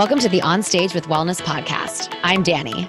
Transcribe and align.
Welcome 0.00 0.20
to 0.20 0.30
the 0.30 0.40
On 0.40 0.62
Stage 0.62 0.94
with 0.94 1.08
Wellness 1.08 1.42
podcast. 1.42 2.18
I'm 2.22 2.42
Dani. 2.42 2.88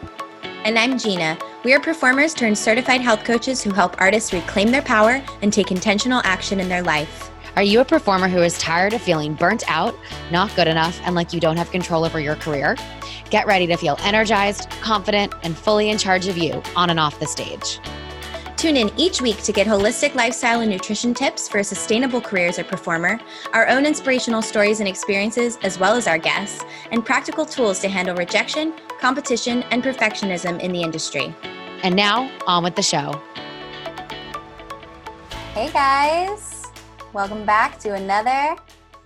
And 0.64 0.80
I'm 0.80 0.98
Jeanna. 0.98 1.38
We 1.66 1.74
are 1.74 1.80
performers 1.82 2.34
turned 2.34 2.58
certified 2.58 3.02
health 3.02 3.26
coaches 3.26 3.62
who 3.62 3.74
help 3.74 4.00
artists 4.00 4.32
reclaim 4.32 4.72
their 4.72 4.82
power 4.82 5.22
and 5.42 5.52
take 5.52 5.72
intentional 5.72 6.22
action 6.24 6.62
in 6.62 6.70
their 6.70 6.82
life. 6.82 7.30
Are 7.58 7.64
you 7.64 7.82
a 7.82 7.86
performer 7.86 8.30
who 8.30 8.42
is 8.42 8.58
tired 8.60 8.94
of 8.94 9.02
feeling 9.02 9.34
burnt 9.34 9.70
out, 9.70 9.94
not 10.32 10.56
good 10.56 10.70
enough, 10.70 11.02
and 11.04 11.14
like 11.14 11.34
you 11.34 11.42
don't 11.42 11.58
have 11.58 11.70
control 11.70 12.06
over 12.06 12.22
your 12.22 12.38
career? 12.38 12.78
Get 13.30 13.46
ready 13.46 13.68
to 13.68 13.76
feel 13.76 13.98
energized, 14.04 14.70
confident, 14.80 15.34
and 15.44 15.58
fully 15.58 15.90
in 15.90 15.98
charge 15.98 16.28
of 16.28 16.38
you 16.38 16.64
on 16.78 16.90
and 16.90 16.98
off 16.98 17.20
the 17.20 17.28
stage. 17.28 17.82
Tune 18.62 18.78
in 18.78 18.92
each 18.96 19.24
week 19.24 19.42
to 19.42 19.52
get 19.52 19.66
holistic 19.66 20.14
lifestyle 20.14 20.62
and 20.62 20.70
nutrition 20.70 21.16
tips 21.16 21.50
for 21.50 21.58
a 21.58 21.64
sustainable 21.64 22.22
career 22.22 22.46
as 22.46 22.60
a 22.60 22.64
performer, 22.64 23.20
our 23.54 23.68
own 23.68 23.88
inspirational 23.88 24.44
stories 24.44 24.80
and 24.82 24.88
experiences, 24.88 25.58
as 25.64 25.80
well 25.80 25.96
as 25.96 26.06
our 26.06 26.20
guests, 26.20 26.64
and 26.92 27.04
practical 27.04 27.44
tools 27.44 27.80
to 27.80 27.90
handle 27.90 28.16
rejection, 28.16 28.76
competition, 29.00 29.64
and 29.72 29.82
perfectionism 29.82 30.60
in 30.60 30.72
the 30.72 30.84
industry. 30.84 31.36
And 31.82 31.96
now, 31.96 32.30
on 32.46 32.64
with 32.64 32.76
the 32.76 32.84
show. 32.84 33.20
Hey 35.56 35.72
guys, 35.74 36.68
welcome 37.14 37.44
back 37.44 37.80
to 37.80 37.96
another 37.96 38.56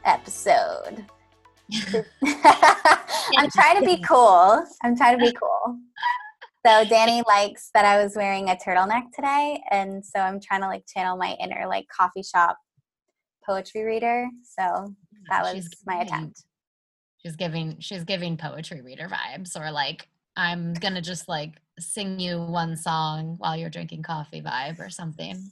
episode. 0.03 1.05
I'm 3.37 3.49
trying 3.51 3.79
to 3.79 3.85
be 3.85 4.01
cool. 4.01 4.65
I'm 4.83 4.97
trying 4.97 5.17
to 5.17 5.25
be 5.25 5.31
cool. 5.31 5.79
So 6.65 6.83
Dani 6.83 7.23
likes 7.27 7.69
that 7.75 7.85
I 7.85 8.03
was 8.03 8.15
wearing 8.15 8.49
a 8.49 8.55
turtleneck 8.55 9.11
today, 9.13 9.61
and 9.69 10.03
so 10.03 10.19
I'm 10.19 10.39
trying 10.39 10.61
to 10.61 10.67
like 10.67 10.83
channel 10.87 11.15
my 11.15 11.35
inner 11.39 11.67
like 11.67 11.85
coffee 11.95 12.23
shop 12.23 12.57
poetry 13.45 13.83
reader. 13.83 14.27
So 14.41 14.95
that 15.29 15.43
was 15.43 15.53
she's 15.53 15.69
my 15.85 15.99
giving, 15.99 16.07
attempt. 16.07 16.43
She's 17.17 17.35
giving 17.35 17.79
she's 17.79 18.03
giving 18.03 18.35
poetry 18.35 18.81
reader 18.81 19.07
vibes, 19.07 19.55
or 19.55 19.69
like 19.69 20.07
I'm 20.35 20.73
gonna 20.73 21.03
just 21.03 21.29
like 21.29 21.53
sing 21.77 22.19
you 22.19 22.41
one 22.41 22.75
song 22.75 23.35
while 23.37 23.55
you're 23.55 23.69
drinking 23.69 24.01
coffee 24.01 24.41
vibe 24.41 24.79
or 24.79 24.89
something. 24.89 25.47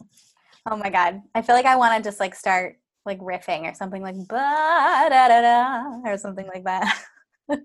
Oh 0.67 0.77
my 0.77 0.89
god, 0.89 1.21
I 1.35 1.43
feel 1.43 1.55
like 1.55 1.67
I 1.67 1.75
want 1.75 1.95
to 1.95 2.09
just 2.09 2.19
like 2.19 2.33
start 2.33 2.77
like 3.05 3.19
riffing 3.19 3.71
or 3.71 3.75
something 3.75 4.01
like 4.01 4.16
ba 4.16 5.09
da 5.09 5.27
da 5.27 5.41
da 5.41 6.11
or 6.11 6.17
something 6.17 6.47
like 6.47 6.63
that. 6.63 7.03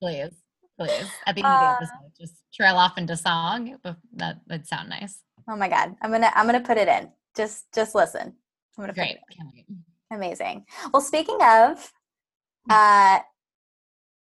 Please 0.00 0.41
please. 0.86 1.10
At 1.26 1.34
the 1.34 1.40
end 1.40 1.46
uh, 1.46 1.56
of 1.56 1.60
the 1.60 1.84
episode, 1.84 2.12
just 2.20 2.34
trail 2.52 2.76
off 2.76 2.98
into 2.98 3.16
song. 3.16 3.78
That 4.14 4.40
would 4.48 4.66
sound 4.66 4.88
nice. 4.88 5.22
Oh 5.48 5.56
my 5.56 5.68
god, 5.68 5.96
I'm 6.02 6.10
gonna 6.10 6.30
I'm 6.34 6.46
gonna 6.46 6.60
put 6.60 6.78
it 6.78 6.88
in. 6.88 7.10
Just 7.36 7.72
just 7.74 7.94
listen. 7.94 8.32
I'm 8.76 8.82
gonna 8.82 8.92
great. 8.92 9.18
Amazing. 10.10 10.64
Well, 10.92 11.02
speaking 11.02 11.38
of 11.42 11.92
uh 12.70 13.20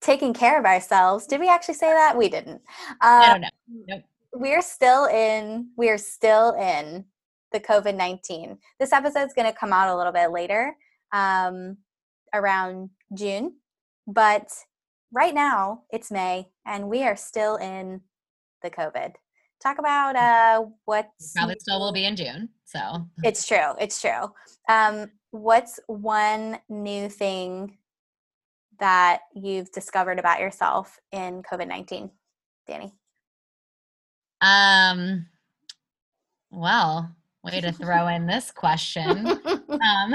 taking 0.01 0.33
care 0.33 0.59
of 0.59 0.65
ourselves, 0.65 1.27
did 1.27 1.39
we 1.39 1.49
actually 1.49 1.75
say 1.75 1.87
that? 1.87 2.17
We 2.17 2.29
didn't. 2.29 2.61
I 2.99 3.31
don't 3.31 3.41
know. 3.41 3.49
Nope. 3.87 4.03
We're 4.33 4.61
still 4.61 5.05
in. 5.05 5.69
We 5.77 5.89
are 5.89 5.97
still 5.97 6.55
in 6.55 7.05
the 7.51 7.59
COVID 7.59 7.95
nineteen. 7.95 8.57
This 8.79 8.91
episode's 8.91 9.33
going 9.33 9.51
to 9.51 9.57
come 9.57 9.71
out 9.71 9.93
a 9.93 9.95
little 9.95 10.11
bit 10.11 10.31
later, 10.31 10.75
um, 11.11 11.77
around 12.33 12.89
June, 13.13 13.53
but 14.07 14.51
right 15.13 15.33
now 15.33 15.83
it's 15.91 16.11
May 16.11 16.49
and 16.65 16.89
we 16.89 17.03
are 17.03 17.15
still 17.15 17.55
in 17.57 18.01
the 18.63 18.69
COVID. 18.69 19.13
Talk 19.61 19.77
about 19.79 20.15
uh 20.15 20.65
what's 20.85 21.33
probably 21.33 21.55
still 21.59 21.79
will 21.79 21.93
be 21.93 22.05
in 22.05 22.15
June. 22.15 22.49
So 22.65 23.07
it's 23.23 23.47
true. 23.47 23.73
It's 23.79 24.01
true. 24.01 24.33
Um, 24.67 25.11
what's 25.31 25.79
one 25.87 26.59
new 26.67 27.07
thing 27.07 27.77
that 28.79 29.21
you've 29.33 29.71
discovered 29.71 30.19
about 30.19 30.39
yourself 30.39 30.99
in 31.11 31.43
COVID 31.43 31.67
nineteen, 31.67 32.09
Dani? 32.67 32.91
Um 34.41 35.27
well, 36.51 37.15
way 37.43 37.61
to 37.61 37.71
throw 37.71 38.07
in 38.07 38.25
this 38.25 38.51
question. 38.51 39.27
um, 39.69 40.13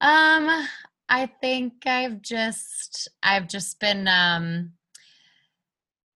um 0.00 0.66
I 1.12 1.26
think 1.26 1.86
I've 1.86 2.22
just 2.22 3.06
I've 3.22 3.46
just 3.46 3.78
been 3.80 4.08
um 4.08 4.72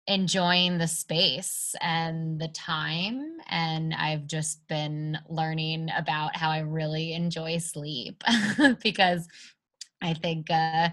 enjoying 0.06 0.78
the 0.78 0.88
space 0.88 1.74
and 1.82 2.40
the 2.40 2.48
time 2.48 3.36
and 3.50 3.92
I've 3.92 4.26
just 4.26 4.66
been 4.68 5.18
learning 5.28 5.90
about 5.94 6.34
how 6.34 6.48
I 6.48 6.60
really 6.60 7.12
enjoy 7.12 7.58
sleep 7.58 8.24
because 8.82 9.28
I 10.00 10.14
think 10.14 10.50
uh 10.50 10.88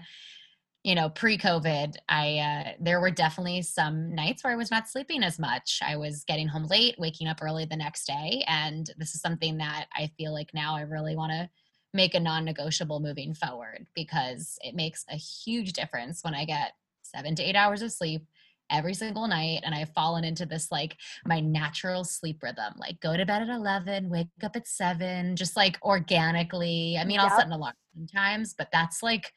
you 0.82 0.94
know 0.94 1.08
pre-covid 1.08 1.94
i 2.10 2.38
uh, 2.38 2.72
there 2.78 3.00
were 3.00 3.10
definitely 3.10 3.62
some 3.62 4.14
nights 4.14 4.44
where 4.44 4.52
i 4.52 4.56
was 4.56 4.70
not 4.70 4.86
sleeping 4.86 5.22
as 5.22 5.38
much. 5.38 5.80
I 5.82 5.96
was 5.96 6.24
getting 6.24 6.46
home 6.46 6.66
late 6.66 6.96
waking 6.98 7.26
up 7.26 7.38
early 7.40 7.64
the 7.64 7.76
next 7.76 8.06
day 8.06 8.44
and 8.46 8.90
this 8.98 9.14
is 9.14 9.22
something 9.22 9.56
that 9.58 9.86
i 9.94 10.10
feel 10.18 10.34
like 10.34 10.50
now 10.52 10.76
i 10.76 10.82
really 10.82 11.16
want 11.16 11.32
to 11.32 11.48
make 11.94 12.14
a 12.14 12.20
non-negotiable 12.20 13.00
moving 13.00 13.34
forward 13.34 13.86
because 13.94 14.58
it 14.62 14.74
makes 14.74 15.04
a 15.10 15.16
huge 15.16 15.72
difference 15.72 16.22
when 16.22 16.34
I 16.34 16.44
get 16.44 16.72
7 17.02 17.34
to 17.36 17.42
8 17.42 17.56
hours 17.56 17.82
of 17.82 17.92
sleep 17.92 18.26
every 18.70 18.94
single 18.94 19.28
night 19.28 19.60
and 19.62 19.74
I've 19.74 19.90
fallen 19.90 20.24
into 20.24 20.46
this 20.46 20.72
like 20.72 20.96
my 21.26 21.38
natural 21.38 22.02
sleep 22.02 22.42
rhythm 22.42 22.74
like 22.78 22.98
go 23.00 23.16
to 23.16 23.26
bed 23.26 23.42
at 23.42 23.48
11 23.48 24.08
wake 24.08 24.28
up 24.42 24.56
at 24.56 24.66
7 24.66 25.36
just 25.36 25.56
like 25.56 25.78
organically 25.82 26.96
I 26.98 27.04
mean 27.04 27.16
yep. 27.16 27.30
I'll 27.30 27.36
set 27.36 27.46
an 27.46 27.52
alarm 27.52 27.74
sometimes 27.94 28.54
but 28.56 28.68
that's 28.72 29.02
like 29.02 29.32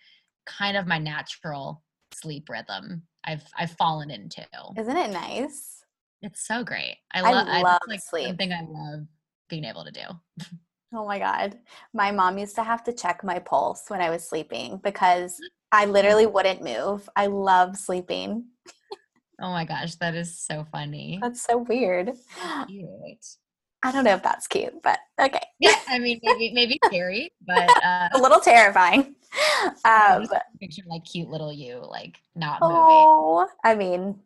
kind 0.45 0.77
of 0.77 0.87
my 0.87 0.97
natural 0.97 1.83
sleep 2.13 2.49
rhythm 2.49 3.03
I've 3.27 3.43
I've 3.57 3.71
fallen 3.71 4.09
into 4.09 4.45
Isn't 4.77 4.97
it 4.97 5.11
nice? 5.11 5.83
It's 6.21 6.47
so 6.47 6.63
great. 6.63 6.97
I, 7.13 7.21
lo- 7.21 7.43
I 7.45 7.61
love 7.61 7.79
I, 7.87 7.91
like 7.91 8.01
sleep. 8.01 8.27
Something 8.27 8.53
I 8.53 8.61
love 8.67 9.05
being 9.49 9.65
able 9.65 9.85
to 9.85 9.91
do. 9.91 10.45
Oh 10.93 11.05
my 11.05 11.19
God. 11.19 11.57
My 11.93 12.11
mom 12.11 12.37
used 12.37 12.55
to 12.55 12.63
have 12.63 12.83
to 12.85 12.93
check 12.93 13.23
my 13.23 13.39
pulse 13.39 13.85
when 13.89 14.01
I 14.01 14.09
was 14.09 14.27
sleeping 14.27 14.79
because 14.83 15.41
I 15.71 15.85
literally 15.85 16.25
wouldn't 16.25 16.63
move. 16.63 17.09
I 17.15 17.27
love 17.27 17.75
sleeping. 17.75 18.45
Oh 19.41 19.51
my 19.51 19.65
gosh, 19.65 19.95
that 19.95 20.15
is 20.15 20.39
so 20.39 20.65
funny. 20.71 21.19
That's 21.21 21.43
so 21.43 21.57
weird. 21.57 22.13
Cute. 22.67 23.25
I 23.83 23.91
don't 23.91 24.03
know 24.05 24.15
if 24.15 24.23
that's 24.23 24.47
cute, 24.47 24.81
but 24.81 24.99
okay. 25.19 25.41
Yeah, 25.59 25.75
I 25.87 25.99
mean, 25.99 26.19
maybe 26.23 26.51
maybe 26.53 26.79
scary, 26.85 27.31
but 27.45 27.71
uh, 27.83 28.09
a 28.13 28.19
little 28.19 28.39
terrifying. 28.39 29.15
Um, 29.85 30.27
picture 30.59 30.83
like 30.87 31.03
cute 31.03 31.29
little 31.29 31.51
you, 31.51 31.83
like 31.87 32.17
not 32.35 32.61
moving. 32.61 33.07
Oh, 33.09 33.47
I 33.63 33.75
mean, 33.75 34.19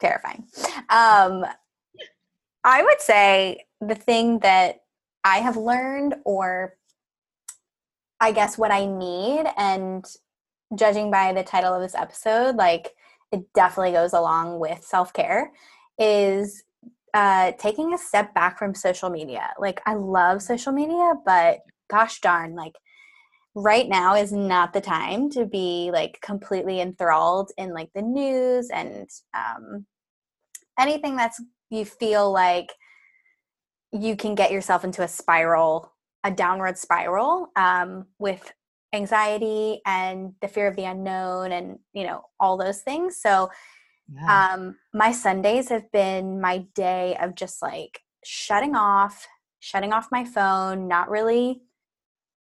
terrifying. 0.00 0.46
Um, 0.88 1.44
I 2.64 2.82
would 2.82 3.00
say 3.00 3.66
the 3.80 3.94
thing 3.94 4.38
that 4.40 4.83
I 5.24 5.38
have 5.38 5.56
learned 5.56 6.16
or 6.24 6.74
I 8.20 8.32
guess 8.32 8.56
what 8.56 8.70
I 8.70 8.86
need 8.86 9.46
and 9.56 10.04
judging 10.74 11.10
by 11.10 11.32
the 11.32 11.42
title 11.42 11.74
of 11.74 11.82
this 11.82 11.94
episode 11.94 12.56
like 12.56 12.92
it 13.32 13.52
definitely 13.54 13.92
goes 13.92 14.12
along 14.12 14.60
with 14.60 14.82
self-care 14.84 15.52
is 15.98 16.62
uh, 17.14 17.52
taking 17.58 17.94
a 17.94 17.98
step 17.98 18.34
back 18.34 18.58
from 18.58 18.74
social 18.74 19.08
media. 19.08 19.50
Like 19.58 19.80
I 19.86 19.94
love 19.94 20.42
social 20.42 20.72
media, 20.72 21.14
but 21.24 21.60
gosh 21.88 22.20
darn, 22.20 22.54
like 22.56 22.74
right 23.54 23.88
now 23.88 24.16
is 24.16 24.32
not 24.32 24.72
the 24.72 24.80
time 24.80 25.30
to 25.30 25.46
be 25.46 25.90
like 25.92 26.18
completely 26.20 26.80
enthralled 26.80 27.52
in 27.56 27.72
like 27.72 27.90
the 27.94 28.02
news 28.02 28.68
and 28.70 29.08
um, 29.32 29.86
anything 30.78 31.14
that's 31.16 31.40
you 31.70 31.84
feel 31.84 32.32
like 32.32 32.66
you 33.94 34.16
can 34.16 34.34
get 34.34 34.50
yourself 34.50 34.84
into 34.84 35.02
a 35.02 35.08
spiral, 35.08 35.92
a 36.24 36.30
downward 36.30 36.76
spiral 36.76 37.50
um, 37.56 38.06
with 38.18 38.52
anxiety 38.92 39.80
and 39.86 40.32
the 40.40 40.48
fear 40.48 40.66
of 40.66 40.76
the 40.76 40.84
unknown 40.84 41.52
and, 41.52 41.78
you 41.92 42.04
know, 42.04 42.22
all 42.40 42.56
those 42.56 42.80
things. 42.82 43.18
So, 43.20 43.50
yeah. 44.12 44.54
um, 44.54 44.76
my 44.92 45.12
Sundays 45.12 45.68
have 45.68 45.90
been 45.92 46.40
my 46.40 46.66
day 46.74 47.16
of 47.20 47.34
just 47.34 47.62
like 47.62 48.00
shutting 48.24 48.74
off, 48.74 49.26
shutting 49.60 49.92
off 49.92 50.08
my 50.10 50.24
phone, 50.24 50.88
not 50.88 51.08
really 51.08 51.62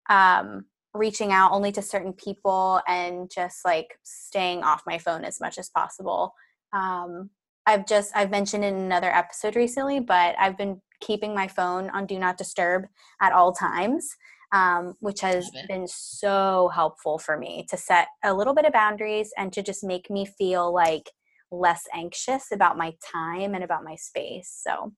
um, 0.09 0.65
reaching 0.95 1.33
out 1.33 1.53
only 1.53 1.73
to 1.73 1.83
certain 1.83 2.13
people 2.13 2.81
and 2.89 3.31
just 3.31 3.65
like 3.65 3.99
staying 4.03 4.63
off 4.63 4.83
my 4.87 4.99
phone 4.99 5.25
as 5.25 5.41
much 5.41 5.59
as 5.59 5.71
possible. 5.71 6.35
Um, 6.73 7.31
I've 7.67 7.87
just 7.87 8.11
I've 8.17 8.31
mentioned 8.31 8.65
in 8.65 8.75
another 8.75 9.15
episode 9.15 9.55
recently, 9.55 10.01
but 10.01 10.35
I've 10.39 10.59
been 10.59 10.81
keeping 11.03 11.35
my 11.35 11.49
phone 11.49 11.91
on 11.91 12.07
do 12.07 12.19
not 12.19 12.39
disturb 12.39 12.87
at 13.21 13.33
all 13.33 13.53
times, 13.53 14.17
um, 14.53 14.95
which 15.01 15.21
has 15.21 15.51
been 15.69 15.87
so 15.87 16.71
helpful 16.75 17.19
for 17.19 17.37
me 17.37 17.67
to 17.69 17.77
set 17.77 18.09
a 18.25 18.33
little 18.33 18.55
bit 18.55 18.65
of 18.65 18.73
boundaries 18.73 19.31
and 19.37 19.53
to 19.53 19.63
just 19.63 19.85
make 19.85 20.09
me 20.09 20.25
feel 20.25 20.73
like 20.73 21.11
less 21.51 21.85
anxious 21.95 22.53
about 22.53 22.79
my 22.79 22.95
time 23.13 23.55
and 23.55 23.63
about 23.63 23.85
my 23.85 23.97
space. 23.97 24.63
So 24.63 24.93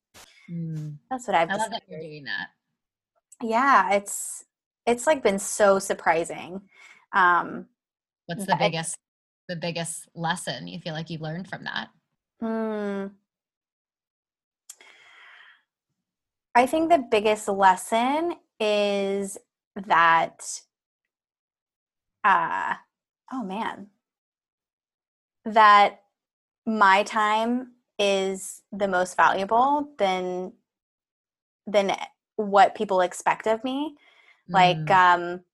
mm. 0.50 0.96
that's 1.10 1.26
what 1.26 1.34
I've. 1.34 1.50
I 1.50 1.56
love 1.56 1.70
that 1.70 1.82
you're 1.88 2.00
doing 2.00 2.24
that. 2.24 2.48
Yeah, 3.42 3.94
it's 3.94 4.44
it's 4.86 5.06
like 5.06 5.22
been 5.22 5.38
so 5.38 5.78
surprising. 5.78 6.60
Um, 7.12 7.66
What's 8.26 8.46
the 8.46 8.56
biggest 8.58 8.96
the 9.48 9.56
biggest 9.56 10.08
lesson 10.14 10.66
you 10.66 10.80
feel 10.80 10.94
like 10.94 11.10
you've 11.10 11.20
learned 11.20 11.48
from 11.48 11.64
that? 11.64 11.88
Hmm. 12.40 13.06
I 16.54 16.66
think 16.66 16.90
the 16.90 16.98
biggest 16.98 17.48
lesson 17.48 18.34
is 18.60 19.38
that 19.76 20.60
uh 22.22 22.74
oh 23.32 23.42
man. 23.44 23.88
That 25.44 26.02
my 26.66 27.02
time 27.02 27.72
is 27.98 28.62
the 28.72 28.88
most 28.88 29.16
valuable 29.16 29.90
than 29.98 30.52
than 31.66 31.96
what 32.36 32.74
people 32.74 33.00
expect 33.00 33.46
of 33.46 33.62
me. 33.64 33.96
Like 34.52 34.88
Mm, 34.88 34.90
um 34.90 35.44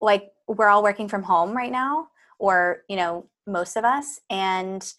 like 0.00 0.32
we're 0.46 0.68
all 0.68 0.82
working 0.82 1.08
from 1.08 1.22
home 1.22 1.56
right 1.56 1.70
now 1.72 2.08
or 2.38 2.82
you 2.88 2.96
know 2.96 3.26
most 3.46 3.76
of 3.76 3.84
us 3.84 4.20
and 4.30 4.94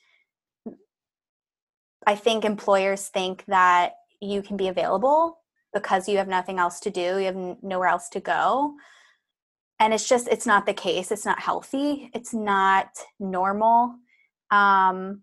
i 2.06 2.16
think 2.16 2.46
employers 2.46 3.08
think 3.08 3.44
that 3.48 3.94
you 4.22 4.42
can 4.42 4.58
be 4.58 4.68
available 4.68 5.40
because 5.74 6.08
you 6.08 6.18
have 6.18 6.28
nothing 6.28 6.60
else 6.60 6.80
to 6.82 6.90
do 6.90 7.20
you 7.20 7.26
have 7.26 7.58
nowhere 7.62 7.90
else 7.90 8.10
to 8.10 8.20
go. 8.20 8.74
And 9.80 9.94
it's 9.94 10.08
just 10.08 10.28
it's 10.28 10.46
not 10.46 10.66
the 10.66 10.74
case 10.74 11.12
it's 11.12 11.26
not 11.26 11.40
healthy 11.40 12.10
it's 12.14 12.34
not 12.34 12.90
normal 13.20 13.96
um, 14.52 15.22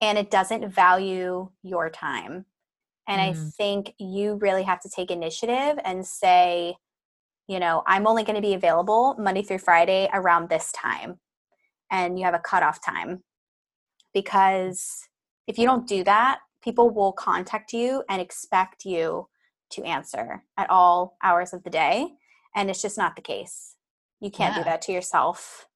and 0.00 0.18
it 0.18 0.30
doesn't 0.30 0.68
value 0.68 1.48
your 1.62 1.90
time. 1.90 2.46
And 3.08 3.20
i 3.20 3.32
mm, 3.32 3.54
think 3.56 3.94
you 3.98 4.34
really 4.40 4.62
have 4.62 4.80
to 4.82 4.88
take 4.88 5.10
initiative 5.10 5.78
and 5.84 6.06
say 6.06 6.76
you 7.48 7.58
know 7.58 7.82
i'm 7.86 8.06
only 8.06 8.22
going 8.22 8.36
to 8.36 8.42
be 8.42 8.54
available 8.54 9.16
monday 9.18 9.42
through 9.42 9.58
friday 9.58 10.08
around 10.12 10.48
this 10.48 10.70
time 10.72 11.18
and 11.92 12.18
you 12.18 12.24
have 12.24 12.34
a 12.34 12.40
cutoff 12.40 12.84
time. 12.84 13.22
Because 14.12 15.08
if 15.46 15.58
you 15.58 15.66
don't 15.66 15.86
do 15.86 16.02
that 16.04 16.40
people 16.62 16.90
will 16.90 17.12
contact 17.12 17.72
you 17.72 18.04
and 18.08 18.20
expect 18.20 18.84
you 18.84 19.28
to 19.70 19.82
answer 19.84 20.44
at 20.56 20.70
all 20.70 21.16
hours 21.22 21.52
of 21.52 21.62
the 21.64 21.70
day 21.70 22.08
and 22.54 22.68
it's 22.70 22.82
just 22.82 22.98
not 22.98 23.16
the 23.16 23.22
case. 23.22 23.76
You 24.20 24.30
can't 24.30 24.54
do 24.54 24.62
that 24.64 24.82
to 24.82 24.92
yourself. 24.92 25.66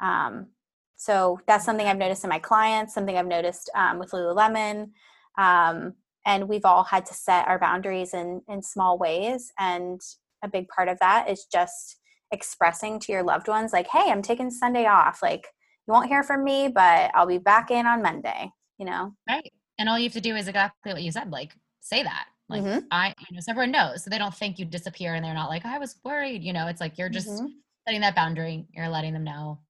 Um, 0.00 0.48
so 0.96 1.40
that's 1.48 1.64
something 1.64 1.86
i've 1.86 1.98
noticed 1.98 2.22
in 2.22 2.30
my 2.30 2.38
clients 2.38 2.94
something 2.94 3.16
i've 3.16 3.26
noticed 3.26 3.70
um, 3.74 3.98
with 3.98 4.10
lululemon 4.10 4.90
um, 5.38 5.94
and 6.26 6.48
we've 6.48 6.64
all 6.64 6.84
had 6.84 7.04
to 7.06 7.14
set 7.14 7.48
our 7.48 7.58
boundaries 7.58 8.14
in 8.14 8.40
in 8.48 8.62
small 8.62 8.98
ways 8.98 9.52
and 9.58 10.00
a 10.44 10.48
big 10.48 10.68
part 10.68 10.88
of 10.88 10.98
that 11.00 11.28
is 11.28 11.46
just 11.46 11.96
expressing 12.30 13.00
to 13.00 13.10
your 13.10 13.22
loved 13.24 13.48
ones 13.48 13.72
like 13.72 13.88
hey 13.88 14.10
i'm 14.10 14.22
taking 14.22 14.50
sunday 14.50 14.86
off 14.86 15.20
like 15.22 15.48
you 15.88 15.92
won't 15.92 16.08
hear 16.08 16.22
from 16.22 16.44
me 16.44 16.68
but 16.68 17.10
i'll 17.14 17.26
be 17.26 17.38
back 17.38 17.70
in 17.70 17.86
on 17.86 18.00
monday 18.00 18.52
you 18.82 18.86
know? 18.86 19.14
Right. 19.28 19.52
And 19.78 19.88
all 19.88 19.98
you 19.98 20.04
have 20.04 20.12
to 20.14 20.20
do 20.20 20.36
is 20.36 20.48
exactly 20.48 20.92
what 20.92 21.02
you 21.02 21.10
said, 21.12 21.30
like 21.30 21.54
say 21.80 22.02
that. 22.02 22.26
Like 22.48 22.62
hmm 22.62 22.78
I 22.90 23.14
you 23.18 23.34
know, 23.36 23.40
so 23.40 23.52
everyone 23.52 23.72
knows. 23.72 24.04
So 24.04 24.10
they 24.10 24.18
don't 24.18 24.34
think 24.34 24.58
you 24.58 24.64
disappear 24.64 25.14
and 25.14 25.24
they're 25.24 25.34
not 25.34 25.48
like, 25.48 25.64
I 25.64 25.78
was 25.78 25.98
worried, 26.04 26.42
you 26.42 26.52
know, 26.52 26.66
it's 26.68 26.80
like 26.80 26.98
you're 26.98 27.08
just 27.08 27.28
hmm 27.28 27.46
setting 27.86 28.00
that 28.02 28.14
boundary, 28.14 28.66
you're 28.72 28.88
letting 28.88 29.12
them 29.14 29.24
know, 29.24 29.60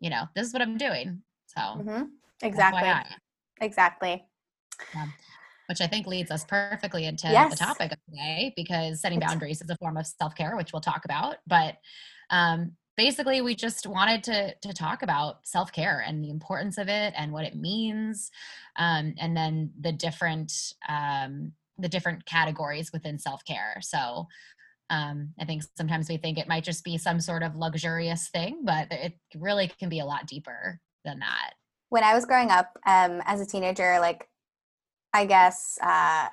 you 0.00 0.10
know, 0.10 0.24
this 0.34 0.46
is 0.46 0.52
what 0.52 0.62
I'm 0.62 0.76
doing. 0.78 1.22
So 1.46 1.82
hmm 1.82 2.04
exactly 2.42 2.88
FYI. 2.88 3.04
exactly 3.60 4.26
Yeah. 4.94 5.06
Which 5.68 5.80
I 5.80 5.86
think 5.86 6.06
leads 6.06 6.30
us 6.30 6.44
perfectly 6.44 7.06
into 7.06 7.46
the 7.48 7.56
topic 7.56 7.92
of 7.92 7.98
today 8.10 8.52
because 8.56 9.00
setting 9.00 9.20
boundaries 9.20 9.62
is 9.62 9.70
a 9.70 9.76
form 9.76 9.96
of 9.96 10.06
self 10.06 10.34
care, 10.34 10.56
which 10.56 10.72
we'll 10.72 10.82
talk 10.82 11.04
about. 11.04 11.36
But 11.46 11.76
um, 12.30 12.76
basically, 12.96 13.40
we 13.40 13.54
just 13.54 13.86
wanted 13.86 14.24
to 14.24 14.54
to 14.62 14.72
talk 14.72 15.02
about 15.02 15.46
self 15.46 15.72
care 15.72 16.02
and 16.06 16.22
the 16.22 16.30
importance 16.30 16.78
of 16.78 16.88
it 16.88 17.14
and 17.16 17.32
what 17.32 17.44
it 17.44 17.56
means, 17.56 18.30
um, 18.76 19.14
and 19.18 19.36
then 19.36 19.72
the 19.80 19.92
different 19.92 20.52
um, 20.88 21.52
the 21.78 21.88
different 21.88 22.24
categories 22.26 22.92
within 22.92 23.18
self 23.18 23.44
care. 23.44 23.78
So. 23.80 24.28
Um, 24.90 25.32
I 25.40 25.46
think 25.46 25.62
sometimes 25.74 26.10
we 26.10 26.18
think 26.18 26.36
it 26.36 26.48
might 26.48 26.64
just 26.64 26.84
be 26.84 26.98
some 26.98 27.18
sort 27.18 27.42
of 27.42 27.56
luxurious 27.56 28.28
thing, 28.28 28.60
but 28.62 28.88
it 28.92 29.14
really 29.34 29.68
can 29.78 29.88
be 29.88 30.00
a 30.00 30.04
lot 30.04 30.26
deeper 30.26 30.80
than 31.02 31.20
that. 31.20 31.54
when 31.88 32.04
i 32.04 32.14
was 32.14 32.24
growing 32.24 32.50
up 32.50 32.78
um, 32.86 33.22
as 33.26 33.40
a 33.40 33.46
teenager 33.46 33.98
like 34.00 34.28
i 35.12 35.26
guess 35.26 35.78
uh, 35.82 36.28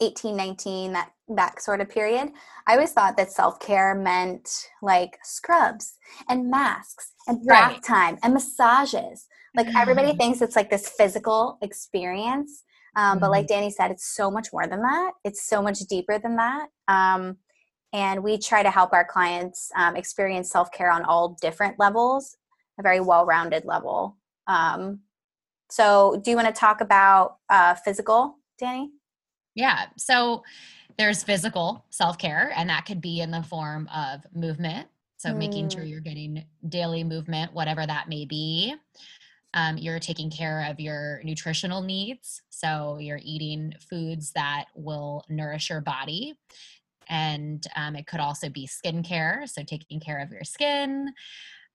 18 0.00 0.36
19 0.36 0.92
that 0.92 1.10
that 1.28 1.60
sort 1.60 1.80
of 1.80 1.88
period 1.88 2.28
i 2.68 2.74
always 2.74 2.92
thought 2.92 3.16
that 3.16 3.32
self-care 3.32 3.94
meant 3.94 4.68
like 4.82 5.18
scrubs 5.24 5.94
and 6.28 6.48
masks 6.50 7.12
and 7.26 7.44
bath 7.46 7.72
Right. 7.72 7.82
time 7.82 8.18
and 8.22 8.32
massages. 8.34 9.26
Like 9.56 9.66
everybody 9.76 10.12
thinks 10.14 10.40
it's 10.42 10.54
like 10.54 10.70
this 10.70 10.88
physical 10.88 11.58
experience 11.62 12.62
um, 12.94 13.18
but 13.18 13.26
Mhm. 13.26 13.30
like 13.30 13.46
dani 13.46 13.72
said 13.72 13.90
it's 13.90 14.06
so 14.06 14.30
much 14.30 14.48
more 14.52 14.66
than 14.66 14.80
that. 14.82 15.12
It's 15.24 15.42
so 15.46 15.60
much 15.62 15.78
deeper 15.80 16.18
than 16.18 16.36
that 16.36 16.68
um, 16.88 17.38
and 17.92 18.22
we 18.22 18.38
try 18.38 18.62
to 18.62 18.70
help 18.70 18.92
our 18.92 19.04
clients 19.04 19.70
um, 19.76 19.96
experience 19.96 20.50
self-care 20.50 20.90
on 20.90 21.04
all 21.04 21.36
different 21.40 21.78
levels 21.78 22.36
a 22.78 22.82
very 22.82 23.00
well-rounded 23.00 23.64
level. 23.64 24.16
Um, 24.46 25.00
so 25.70 26.20
do 26.22 26.30
you 26.30 26.36
want 26.36 26.46
to 26.48 26.52
talk 26.60 26.80
about 26.80 27.38
uh, 27.48 27.74
physical 27.74 28.38
dani 28.62 28.88
Yeah. 29.56 29.86
So 29.98 30.44
there's 30.98 31.24
physical 31.24 31.86
self 31.90 32.18
care, 32.18 32.52
and 32.56 32.70
that 32.70 32.86
could 32.86 33.02
be 33.02 33.20
in 33.22 33.32
the 33.32 33.44
form 33.44 33.88
of 33.94 34.26
movement. 34.34 34.88
So 35.18 35.34
making 35.34 35.70
sure 35.70 35.84
Mm, 35.84 35.86
you're 35.86 36.00
getting 36.02 36.46
daily 36.68 37.04
movement, 37.04 37.54
whatever 37.54 37.86
that 37.86 38.08
may 38.08 38.26
be. 38.26 38.74
Um, 39.54 39.78
you're 39.78 40.00
taking 40.00 40.30
care 40.30 40.66
of 40.70 40.80
your 40.80 41.22
nutritional 41.24 41.82
needs. 41.82 42.42
So 42.50 42.98
you're 42.98 43.20
eating 43.22 43.74
foods 43.90 44.32
that 44.32 44.66
will 44.74 45.24
nourish 45.28 45.70
your 45.70 45.80
body. 45.82 46.38
And 47.08 47.64
um, 47.76 47.96
it 47.96 48.06
could 48.06 48.20
also 48.20 48.48
be 48.50 48.68
skincare. 48.68 49.48
So 49.48 49.62
taking 49.64 50.00
care 50.00 50.20
of 50.20 50.30
your 50.32 50.44
skin, 50.44 51.12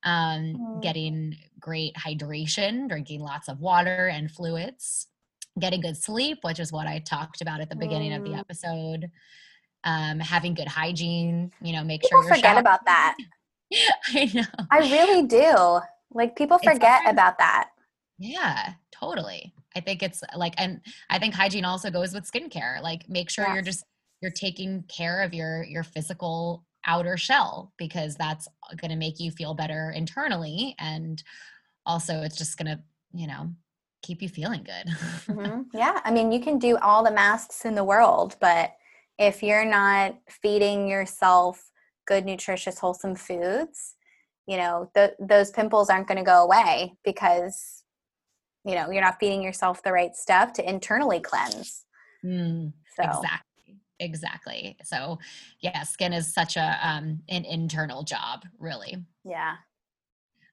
um, 0.03 0.59
mm, 0.59 0.79
getting 0.79 1.35
great 1.59 1.95
hydration, 1.95 2.89
drinking 2.89 3.21
lots 3.21 3.49
of 3.49 3.61
water 3.61 4.07
and 4.07 4.31
fluids, 4.31 5.07
getting 5.59 5.81
good 5.81 5.97
sleep, 5.97 6.39
which 6.41 6.59
is 6.59 6.71
what 6.71 6.87
I 6.87 6.99
talked 6.99 7.41
about 7.41 7.61
at 7.61 7.69
the 7.69 7.75
beginning 7.75 8.13
of 8.13 8.23
the 8.23 8.31
mm. 8.31 8.39
episode, 8.39 9.09
um, 9.83 10.19
having 10.19 10.53
good 10.53 10.67
hygiene, 10.67 11.51
you 11.61 11.73
know, 11.73 11.83
make 11.83 12.01
sure 12.07 12.23
you're 12.23 12.29
forget 12.35 12.43
showering. 12.43 12.59
about 12.59 12.85
that. 12.85 13.15
I 14.07 14.31
know. 14.33 14.65
I 14.69 14.79
really 14.79 15.23
do. 15.27 15.79
Like 16.13 16.35
people 16.35 16.57
forget 16.59 17.01
about 17.07 17.37
that. 17.39 17.69
yeah, 18.19 18.73
totally. 18.91 19.53
I 19.75 19.79
think 19.79 20.03
it's 20.03 20.21
like, 20.35 20.53
and 20.57 20.81
I 21.09 21.19
think 21.19 21.33
hygiene 21.33 21.65
also 21.65 21.89
goes 21.89 22.13
with 22.13 22.29
skincare. 22.29 22.81
Like, 22.81 23.07
make 23.07 23.29
sure 23.29 23.47
you're 23.53 23.61
just 23.61 23.85
you're 24.21 24.31
taking 24.31 24.83
care 24.83 25.21
of 25.21 25.33
your 25.33 25.63
your 25.63 25.83
physical 25.83 26.65
outer 26.85 27.17
shell 27.17 27.73
because 27.77 28.15
that's 28.15 28.47
going 28.79 28.91
to 28.91 28.97
make 28.97 29.19
you 29.19 29.31
feel 29.31 29.53
better 29.53 29.91
internally 29.95 30.75
and 30.79 31.23
also 31.85 32.21
it's 32.21 32.37
just 32.37 32.57
gonna 32.57 32.79
you 33.13 33.27
know 33.27 33.51
keep 34.01 34.21
you 34.21 34.29
feeling 34.29 34.63
good 34.63 34.89
hmm 35.27 35.61
Yeah. 35.73 35.99
I 36.03 36.11
mean, 36.11 36.31
you 36.31 36.39
can 36.39 36.59
do 36.59 36.77
all 36.77 37.03
the 37.03 37.11
masks 37.11 37.65
in 37.65 37.75
the 37.75 37.83
world, 37.83 38.35
but 38.39 38.73
if 39.17 39.43
you're 39.43 39.65
not 39.65 40.15
feeding 40.29 40.87
yourself 40.87 41.71
good, 42.07 42.25
nutritious, 42.25 42.79
wholesome 42.79 43.15
foods, 43.15 43.95
you 44.47 44.57
know, 44.57 44.89
th- 44.95 45.13
those 45.19 45.51
pimples 45.51 45.89
aren't 45.89 46.07
going 46.07 46.17
to 46.17 46.23
go 46.23 46.43
away 46.43 46.97
because, 47.05 47.83
you 48.65 48.75
know, 48.75 48.89
you're 48.89 49.03
not 49.03 49.19
feeding 49.19 49.41
yourself 49.41 49.83
the 49.83 49.91
right 49.91 50.15
stuff 50.15 50.53
to 50.53 50.67
internally 50.67 51.19
cleanse. 51.19 51.85
Mm, 52.25 52.73
So, 52.95 53.03
exactly 53.03 53.45
exactly 53.99 54.75
so 54.83 55.19
yeah 55.59 55.83
skin 55.83 56.11
is 56.11 56.33
such 56.33 56.57
a 56.57 56.79
um 56.81 57.21
an 57.29 57.45
internal 57.45 58.01
job 58.01 58.43
really 58.57 58.97
yeah. 59.23 59.55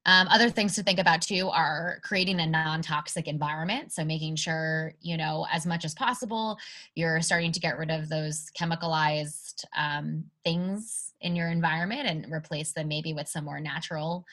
Um, 0.08 0.26
other 0.28 0.48
things 0.48 0.74
to 0.76 0.82
think 0.82 0.98
about 0.98 1.20
too 1.20 1.50
are 1.50 2.00
creating 2.02 2.40
a 2.40 2.46
non-toxic 2.46 3.28
environment. 3.28 3.92
So 3.92 4.04
making 4.04 4.36
sure, 4.36 4.94
you 5.02 5.18
know, 5.18 5.46
as 5.52 5.66
much 5.66 5.84
as 5.84 5.94
possible, 5.94 6.56
you're 6.94 7.20
starting 7.20 7.52
to 7.52 7.60
get 7.60 7.76
rid 7.76 7.90
of 7.90 8.08
those 8.08 8.50
chemicalized 8.58 9.64
um, 9.76 10.24
things 10.44 11.12
in 11.20 11.36
your 11.36 11.48
environment 11.48 12.08
and 12.08 12.32
replace 12.32 12.72
them 12.72 12.88
maybe 12.88 13.12
with 13.12 13.28
some 13.28 13.44
more 13.44 13.60
natural 13.60 14.24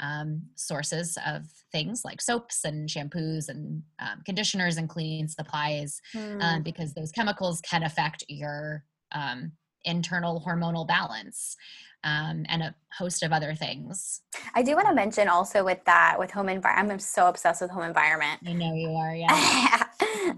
um, 0.00 0.42
sources 0.56 1.16
of 1.24 1.46
things 1.70 2.04
like 2.04 2.20
soaps 2.20 2.64
and 2.64 2.88
shampoos 2.88 3.48
and 3.48 3.82
um, 4.00 4.22
conditioners 4.24 4.76
and 4.76 4.88
cleaning 4.88 5.28
supplies, 5.28 6.00
um, 6.16 6.60
Mm. 6.60 6.64
because 6.64 6.94
those 6.94 7.12
chemicals 7.12 7.60
can 7.60 7.82
affect 7.84 8.24
your 8.28 8.82
um, 9.12 9.52
internal 9.86 10.42
hormonal 10.46 10.86
balance 10.86 11.56
um, 12.04 12.46
and 12.48 12.62
a 12.62 12.74
host 12.96 13.22
of 13.22 13.32
other 13.32 13.54
things. 13.54 14.22
I 14.54 14.62
do 14.62 14.76
want 14.76 14.86
to 14.88 14.94
mention 14.94 15.28
also 15.28 15.64
with 15.64 15.84
that, 15.86 16.16
with 16.18 16.30
home 16.30 16.48
environment, 16.48 16.92
I'm 16.92 16.98
so 17.00 17.26
obsessed 17.26 17.60
with 17.60 17.70
home 17.70 17.82
environment. 17.82 18.40
I 18.46 18.52
know 18.52 18.74
you 18.74 18.90
are, 18.90 19.14
yeah. 19.16 19.28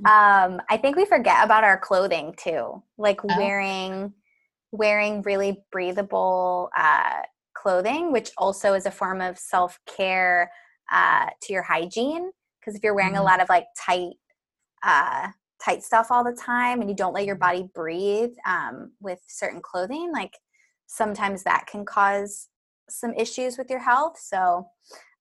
um, 0.06 0.62
I 0.70 0.78
think 0.80 0.96
we 0.96 1.04
forget 1.04 1.44
about 1.44 1.64
our 1.64 1.78
clothing 1.78 2.34
too, 2.36 2.82
like 2.96 3.20
Oh, 3.24 3.36
wearing 3.36 4.14
wearing 4.70 5.22
really 5.22 5.64
breathable 5.72 6.70
uh, 6.76 7.22
clothing, 7.54 8.12
which 8.12 8.30
also 8.36 8.74
is 8.74 8.86
a 8.86 8.90
form 8.90 9.20
of 9.20 9.38
self 9.38 9.78
care 9.86 10.50
uh, 10.92 11.26
to 11.42 11.52
your 11.52 11.62
hygiene. 11.62 12.30
Because 12.60 12.74
if 12.76 12.82
you're 12.82 12.94
wearing 12.94 13.12
mm-hmm. 13.12 13.22
a 13.22 13.24
lot 13.24 13.42
of 13.42 13.48
like 13.48 13.66
tight, 13.76 14.14
uh, 14.82 15.28
tight 15.62 15.82
stuff 15.82 16.08
all 16.10 16.24
the 16.24 16.32
time 16.32 16.80
and 16.80 16.88
you 16.88 16.96
don't 16.96 17.14
let 17.14 17.26
your 17.26 17.36
body 17.36 17.68
breathe 17.74 18.34
um, 18.46 18.92
with 19.00 19.20
certain 19.26 19.60
clothing, 19.60 20.12
like 20.12 20.36
sometimes 20.86 21.42
that 21.42 21.66
can 21.66 21.84
cause 21.84 22.48
some 22.88 23.12
issues 23.14 23.58
with 23.58 23.68
your 23.70 23.80
health. 23.80 24.18
So 24.18 24.66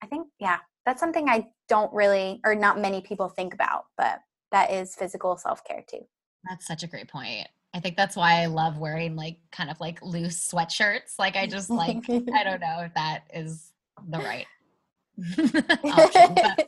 I 0.01 0.07
think, 0.07 0.27
yeah, 0.39 0.57
that's 0.85 0.99
something 0.99 1.27
I 1.27 1.47
don't 1.67 1.93
really, 1.93 2.39
or 2.45 2.55
not 2.55 2.79
many 2.79 3.01
people 3.01 3.29
think 3.29 3.53
about, 3.53 3.85
but 3.97 4.19
that 4.51 4.71
is 4.71 4.95
physical 4.95 5.37
self 5.37 5.63
care 5.63 5.83
too. 5.87 6.05
That's 6.47 6.65
such 6.65 6.83
a 6.83 6.87
great 6.87 7.09
point. 7.09 7.47
I 7.73 7.79
think 7.79 7.97
that's 7.97 8.15
why 8.15 8.41
I 8.41 8.45
love 8.45 8.77
wearing 8.77 9.15
like 9.15 9.37
kind 9.51 9.69
of 9.69 9.79
like 9.79 10.01
loose 10.01 10.49
sweatshirts. 10.49 11.19
Like 11.19 11.35
I 11.35 11.45
just 11.45 11.69
like 11.69 12.05
I 12.09 12.43
don't 12.43 12.61
know 12.61 12.81
if 12.81 12.93
that 12.95 13.23
is 13.33 13.71
the 14.07 14.19
right 14.19 14.45
option, 15.37 16.35
but, 16.35 16.67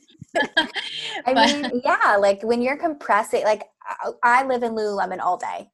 I 1.25 1.33
mean, 1.33 1.81
yeah, 1.83 2.17
like 2.17 2.41
when 2.43 2.61
you're 2.61 2.77
compressing, 2.77 3.43
like 3.43 3.63
I 4.23 4.45
live 4.45 4.63
in 4.63 4.73
Lululemon 4.73 5.19
all 5.19 5.37
day. 5.37 5.69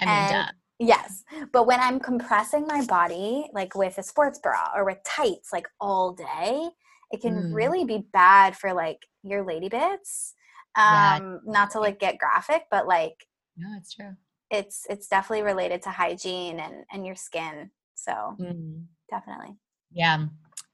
I 0.00 0.04
mean, 0.04 0.34
and, 0.34 0.52
yes, 0.78 1.24
but 1.52 1.66
when 1.66 1.80
I'm 1.80 1.98
compressing 1.98 2.66
my 2.66 2.84
body, 2.86 3.48
like 3.52 3.74
with 3.74 3.98
a 3.98 4.02
sports 4.02 4.38
bra 4.38 4.70
or 4.74 4.84
with 4.84 4.98
tights, 5.04 5.52
like 5.52 5.66
all 5.80 6.12
day, 6.12 6.68
it 7.10 7.20
can 7.20 7.34
mm. 7.34 7.54
really 7.54 7.84
be 7.84 8.04
bad 8.12 8.56
for 8.56 8.72
like 8.72 9.06
your 9.22 9.44
lady 9.44 9.68
bits. 9.68 10.34
Um, 10.76 10.84
yeah. 10.84 11.38
not 11.44 11.70
to 11.72 11.80
like 11.80 11.98
get 11.98 12.18
graphic, 12.18 12.64
but 12.70 12.86
like 12.86 13.26
no, 13.56 13.68
it's 13.76 13.94
true. 13.94 14.14
It's 14.50 14.86
it's 14.88 15.08
definitely 15.08 15.42
related 15.44 15.82
to 15.82 15.90
hygiene 15.90 16.60
and 16.60 16.84
and 16.92 17.04
your 17.04 17.16
skin. 17.16 17.70
So 17.94 18.36
mm. 18.40 18.84
definitely. 19.10 19.56
Yeah. 19.90 20.26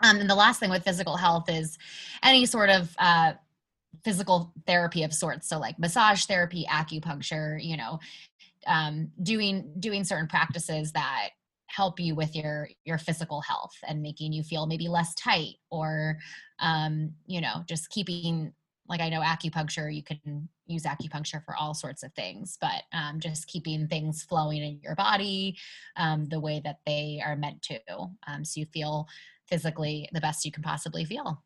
Um, 0.03 0.19
and 0.19 0.29
the 0.29 0.35
last 0.35 0.61
thing 0.61 0.71
with 0.71 0.85
physical 0.85 1.17
health 1.17 1.49
is 1.49 1.79
any 2.23 2.47
sort 2.47 2.71
of 2.71 2.95
uh, 2.99 3.35
physical 4.03 4.53
therapy 4.67 5.03
of 5.03 5.13
sorts. 5.13 5.49
So 5.49 5.59
like 5.59 5.79
massage 5.79 6.25
therapy, 6.25 6.67
acupuncture, 6.69 7.63
you 7.63 7.77
know, 7.77 8.01
um, 8.67 9.11
doing 9.23 9.73
doing 9.79 10.05
certain 10.05 10.27
practices 10.27 10.93
that 10.93 11.31
help 11.67 11.99
you 11.99 12.15
with 12.15 12.37
your 12.37 12.69
your 12.85 12.99
physical 12.99 13.41
health 13.41 13.75
and 13.87 14.03
making 14.03 14.33
you 14.33 14.43
feel 14.43 14.67
maybe 14.67 14.89
less 14.89 15.15
tight 15.15 15.57
or 15.71 16.19
um, 16.61 17.13
you 17.27 17.41
know 17.41 17.65
just 17.67 17.91
keeping 17.91 18.53
like 18.89 19.01
i 19.01 19.09
know 19.09 19.21
acupuncture 19.21 19.95
you 19.95 20.03
can 20.03 20.49
use 20.67 20.85
acupuncture 20.85 21.43
for 21.45 21.57
all 21.57 21.75
sorts 21.75 22.03
of 22.03 22.13
things 22.13 22.59
but 22.61 22.83
um, 22.93 23.19
just 23.19 23.47
keeping 23.49 23.89
things 23.89 24.23
flowing 24.23 24.63
in 24.63 24.81
your 24.83 24.95
body 24.95 25.57
um, 25.97 26.27
the 26.27 26.41
way 26.41 26.61
that 26.63 26.79
they 26.87 27.21
are 27.25 27.37
meant 27.37 27.61
to 27.63 27.79
um, 28.27 28.45
so 28.45 28.61
you 28.61 28.67
feel 28.67 29.07
physically 29.47 30.09
the 30.13 30.21
best 30.21 30.45
you 30.45 30.53
can 30.53 30.63
possibly 30.63 31.05
feel 31.05 31.43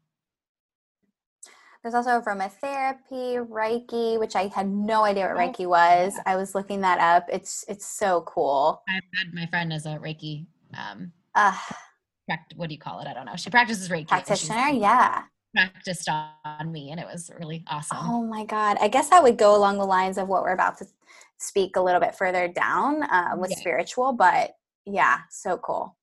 there's 1.82 1.94
also 1.94 2.20
aromatherapy, 2.20 3.46
Reiki, 3.46 4.18
which 4.18 4.34
I 4.34 4.48
had 4.48 4.68
no 4.68 5.04
idea 5.04 5.28
what 5.28 5.36
oh, 5.36 5.38
Reiki 5.38 5.66
was. 5.66 6.18
I 6.26 6.36
was 6.36 6.54
looking 6.54 6.80
that 6.80 6.98
up. 6.98 7.26
It's 7.32 7.64
it's 7.68 7.86
so 7.86 8.22
cool. 8.22 8.82
I've 8.88 9.02
had 9.16 9.32
my 9.32 9.46
friend 9.46 9.72
as 9.72 9.86
a 9.86 9.90
Reiki. 9.90 10.46
Um, 10.76 11.12
uh, 11.34 11.56
what 12.56 12.68
do 12.68 12.74
you 12.74 12.80
call 12.80 13.00
it? 13.00 13.06
I 13.06 13.14
don't 13.14 13.26
know. 13.26 13.36
She 13.36 13.50
practices 13.50 13.88
Reiki. 13.88 14.08
Practitioner, 14.08 14.68
yeah. 14.70 15.22
Practiced 15.54 16.08
on 16.10 16.70
me, 16.70 16.90
and 16.90 17.00
it 17.00 17.06
was 17.06 17.30
really 17.38 17.64
awesome. 17.68 17.98
Oh 18.00 18.22
my 18.22 18.44
god! 18.44 18.76
I 18.80 18.88
guess 18.88 19.08
that 19.10 19.22
would 19.22 19.38
go 19.38 19.56
along 19.56 19.78
the 19.78 19.86
lines 19.86 20.18
of 20.18 20.28
what 20.28 20.42
we're 20.42 20.52
about 20.52 20.78
to 20.78 20.86
speak 21.38 21.76
a 21.76 21.80
little 21.80 22.00
bit 22.00 22.14
further 22.14 22.48
down 22.48 23.04
uh, 23.04 23.34
with 23.36 23.50
yeah. 23.50 23.56
spiritual, 23.58 24.12
but 24.12 24.56
yeah, 24.84 25.20
so 25.30 25.56
cool. 25.58 25.96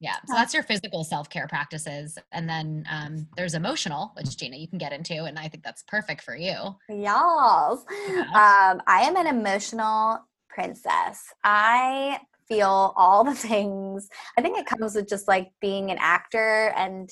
Yeah. 0.00 0.16
So 0.26 0.34
that's 0.34 0.52
your 0.52 0.62
physical 0.62 1.04
self 1.04 1.30
care 1.30 1.46
practices. 1.48 2.18
And 2.32 2.48
then 2.48 2.84
um, 2.90 3.28
there's 3.36 3.54
emotional, 3.54 4.12
which 4.16 4.36
Jeanna, 4.36 4.56
you 4.56 4.68
can 4.68 4.78
get 4.78 4.92
into. 4.92 5.24
And 5.24 5.38
I 5.38 5.48
think 5.48 5.64
that's 5.64 5.82
perfect 5.84 6.22
for 6.22 6.36
you. 6.36 6.76
Yes. 6.88 7.84
Yeah. 8.08 8.20
Um, 8.20 8.82
I 8.86 9.02
am 9.06 9.16
an 9.16 9.26
emotional 9.26 10.20
princess. 10.50 11.24
I 11.42 12.20
feel 12.48 12.92
all 12.96 13.24
the 13.24 13.34
things. 13.48 14.08
I 14.36 14.42
think 14.42 14.58
it 14.58 14.66
comes 14.66 14.94
with 14.94 15.08
just 15.08 15.28
like 15.28 15.50
being 15.60 15.90
an 15.90 15.98
actor 15.98 16.72
and, 16.76 17.08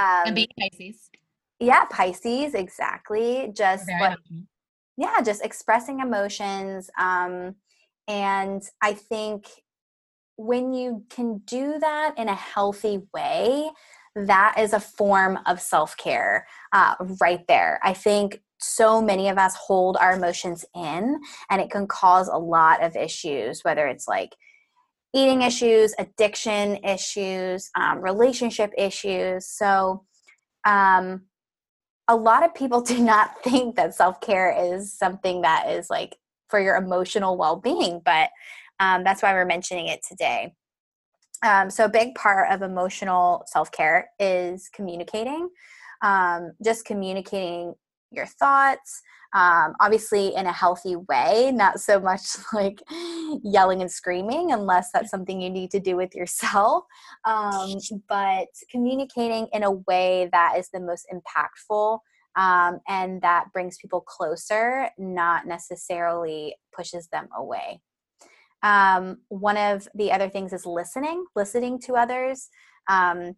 um, 0.00 0.22
and 0.26 0.34
being 0.34 0.48
Pisces. 0.58 1.10
Yeah, 1.58 1.84
Pisces, 1.84 2.54
exactly. 2.54 3.50
Just 3.54 3.88
yeah, 4.98 5.20
just 5.22 5.44
expressing 5.44 6.00
emotions. 6.00 6.90
Um, 6.98 7.56
and 8.08 8.62
I 8.82 8.94
think 8.94 9.48
when 10.36 10.72
you 10.72 11.04
can 11.08 11.38
do 11.38 11.78
that 11.78 12.14
in 12.16 12.28
a 12.28 12.34
healthy 12.34 13.02
way, 13.14 13.70
that 14.14 14.56
is 14.58 14.72
a 14.72 14.80
form 14.80 15.38
of 15.46 15.60
self 15.60 15.96
care 15.96 16.46
uh, 16.72 16.94
right 17.20 17.46
there. 17.48 17.80
I 17.82 17.92
think 17.92 18.42
so 18.58 19.02
many 19.02 19.28
of 19.28 19.38
us 19.38 19.54
hold 19.54 19.96
our 19.98 20.14
emotions 20.14 20.64
in, 20.74 21.20
and 21.50 21.60
it 21.60 21.70
can 21.70 21.86
cause 21.86 22.28
a 22.28 22.38
lot 22.38 22.82
of 22.82 22.96
issues, 22.96 23.62
whether 23.62 23.86
it's 23.86 24.08
like 24.08 24.34
eating 25.14 25.42
issues, 25.42 25.94
addiction 25.98 26.76
issues, 26.84 27.70
um, 27.74 28.00
relationship 28.00 28.72
issues. 28.76 29.46
So, 29.46 30.04
um, 30.64 31.22
a 32.08 32.16
lot 32.16 32.44
of 32.44 32.54
people 32.54 32.80
do 32.82 33.02
not 33.02 33.42
think 33.42 33.76
that 33.76 33.94
self 33.94 34.20
care 34.20 34.54
is 34.74 34.92
something 34.92 35.42
that 35.42 35.70
is 35.70 35.90
like 35.90 36.16
for 36.48 36.60
your 36.60 36.76
emotional 36.76 37.36
well 37.36 37.56
being, 37.56 38.00
but 38.04 38.30
um, 38.80 39.04
that's 39.04 39.22
why 39.22 39.32
we're 39.32 39.44
mentioning 39.44 39.86
it 39.88 40.00
today. 40.06 40.54
Um, 41.44 41.70
so, 41.70 41.84
a 41.84 41.88
big 41.88 42.14
part 42.14 42.50
of 42.50 42.62
emotional 42.62 43.44
self 43.46 43.70
care 43.70 44.08
is 44.18 44.70
communicating, 44.74 45.48
um, 46.02 46.52
just 46.64 46.84
communicating 46.84 47.74
your 48.10 48.26
thoughts, 48.26 49.02
um, 49.34 49.74
obviously 49.80 50.34
in 50.34 50.46
a 50.46 50.52
healthy 50.52 50.96
way, 50.96 51.52
not 51.52 51.80
so 51.80 52.00
much 52.00 52.22
like 52.52 52.82
yelling 53.42 53.82
and 53.82 53.90
screaming, 53.90 54.52
unless 54.52 54.90
that's 54.92 55.10
something 55.10 55.40
you 55.40 55.50
need 55.50 55.70
to 55.72 55.80
do 55.80 55.96
with 55.96 56.14
yourself, 56.14 56.84
um, 57.24 57.76
but 58.08 58.46
communicating 58.70 59.48
in 59.52 59.62
a 59.62 59.72
way 59.72 60.28
that 60.32 60.54
is 60.58 60.68
the 60.72 60.80
most 60.80 61.06
impactful. 61.12 61.98
Um, 62.36 62.80
and 62.86 63.22
that 63.22 63.46
brings 63.54 63.78
people 63.78 64.02
closer, 64.02 64.90
not 64.98 65.46
necessarily 65.46 66.54
pushes 66.74 67.08
them 67.08 67.28
away. 67.34 67.80
Um, 68.66 69.18
one 69.28 69.56
of 69.56 69.86
the 69.94 70.10
other 70.10 70.28
things 70.28 70.52
is 70.52 70.66
listening, 70.66 71.24
listening 71.36 71.78
to 71.82 71.94
others. 71.94 72.48
Um, 72.88 73.36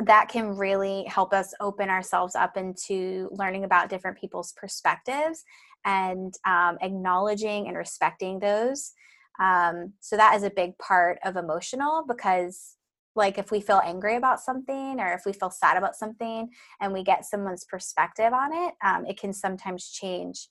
that 0.00 0.28
can 0.28 0.56
really 0.56 1.04
help 1.04 1.32
us 1.32 1.54
open 1.60 1.88
ourselves 1.88 2.34
up 2.34 2.56
into 2.56 3.28
learning 3.30 3.64
about 3.64 3.88
different 3.88 4.18
people's 4.18 4.52
perspectives 4.56 5.44
and 5.84 6.34
um, 6.46 6.78
acknowledging 6.80 7.68
and 7.68 7.76
respecting 7.76 8.40
those. 8.40 8.92
Um, 9.40 9.92
so, 10.00 10.16
that 10.16 10.34
is 10.34 10.42
a 10.44 10.50
big 10.50 10.78
part 10.78 11.18
of 11.24 11.36
emotional 11.36 12.04
because, 12.08 12.76
like, 13.14 13.36
if 13.38 13.50
we 13.50 13.60
feel 13.60 13.82
angry 13.84 14.16
about 14.16 14.40
something 14.40 14.98
or 14.98 15.12
if 15.12 15.26
we 15.26 15.32
feel 15.32 15.50
sad 15.50 15.76
about 15.76 15.94
something 15.94 16.48
and 16.80 16.92
we 16.92 17.04
get 17.04 17.26
someone's 17.26 17.64
perspective 17.64 18.32
on 18.32 18.52
it, 18.52 18.74
um, 18.82 19.04
it 19.06 19.20
can 19.20 19.32
sometimes 19.32 19.90
change 19.90 20.48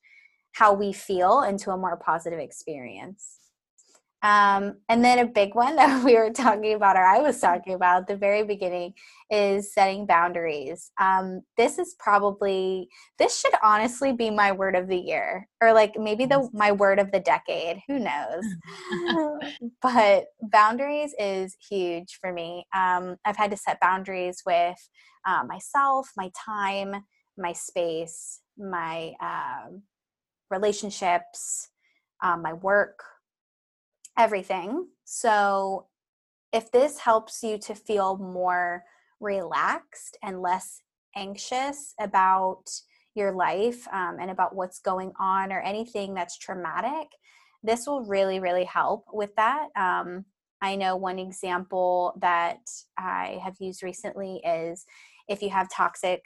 how 0.54 0.72
we 0.72 0.94
feel 0.94 1.42
into 1.42 1.72
a 1.72 1.78
more 1.78 1.98
positive 1.98 2.40
experience. 2.40 3.43
Um, 4.24 4.78
and 4.88 5.04
then 5.04 5.20
a 5.20 5.26
big 5.26 5.54
one 5.54 5.76
that 5.76 6.04
we 6.06 6.16
were 6.16 6.32
talking 6.32 6.74
about, 6.74 6.96
or 6.96 7.04
I 7.04 7.20
was 7.20 7.40
talking 7.40 7.74
about 7.74 8.04
at 8.04 8.08
the 8.08 8.16
very 8.16 8.44
beginning, 8.44 8.94
is 9.30 9.74
setting 9.74 10.06
boundaries. 10.06 10.92
Um, 11.00 11.42
this 11.58 11.78
is 11.78 11.96
probably 12.00 12.88
this 13.20 13.40
should 13.40 13.54
honestly 13.62 14.14
be 14.14 14.30
my 14.30 14.54
word 14.54 14.76
of 14.76 14.88
the 14.88 14.98
year, 14.98 15.48
or 15.62 15.74
like 15.74 15.96
maybe 15.98 16.26
the 16.26 16.50
my 16.54 16.72
word 16.72 17.00
of 17.00 17.12
the 17.12 17.20
decade. 17.20 17.82
Who 17.88 18.00
knows? 18.00 18.46
but 19.82 20.26
boundaries 20.42 21.14
is 21.20 21.56
huge 21.70 22.18
for 22.22 22.32
me. 22.32 22.66
Um, 22.74 23.18
I've 23.26 23.38
had 23.38 23.52
to 23.52 23.58
set 23.58 23.80
boundaries 23.82 24.42
with 24.46 24.78
uh, 25.28 25.44
myself, 25.46 26.10
my 26.16 26.32
time, 26.46 27.04
my 27.38 27.54
space, 27.54 28.42
my 28.58 29.14
um, 29.22 29.84
relationships, 30.50 31.70
um, 32.22 32.42
my 32.42 32.54
work 32.54 33.00
everything. 34.18 34.88
So, 35.06 35.88
if 36.52 36.72
this 36.72 37.00
helps 37.00 37.42
you 37.42 37.58
to 37.58 37.74
feel 37.74 38.18
more 38.18 38.84
relaxed 39.20 40.18
and 40.22 40.42
less 40.42 40.82
anxious 41.16 41.96
about 42.00 42.66
your 43.16 43.32
life 43.32 43.88
um, 43.92 44.18
and 44.20 44.30
about 44.30 44.56
what's 44.56 44.80
going 44.80 45.14
on 45.20 45.52
or 45.52 45.62
anything 45.62 46.14
that's 46.14 46.38
traumatic, 46.38 47.08
this 47.64 47.88
will 47.88 48.04
really, 48.06 48.40
really 48.40 48.66
help 48.66 49.06
with 49.12 49.36
that. 49.36 49.70
Um, 49.76 50.26
I 50.62 50.76
know 50.76 50.96
one 50.96 51.20
example 51.20 52.18
that 52.22 52.60
I 52.98 53.40
have 53.44 53.56
used 53.60 53.84
recently 53.84 54.42
is 54.46 54.86
if 55.28 55.42
you 55.42 55.50
have 55.50 55.70
toxic 55.72 56.24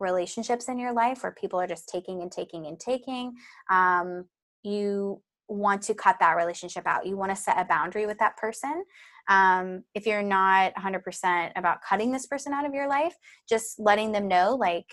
relationships 0.00 0.68
in 0.68 0.78
your 0.78 0.92
life 0.92 1.22
where 1.22 1.32
people 1.32 1.60
are 1.60 1.66
just 1.66 1.88
taking 1.88 2.22
and 2.22 2.30
taking 2.30 2.66
and 2.66 2.78
taking, 2.78 3.34
um, 3.70 4.24
you 4.62 5.20
want 5.48 5.82
to 5.82 5.94
cut 5.94 6.18
that 6.20 6.36
relationship 6.36 6.86
out. 6.86 7.06
You 7.06 7.16
want 7.16 7.30
to 7.30 7.36
set 7.36 7.58
a 7.58 7.64
boundary 7.64 8.06
with 8.06 8.18
that 8.18 8.36
person. 8.36 8.84
Um, 9.28 9.84
if 9.94 10.06
you're 10.06 10.22
not 10.22 10.74
100% 10.74 11.52
about 11.56 11.82
cutting 11.82 12.12
this 12.12 12.26
person 12.26 12.52
out 12.52 12.66
of 12.66 12.74
your 12.74 12.88
life, 12.88 13.14
just 13.48 13.78
letting 13.78 14.12
them 14.12 14.28
know, 14.28 14.54
like, 14.54 14.86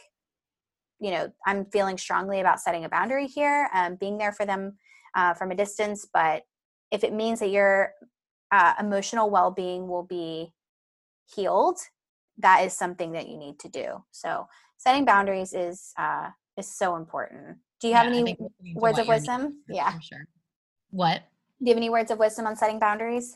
you 0.99 1.11
know, 1.11 1.29
I'm 1.45 1.65
feeling 1.65 1.97
strongly 1.97 2.39
about 2.39 2.59
setting 2.59 2.85
a 2.85 2.89
boundary 2.89 3.27
here, 3.27 3.69
um, 3.73 3.95
being 3.95 4.17
there 4.17 4.31
for 4.31 4.45
them 4.45 4.77
uh, 5.15 5.33
from 5.33 5.51
a 5.51 5.55
distance. 5.55 6.07
But 6.11 6.43
if 6.91 7.03
it 7.03 7.13
means 7.13 7.39
that 7.39 7.49
your 7.49 7.91
uh, 8.51 8.73
emotional 8.79 9.29
well 9.29 9.51
being 9.51 9.87
will 9.87 10.03
be 10.03 10.53
healed, 11.33 11.77
that 12.37 12.63
is 12.65 12.73
something 12.73 13.13
that 13.13 13.27
you 13.27 13.37
need 13.37 13.59
to 13.59 13.69
do. 13.69 14.03
So, 14.11 14.47
setting 14.77 15.05
boundaries 15.05 15.53
is 15.53 15.93
uh, 15.97 16.29
is 16.57 16.73
so 16.73 16.95
important. 16.95 17.57
Do 17.81 17.87
you 17.87 17.93
have 17.93 18.07
yeah, 18.07 18.19
any 18.19 18.37
words 18.75 18.99
of 18.99 19.07
wisdom? 19.07 19.63
Yeah, 19.69 19.99
sure. 19.99 20.27
What? 20.95 21.23
Do 21.59 21.65
you 21.65 21.71
have 21.71 21.77
any 21.77 21.89
words 21.89 22.09
of 22.09 22.19
wisdom 22.19 22.47
on 22.47 22.55
setting 22.55 22.79
boundaries? 22.79 23.35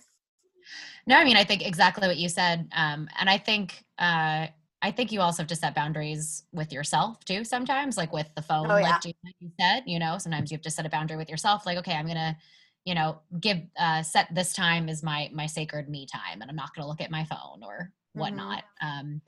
No, 1.05 1.17
I 1.17 1.25
mean 1.25 1.35
I 1.35 1.43
think 1.43 1.65
exactly 1.65 2.07
what 2.07 2.17
you 2.17 2.29
said, 2.29 2.69
um, 2.73 3.09
and 3.19 3.29
I 3.29 3.37
think 3.37 3.83
uh, 3.97 4.47
I 4.81 4.91
think 4.91 5.11
you 5.11 5.19
also 5.19 5.41
have 5.41 5.47
to 5.49 5.55
set 5.57 5.75
boundaries 5.75 6.43
with 6.53 6.71
yourself 6.71 7.25
too. 7.25 7.43
Sometimes, 7.43 7.97
like 7.97 8.13
with 8.13 8.29
the 8.35 8.41
phone, 8.41 8.71
oh, 8.71 8.77
yeah. 8.77 8.97
like 9.03 9.15
you 9.39 9.51
said, 9.59 9.83
you 9.85 9.99
know, 9.99 10.17
sometimes 10.17 10.51
you 10.51 10.55
have 10.55 10.61
to 10.63 10.71
set 10.71 10.85
a 10.85 10.89
boundary 10.89 11.17
with 11.17 11.29
yourself. 11.29 11.65
Like, 11.65 11.77
okay, 11.79 11.95
I'm 11.95 12.07
gonna, 12.07 12.37
you 12.85 12.95
know, 12.95 13.19
give 13.41 13.57
uh, 13.77 14.03
set 14.03 14.33
this 14.33 14.53
time 14.53 14.87
is 14.87 15.03
my 15.03 15.29
my 15.33 15.45
sacred 15.45 15.89
me 15.89 16.05
time, 16.05 16.41
and 16.41 16.49
I'm 16.49 16.55
not 16.55 16.73
gonna 16.73 16.87
look 16.87 17.01
at 17.01 17.11
my 17.11 17.25
phone 17.25 17.61
or 17.61 17.91
whatnot. 18.13 18.63
Mm-hmm. 18.81 18.99
Um, 18.99 19.21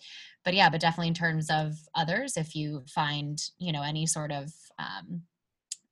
but 0.45 0.53
yeah, 0.53 0.69
but 0.69 0.79
definitely 0.79 1.09
in 1.09 1.15
terms 1.15 1.49
of 1.49 1.73
others, 1.95 2.37
if 2.37 2.55
you 2.55 2.83
find 2.87 3.41
you 3.57 3.73
know 3.73 3.83
any 3.83 4.05
sort 4.05 4.31
of 4.31 4.53
um, 4.79 5.23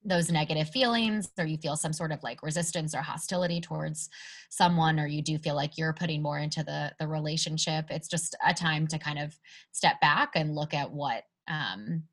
those 0.03 0.31
negative 0.31 0.69
feelings 0.69 1.29
or 1.37 1.45
you 1.45 1.57
feel 1.57 1.75
some 1.75 1.91
sort 1.91 2.11
of 2.11 2.23
like 2.23 2.41
resistance 2.41 2.95
or 2.95 3.01
hostility 3.01 3.59
towards 3.59 4.09
someone 4.49 4.99
or 4.99 5.07
you 5.07 5.21
do 5.21 5.37
feel 5.37 5.55
like 5.55 5.77
you're 5.77 5.93
putting 5.93 6.21
more 6.21 6.39
into 6.39 6.63
the 6.63 6.91
the 6.99 7.07
relationship 7.07 7.85
it's 7.89 8.07
just 8.07 8.35
a 8.47 8.53
time 8.53 8.87
to 8.87 8.97
kind 8.97 9.19
of 9.19 9.37
step 9.71 9.99
back 9.99 10.31
and 10.35 10.55
look 10.55 10.73
at 10.73 10.89
what 10.91 11.23
um 11.49 12.03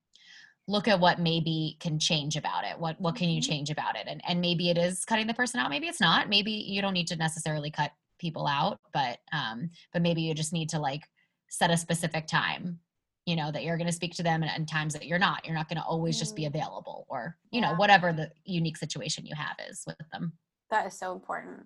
look 0.69 0.88
at 0.88 0.99
what 0.99 1.21
maybe 1.21 1.76
can 1.78 1.97
change 1.97 2.35
about 2.35 2.64
it. 2.64 2.76
What 2.76 3.00
what 3.00 3.14
can 3.14 3.28
you 3.28 3.40
mm-hmm. 3.40 3.50
change 3.50 3.71
about 3.71 3.97
it? 3.97 4.07
And 4.09 4.21
and 4.26 4.40
maybe 4.40 4.69
it 4.69 4.76
is 4.76 5.05
cutting 5.05 5.28
the 5.28 5.35
person 5.35 5.61
out 5.61 5.71
maybe 5.71 5.87
it's 5.87 6.00
not. 6.00 6.28
Maybe 6.28 6.50
you 6.50 6.83
don't 6.83 6.93
need 6.93 7.07
to 7.09 7.16
necessarily 7.16 7.71
cut 7.71 7.93
people 8.19 8.47
out 8.47 8.81
but 8.93 9.19
um 9.33 9.71
but 9.93 10.02
maybe 10.02 10.23
you 10.23 10.35
just 10.35 10.52
need 10.52 10.71
to 10.71 10.78
like 10.78 11.02
set 11.49 11.71
a 11.71 11.76
specific 11.76 12.26
time 12.26 12.78
you 13.26 13.37
know 13.37 13.50
that 13.50 13.64
you're 13.64 13.76
going 13.76 13.88
to 13.88 13.92
speak 13.92 14.14
to 14.14 14.23
them 14.23 14.42
and, 14.42 14.50
and, 14.54 14.68
times 14.68 14.92
that 14.95 15.04
you're 15.04 15.18
not 15.18 15.45
you're 15.45 15.54
not 15.54 15.68
going 15.68 15.76
to 15.76 15.85
always 15.85 16.18
just 16.18 16.35
be 16.35 16.45
mm. 16.45 16.47
available 16.47 17.06
or 17.09 17.37
you 17.50 17.61
yeah. 17.61 17.71
know 17.71 17.76
whatever 17.76 18.12
the 18.12 18.30
unique 18.45 18.76
situation 18.76 19.26
you 19.26 19.35
have 19.35 19.56
is 19.68 19.85
with 19.87 19.97
them 20.12 20.33
that 20.71 20.87
is 20.87 20.99
so 20.99 21.12
important 21.12 21.64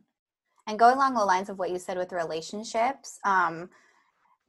and 0.67 0.79
going 0.79 0.97
along 0.97 1.15
the 1.15 1.25
lines 1.25 1.49
of 1.49 1.59
what 1.59 1.71
you 1.71 1.79
said 1.79 1.97
with 1.97 2.13
relationships 2.13 3.19
um, 3.25 3.69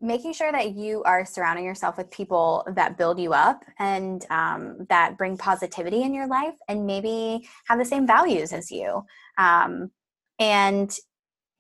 making 0.01 0.33
sure 0.33 0.51
that 0.51 0.75
you 0.75 1.03
are 1.03 1.23
surrounding 1.25 1.63
yourself 1.63 1.95
with 1.97 2.09
people 2.09 2.65
that 2.75 2.97
build 2.97 3.19
you 3.19 3.33
up 3.33 3.63
and 3.77 4.25
um, 4.31 4.77
that 4.89 5.17
bring 5.17 5.37
positivity 5.37 6.01
in 6.01 6.13
your 6.13 6.27
life 6.27 6.55
and 6.67 6.87
maybe 6.87 7.47
have 7.65 7.77
the 7.77 7.85
same 7.85 8.07
values 8.07 8.51
as 8.51 8.71
you 8.71 9.03
um, 9.37 9.91
and 10.39 10.97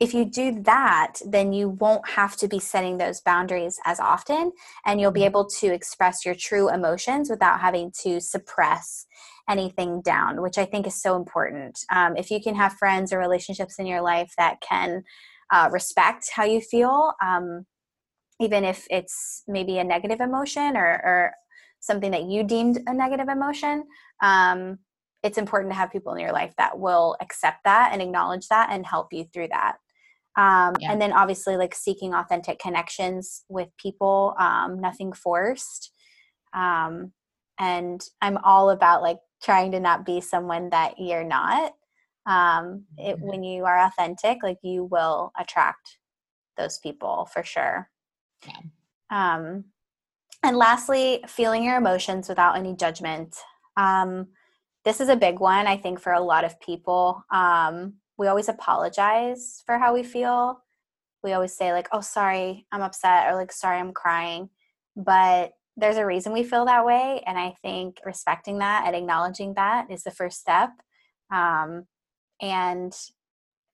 if 0.01 0.15
you 0.15 0.25
do 0.25 0.63
that, 0.63 1.17
then 1.23 1.53
you 1.53 1.69
won't 1.69 2.09
have 2.09 2.35
to 2.37 2.47
be 2.47 2.57
setting 2.57 2.97
those 2.97 3.21
boundaries 3.21 3.79
as 3.85 3.99
often, 3.99 4.51
and 4.83 4.99
you'll 4.99 5.11
be 5.11 5.19
mm-hmm. 5.19 5.27
able 5.27 5.45
to 5.45 5.71
express 5.71 6.25
your 6.25 6.33
true 6.33 6.73
emotions 6.73 7.29
without 7.29 7.61
having 7.61 7.91
to 8.01 8.19
suppress 8.19 9.05
anything 9.47 10.01
down, 10.01 10.41
which 10.41 10.57
I 10.57 10.65
think 10.65 10.87
is 10.87 10.99
so 10.99 11.15
important. 11.15 11.77
Um, 11.91 12.17
if 12.17 12.31
you 12.31 12.41
can 12.41 12.55
have 12.55 12.73
friends 12.73 13.13
or 13.13 13.19
relationships 13.19 13.77
in 13.77 13.85
your 13.85 14.01
life 14.01 14.33
that 14.39 14.59
can 14.67 15.03
uh, 15.53 15.69
respect 15.71 16.31
how 16.35 16.45
you 16.45 16.61
feel, 16.61 17.13
um, 17.23 17.67
even 18.39 18.63
if 18.63 18.87
it's 18.89 19.43
maybe 19.47 19.77
a 19.77 19.83
negative 19.83 20.19
emotion 20.19 20.75
or, 20.75 20.99
or, 21.05 21.31
something 21.83 22.11
that 22.11 22.25
you 22.25 22.43
deemed 22.43 22.77
a 22.85 22.93
negative 22.93 23.27
emotion, 23.27 23.83
um, 24.21 24.77
it's 25.23 25.39
important 25.39 25.71
to 25.71 25.75
have 25.75 25.91
people 25.91 26.13
in 26.13 26.19
your 26.19 26.31
life 26.31 26.53
that 26.59 26.77
will 26.77 27.17
accept 27.21 27.57
that 27.63 27.89
and 27.91 28.03
acknowledge 28.03 28.47
that 28.49 28.69
and 28.71 28.85
help 28.85 29.07
you 29.11 29.25
through 29.33 29.47
that 29.47 29.77
um, 30.37 30.75
yeah. 30.79 30.91
and 30.91 31.01
then 31.01 31.11
obviously 31.11 31.57
like 31.57 31.75
seeking 31.75 32.13
authentic 32.13 32.59
connections 32.59 33.43
with 33.49 33.67
people 33.77 34.35
um, 34.39 34.79
nothing 34.79 35.11
forced 35.13 35.91
um, 36.53 37.11
and 37.59 38.05
i'm 38.21 38.37
all 38.37 38.69
about 38.69 39.01
like 39.01 39.19
trying 39.43 39.71
to 39.71 39.79
not 39.79 40.05
be 40.05 40.21
someone 40.21 40.69
that 40.69 40.95
you're 40.97 41.23
not 41.23 41.73
um, 42.27 42.85
it, 42.97 43.17
mm-hmm. 43.17 43.27
when 43.27 43.43
you 43.43 43.65
are 43.65 43.85
authentic 43.85 44.39
like 44.43 44.59
you 44.63 44.85
will 44.85 45.31
attract 45.39 45.97
those 46.57 46.79
people 46.79 47.27
for 47.33 47.43
sure 47.43 47.89
yeah. 48.47 48.61
um, 49.09 49.65
and 50.43 50.57
lastly 50.57 51.23
feeling 51.27 51.63
your 51.63 51.77
emotions 51.77 52.29
without 52.29 52.57
any 52.57 52.75
judgment 52.75 53.35
um, 53.77 54.27
this 54.85 55.01
is 55.01 55.09
a 55.09 55.15
big 55.15 55.39
one 55.39 55.67
i 55.67 55.75
think 55.75 55.99
for 55.99 56.13
a 56.13 56.21
lot 56.21 56.45
of 56.45 56.59
people 56.61 57.23
um, 57.31 57.93
we 58.21 58.27
always 58.27 58.49
apologize 58.49 59.63
for 59.65 59.79
how 59.79 59.95
we 59.95 60.03
feel. 60.03 60.61
We 61.23 61.33
always 61.33 61.57
say, 61.57 61.73
like, 61.73 61.87
oh, 61.91 62.01
sorry, 62.01 62.67
I'm 62.71 62.83
upset, 62.83 63.27
or 63.27 63.35
like, 63.35 63.51
sorry, 63.51 63.79
I'm 63.79 63.93
crying. 63.93 64.49
But 64.95 65.53
there's 65.75 65.97
a 65.97 66.05
reason 66.05 66.31
we 66.31 66.43
feel 66.43 66.65
that 66.65 66.85
way. 66.85 67.23
And 67.25 67.39
I 67.39 67.55
think 67.63 67.97
respecting 68.05 68.59
that 68.59 68.83
and 68.85 68.95
acknowledging 68.95 69.55
that 69.55 69.89
is 69.89 70.03
the 70.03 70.11
first 70.11 70.39
step. 70.39 70.69
Um, 71.33 71.87
and 72.39 72.93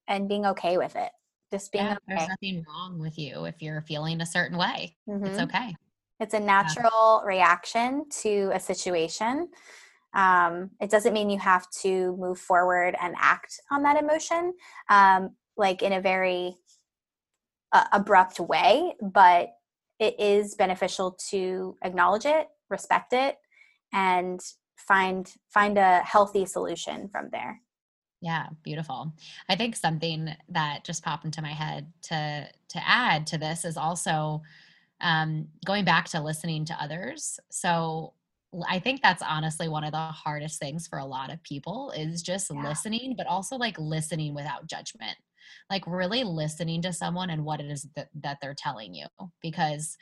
and 0.07 0.29
being 0.29 0.45
okay 0.45 0.77
with 0.77 0.95
it. 0.95 1.11
Just 1.51 1.73
being 1.73 1.83
yeah, 1.83 1.91
okay. 1.91 1.99
There's 2.07 2.29
nothing 2.29 2.65
wrong 2.69 2.99
with 2.99 3.19
you 3.19 3.43
if 3.43 3.61
you're 3.61 3.81
feeling 3.81 4.21
a 4.21 4.25
certain 4.25 4.57
way. 4.57 4.95
Mm-hmm. 5.09 5.25
It's 5.25 5.39
okay. 5.39 5.75
It's 6.21 6.33
a 6.33 6.39
natural 6.39 7.21
yeah. 7.21 7.27
reaction 7.27 8.05
to 8.21 8.51
a 8.53 8.61
situation. 8.61 9.49
Um, 10.17 10.71
it 10.81 10.89
doesn't 10.89 11.13
mean 11.13 11.29
you 11.29 11.37
have 11.37 11.69
to 11.83 12.17
move 12.17 12.39
forward 12.39 12.95
and 12.99 13.15
act 13.19 13.61
on 13.71 13.83
that 13.83 14.01
emotion, 14.01 14.53
um, 14.89 15.35
like 15.55 15.83
in 15.83 15.93
a 15.93 16.01
very 16.01 16.55
uh, 17.71 17.85
abrupt 17.93 18.39
way, 18.39 18.95
but 18.99 19.49
it 19.99 20.19
is 20.19 20.55
beneficial 20.55 21.17
to 21.29 21.77
acknowledge 21.83 22.25
it, 22.25 22.47
respect 22.69 23.13
it, 23.13 23.37
and 23.93 24.39
find 24.75 25.31
find 25.49 25.77
a 25.77 25.99
healthy 25.99 26.45
solution 26.45 27.07
from 27.09 27.29
there. 27.31 27.61
Yeah, 28.21 28.47
beautiful. 28.63 29.13
I 29.47 29.55
think 29.55 29.75
something 29.75 30.35
that 30.49 30.83
just 30.83 31.03
popped 31.03 31.25
into 31.25 31.43
my 31.43 31.53
head 31.53 31.93
to 32.03 32.47
to 32.69 32.87
add 32.87 33.27
to 33.27 33.37
this 33.37 33.65
is 33.65 33.77
also 33.77 34.41
um, 34.99 35.49
going 35.63 35.85
back 35.85 36.05
to 36.09 36.21
listening 36.21 36.65
to 36.65 36.81
others. 36.81 37.39
So 37.51 38.13
I 38.67 38.79
think 38.79 39.01
that's 39.01 39.21
honestly 39.21 39.67
one 39.67 39.83
of 39.83 39.91
the 39.91 39.97
hardest 39.97 40.59
things 40.59 40.87
for 40.87 40.99
a 40.99 41.05
lot 41.05 41.31
of 41.31 41.43
people 41.43 41.91
is 41.95 42.21
just 42.21 42.49
yeah. 42.53 42.67
listening, 42.67 43.15
but 43.17 43.27
also 43.27 43.55
like 43.57 43.77
listening 43.77 44.33
without 44.33 44.67
judgment. 44.67 45.17
Like 45.69 45.83
really 45.87 46.23
listening 46.23 46.81
to 46.83 46.93
someone 46.93 47.29
and 47.29 47.45
what 47.45 47.59
it 47.59 47.69
is 47.69 47.87
that, 47.95 48.09
that 48.21 48.37
they're 48.41 48.55
telling 48.57 48.93
you. 48.93 49.05
Because 49.41 49.97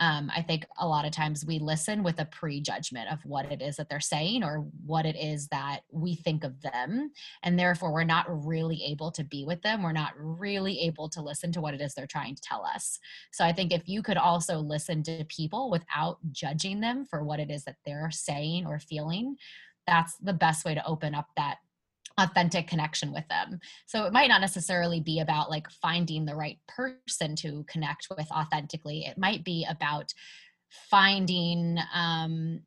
um, 0.00 0.30
I 0.34 0.42
think 0.42 0.64
a 0.78 0.86
lot 0.86 1.04
of 1.04 1.12
times 1.12 1.44
we 1.44 1.58
listen 1.58 2.02
with 2.02 2.20
a 2.20 2.24
prejudgment 2.24 3.10
of 3.10 3.18
what 3.24 3.50
it 3.50 3.60
is 3.60 3.76
that 3.76 3.88
they're 3.88 4.00
saying 4.00 4.44
or 4.44 4.64
what 4.86 5.06
it 5.06 5.16
is 5.16 5.48
that 5.48 5.80
we 5.90 6.14
think 6.14 6.44
of 6.44 6.60
them. 6.62 7.10
And 7.42 7.58
therefore, 7.58 7.92
we're 7.92 8.04
not 8.04 8.26
really 8.46 8.82
able 8.84 9.10
to 9.12 9.24
be 9.24 9.44
with 9.44 9.60
them. 9.62 9.82
We're 9.82 9.92
not 9.92 10.12
really 10.16 10.80
able 10.80 11.08
to 11.10 11.22
listen 11.22 11.50
to 11.52 11.60
what 11.60 11.74
it 11.74 11.80
is 11.80 11.94
they're 11.94 12.06
trying 12.06 12.36
to 12.36 12.42
tell 12.42 12.64
us. 12.64 12.98
So 13.32 13.44
I 13.44 13.52
think 13.52 13.72
if 13.72 13.88
you 13.88 14.02
could 14.02 14.18
also 14.18 14.58
listen 14.58 15.02
to 15.04 15.24
people 15.28 15.70
without 15.70 16.18
judging 16.30 16.80
them 16.80 17.04
for 17.04 17.24
what 17.24 17.40
it 17.40 17.50
is 17.50 17.64
that 17.64 17.76
they're 17.84 18.10
saying 18.10 18.66
or 18.66 18.78
feeling, 18.78 19.36
that's 19.86 20.16
the 20.18 20.32
best 20.32 20.64
way 20.64 20.74
to 20.74 20.86
open 20.86 21.14
up 21.14 21.26
that 21.36 21.56
authentic 22.18 22.66
connection 22.66 23.12
with 23.12 23.26
them. 23.28 23.60
So 23.86 24.04
it 24.04 24.12
might 24.12 24.28
not 24.28 24.40
necessarily 24.40 25.00
be 25.00 25.20
about 25.20 25.50
like 25.50 25.70
finding 25.70 26.24
the 26.24 26.34
right 26.34 26.58
person 26.66 27.36
to 27.36 27.64
connect 27.68 28.08
with 28.16 28.30
authentically. 28.30 29.04
It 29.06 29.16
might 29.18 29.44
be 29.44 29.66
about 29.68 30.12
finding 30.90 31.78
um 31.94 32.60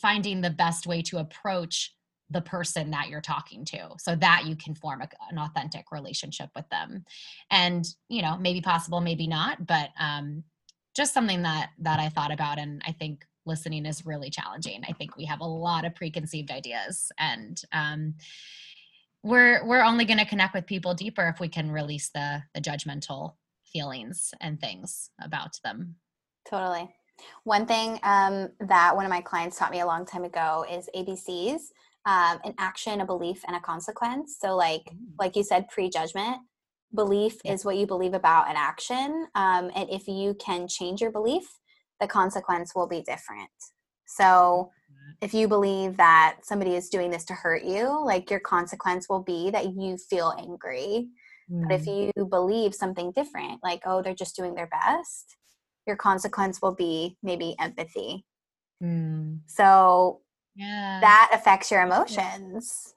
finding 0.00 0.40
the 0.40 0.50
best 0.50 0.86
way 0.86 1.02
to 1.02 1.18
approach 1.18 1.94
the 2.30 2.40
person 2.40 2.90
that 2.90 3.08
you're 3.08 3.20
talking 3.20 3.64
to 3.64 3.90
so 3.98 4.16
that 4.16 4.44
you 4.46 4.56
can 4.56 4.74
form 4.74 5.02
a, 5.02 5.08
an 5.30 5.38
authentic 5.38 5.92
relationship 5.92 6.48
with 6.56 6.68
them 6.70 7.04
and 7.50 7.84
you 8.08 8.22
know 8.22 8.36
maybe 8.38 8.60
possible 8.60 9.00
maybe 9.00 9.26
not 9.26 9.66
but 9.66 9.90
um 10.00 10.42
just 10.96 11.12
something 11.14 11.42
that 11.42 11.70
that 11.78 12.00
i 12.00 12.08
thought 12.08 12.32
about 12.32 12.58
and 12.58 12.82
i 12.86 12.92
think 12.92 13.24
listening 13.46 13.84
is 13.84 14.06
really 14.06 14.30
challenging 14.30 14.82
i 14.88 14.92
think 14.92 15.16
we 15.16 15.24
have 15.24 15.40
a 15.40 15.44
lot 15.44 15.84
of 15.84 15.94
preconceived 15.94 16.50
ideas 16.50 17.12
and 17.18 17.62
um 17.72 18.14
we're 19.24 19.66
we're 19.66 19.82
only 19.82 20.04
going 20.04 20.18
to 20.18 20.24
connect 20.24 20.54
with 20.54 20.66
people 20.66 20.94
deeper 20.94 21.28
if 21.28 21.40
we 21.40 21.48
can 21.48 21.70
release 21.70 22.10
the 22.10 22.42
the 22.54 22.60
judgmental 22.60 23.34
feelings 23.64 24.32
and 24.40 24.60
things 24.60 25.10
about 25.20 25.58
them 25.64 25.96
totally 26.48 26.88
one 27.44 27.64
thing 27.64 27.98
um, 28.02 28.48
that 28.60 28.94
one 28.94 29.04
of 29.04 29.10
my 29.10 29.20
clients 29.20 29.56
taught 29.56 29.70
me 29.70 29.80
a 29.80 29.86
long 29.86 30.04
time 30.04 30.24
ago 30.24 30.64
is 30.70 30.88
abcs 30.96 31.62
um, 32.06 32.38
an 32.44 32.54
action, 32.58 33.00
a 33.00 33.06
belief, 33.06 33.42
and 33.46 33.56
a 33.56 33.60
consequence. 33.60 34.36
So, 34.40 34.56
like 34.56 34.92
like 35.18 35.36
you 35.36 35.42
said, 35.42 35.68
prejudgment. 35.68 36.38
Belief 36.94 37.38
Yeah. 37.44 37.54
is 37.54 37.64
what 37.64 37.76
you 37.76 37.86
believe 37.86 38.14
about 38.14 38.48
an 38.48 38.56
action, 38.56 39.26
um, 39.34 39.70
and 39.74 39.90
if 39.90 40.06
you 40.06 40.34
can 40.34 40.68
change 40.68 41.00
your 41.00 41.10
belief, 41.10 41.58
the 42.00 42.06
consequence 42.06 42.74
will 42.74 42.86
be 42.86 43.02
different. 43.02 43.50
So, 44.06 44.70
if 45.20 45.34
you 45.34 45.48
believe 45.48 45.96
that 45.96 46.38
somebody 46.42 46.74
is 46.74 46.88
doing 46.88 47.10
this 47.10 47.24
to 47.26 47.34
hurt 47.34 47.64
you, 47.64 48.04
like 48.04 48.30
your 48.30 48.40
consequence 48.40 49.08
will 49.08 49.22
be 49.22 49.50
that 49.50 49.74
you 49.74 49.96
feel 49.96 50.34
angry. 50.38 51.08
But 51.62 51.80
if 51.80 51.86
Mm, 51.86 51.88
you 51.88 52.12
believe 52.26 52.74
something 52.74 53.12
different, 53.12 53.60
like, 53.62 53.82
oh, 53.86 54.02
they're 54.02 54.14
just 54.14 54.36
doing 54.36 54.54
their 54.54 54.68
best, 54.68 55.36
your 55.86 55.96
consequence 55.96 56.60
will 56.60 56.74
be 56.74 57.16
maybe 57.22 57.54
empathy. 57.60 58.24
mm, 58.82 59.40
So 59.46 60.20
yeah. 60.54 61.00
that 61.00 61.30
affects 61.32 61.70
your 61.70 61.82
emotions 61.82 62.94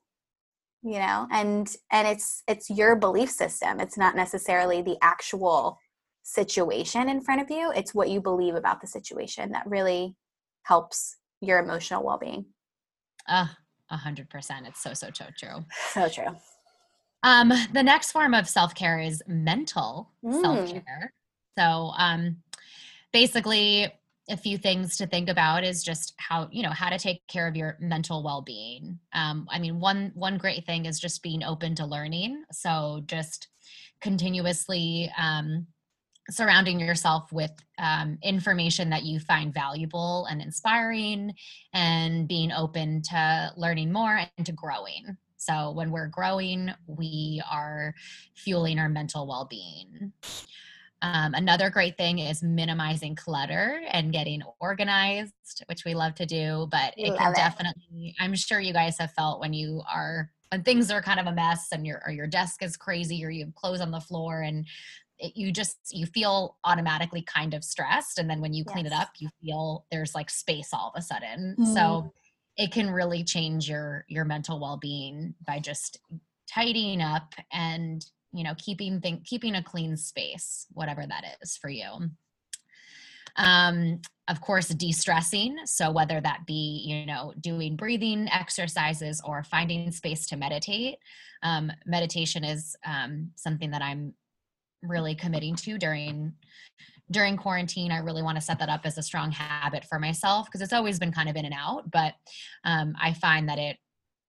you 0.83 0.99
know 0.99 1.27
and 1.31 1.75
and 1.91 2.07
it's 2.07 2.43
it's 2.47 2.69
your 2.69 2.95
belief 2.95 3.29
system 3.29 3.79
it's 3.79 3.97
not 3.97 4.15
necessarily 4.15 4.81
the 4.81 4.97
actual 5.01 5.77
situation 6.23 7.09
in 7.09 7.21
front 7.21 7.41
of 7.41 7.49
you 7.49 7.71
it's 7.75 7.95
what 7.95 8.09
you 8.09 8.21
believe 8.21 8.55
about 8.55 8.81
the 8.81 8.87
situation 8.87 9.51
that 9.51 9.65
really 9.67 10.15
helps 10.63 11.17
your 11.41 11.59
emotional 11.59 12.03
well-being 12.03 12.45
Ah, 13.27 13.57
a 13.89 13.97
hundred 13.97 14.29
percent. 14.29 14.67
It's 14.67 14.81
so 14.81 14.93
so 14.93 15.09
so 15.13 15.25
true. 15.37 15.65
so 15.93 16.07
true 16.09 16.35
Um, 17.23 17.51
the 17.73 17.83
next 17.83 18.11
form 18.11 18.33
of 18.33 18.47
self 18.47 18.73
care 18.75 18.99
is 18.99 19.21
mental 19.27 20.11
Mm. 20.23 20.41
self 20.41 20.73
care. 20.73 21.13
So, 21.57 21.91
um, 21.97 22.37
basically, 23.13 23.87
a 24.29 24.35
few 24.37 24.57
things 24.57 24.97
to 24.97 25.07
think 25.07 25.29
about 25.29 25.63
is 25.63 25.83
just 25.83 26.13
how 26.17 26.49
you 26.51 26.63
know 26.63 26.69
how 26.71 26.89
to 26.89 26.99
take 26.99 27.25
care 27.27 27.47
of 27.47 27.55
your 27.55 27.77
mental 27.79 28.23
well 28.23 28.41
being. 28.41 28.99
Um, 29.13 29.47
I 29.49 29.59
mean, 29.59 29.79
one 29.79 30.11
one 30.15 30.37
great 30.37 30.65
thing 30.65 30.85
is 30.85 30.99
just 30.99 31.23
being 31.23 31.43
open 31.43 31.75
to 31.75 31.85
learning. 31.85 32.43
So, 32.51 33.01
just 33.05 33.47
continuously 34.01 35.11
um, 35.17 35.67
surrounding 36.29 36.79
yourself 36.79 37.31
with 37.31 37.51
um, 37.77 38.17
information 38.21 38.89
that 38.89 39.03
you 39.03 39.19
find 39.19 39.53
valuable 39.53 40.25
and 40.29 40.41
inspiring 40.41 41.33
and 41.73 42.27
being 42.27 42.51
open 42.51 43.01
to 43.01 43.51
learning 43.55 43.91
more 43.91 44.19
and 44.37 44.45
to 44.45 44.51
growing 44.51 45.17
so 45.37 45.71
when 45.71 45.91
we're 45.91 46.07
growing 46.07 46.69
we 46.87 47.41
are 47.49 47.93
fueling 48.35 48.79
our 48.79 48.89
mental 48.89 49.27
well-being 49.27 50.11
um, 51.03 51.35
another 51.35 51.69
great 51.69 51.95
thing 51.95 52.19
is 52.19 52.41
minimizing 52.41 53.15
clutter 53.15 53.81
and 53.91 54.11
getting 54.11 54.41
organized 54.59 55.63
which 55.67 55.85
we 55.85 55.93
love 55.93 56.15
to 56.15 56.25
do 56.25 56.67
but 56.71 56.93
it 56.97 57.09
love 57.09 57.19
can 57.19 57.31
it. 57.31 57.35
definitely 57.35 58.15
i'm 58.19 58.35
sure 58.35 58.59
you 58.59 58.73
guys 58.73 58.97
have 58.97 59.11
felt 59.13 59.39
when 59.39 59.53
you 59.53 59.81
are 59.91 60.29
when 60.51 60.63
things 60.63 60.89
are 60.91 61.01
kind 61.01 61.19
of 61.19 61.27
a 61.27 61.31
mess 61.31 61.67
and 61.71 61.85
your 61.85 62.01
or 62.05 62.11
your 62.11 62.27
desk 62.27 62.63
is 62.63 62.75
crazy 62.75 63.23
or 63.23 63.29
you 63.29 63.45
have 63.45 63.55
clothes 63.55 63.81
on 63.81 63.91
the 63.91 63.99
floor 63.99 64.41
and 64.41 64.65
it, 65.19 65.35
you 65.35 65.51
just 65.51 65.77
you 65.91 66.05
feel 66.05 66.57
automatically 66.63 67.21
kind 67.21 67.53
of 67.53 67.63
stressed 67.63 68.19
and 68.19 68.29
then 68.29 68.41
when 68.41 68.53
you 68.53 68.63
clean 68.63 68.85
it 68.85 68.93
up 68.93 69.09
you 69.19 69.29
feel 69.41 69.85
there's 69.91 70.15
like 70.15 70.29
space 70.29 70.69
all 70.73 70.91
of 70.93 70.99
a 70.99 71.01
sudden. 71.01 71.55
Mm. 71.59 71.73
so 71.73 72.13
it 72.57 72.71
can 72.71 72.89
really 72.89 73.23
change 73.23 73.69
your 73.69 74.05
your 74.07 74.25
mental 74.25 74.59
well-being 74.59 75.33
by 75.45 75.59
just 75.59 75.99
tidying 76.51 77.01
up 77.01 77.33
and 77.51 78.05
you 78.33 78.43
know 78.43 78.53
keeping 78.57 78.99
thing 78.99 79.21
keeping 79.25 79.55
a 79.55 79.63
clean 79.63 79.95
space 79.97 80.67
whatever 80.71 81.05
that 81.07 81.23
is 81.41 81.57
for 81.57 81.69
you. 81.69 82.09
Um 83.35 84.01
of 84.29 84.41
course 84.41 84.67
de-stressing. 84.67 85.55
So 85.65 85.89
whether 85.89 86.19
that 86.19 86.45
be 86.45 86.83
you 86.85 87.05
know 87.05 87.33
doing 87.39 87.75
breathing 87.75 88.27
exercises 88.29 89.21
or 89.23 89.43
finding 89.43 89.91
space 89.91 90.25
to 90.27 90.35
meditate 90.35 90.97
um, 91.43 91.71
meditation 91.85 92.43
is 92.43 92.75
um, 92.85 93.31
something 93.35 93.71
that 93.71 93.81
i'm 93.81 94.13
really 94.83 95.15
committing 95.15 95.55
to 95.55 95.77
during 95.77 96.33
during 97.11 97.37
quarantine 97.37 97.91
i 97.91 97.97
really 97.97 98.21
want 98.21 98.35
to 98.35 98.41
set 98.41 98.59
that 98.59 98.69
up 98.69 98.81
as 98.83 98.97
a 98.97 99.03
strong 99.03 99.31
habit 99.31 99.85
for 99.85 99.99
myself 99.99 100.45
because 100.45 100.61
it's 100.61 100.73
always 100.73 100.99
been 100.99 101.11
kind 101.11 101.29
of 101.29 101.35
in 101.35 101.45
and 101.45 101.55
out 101.57 101.89
but 101.91 102.13
um, 102.63 102.93
i 103.01 103.13
find 103.13 103.47
that 103.47 103.59
it 103.59 103.77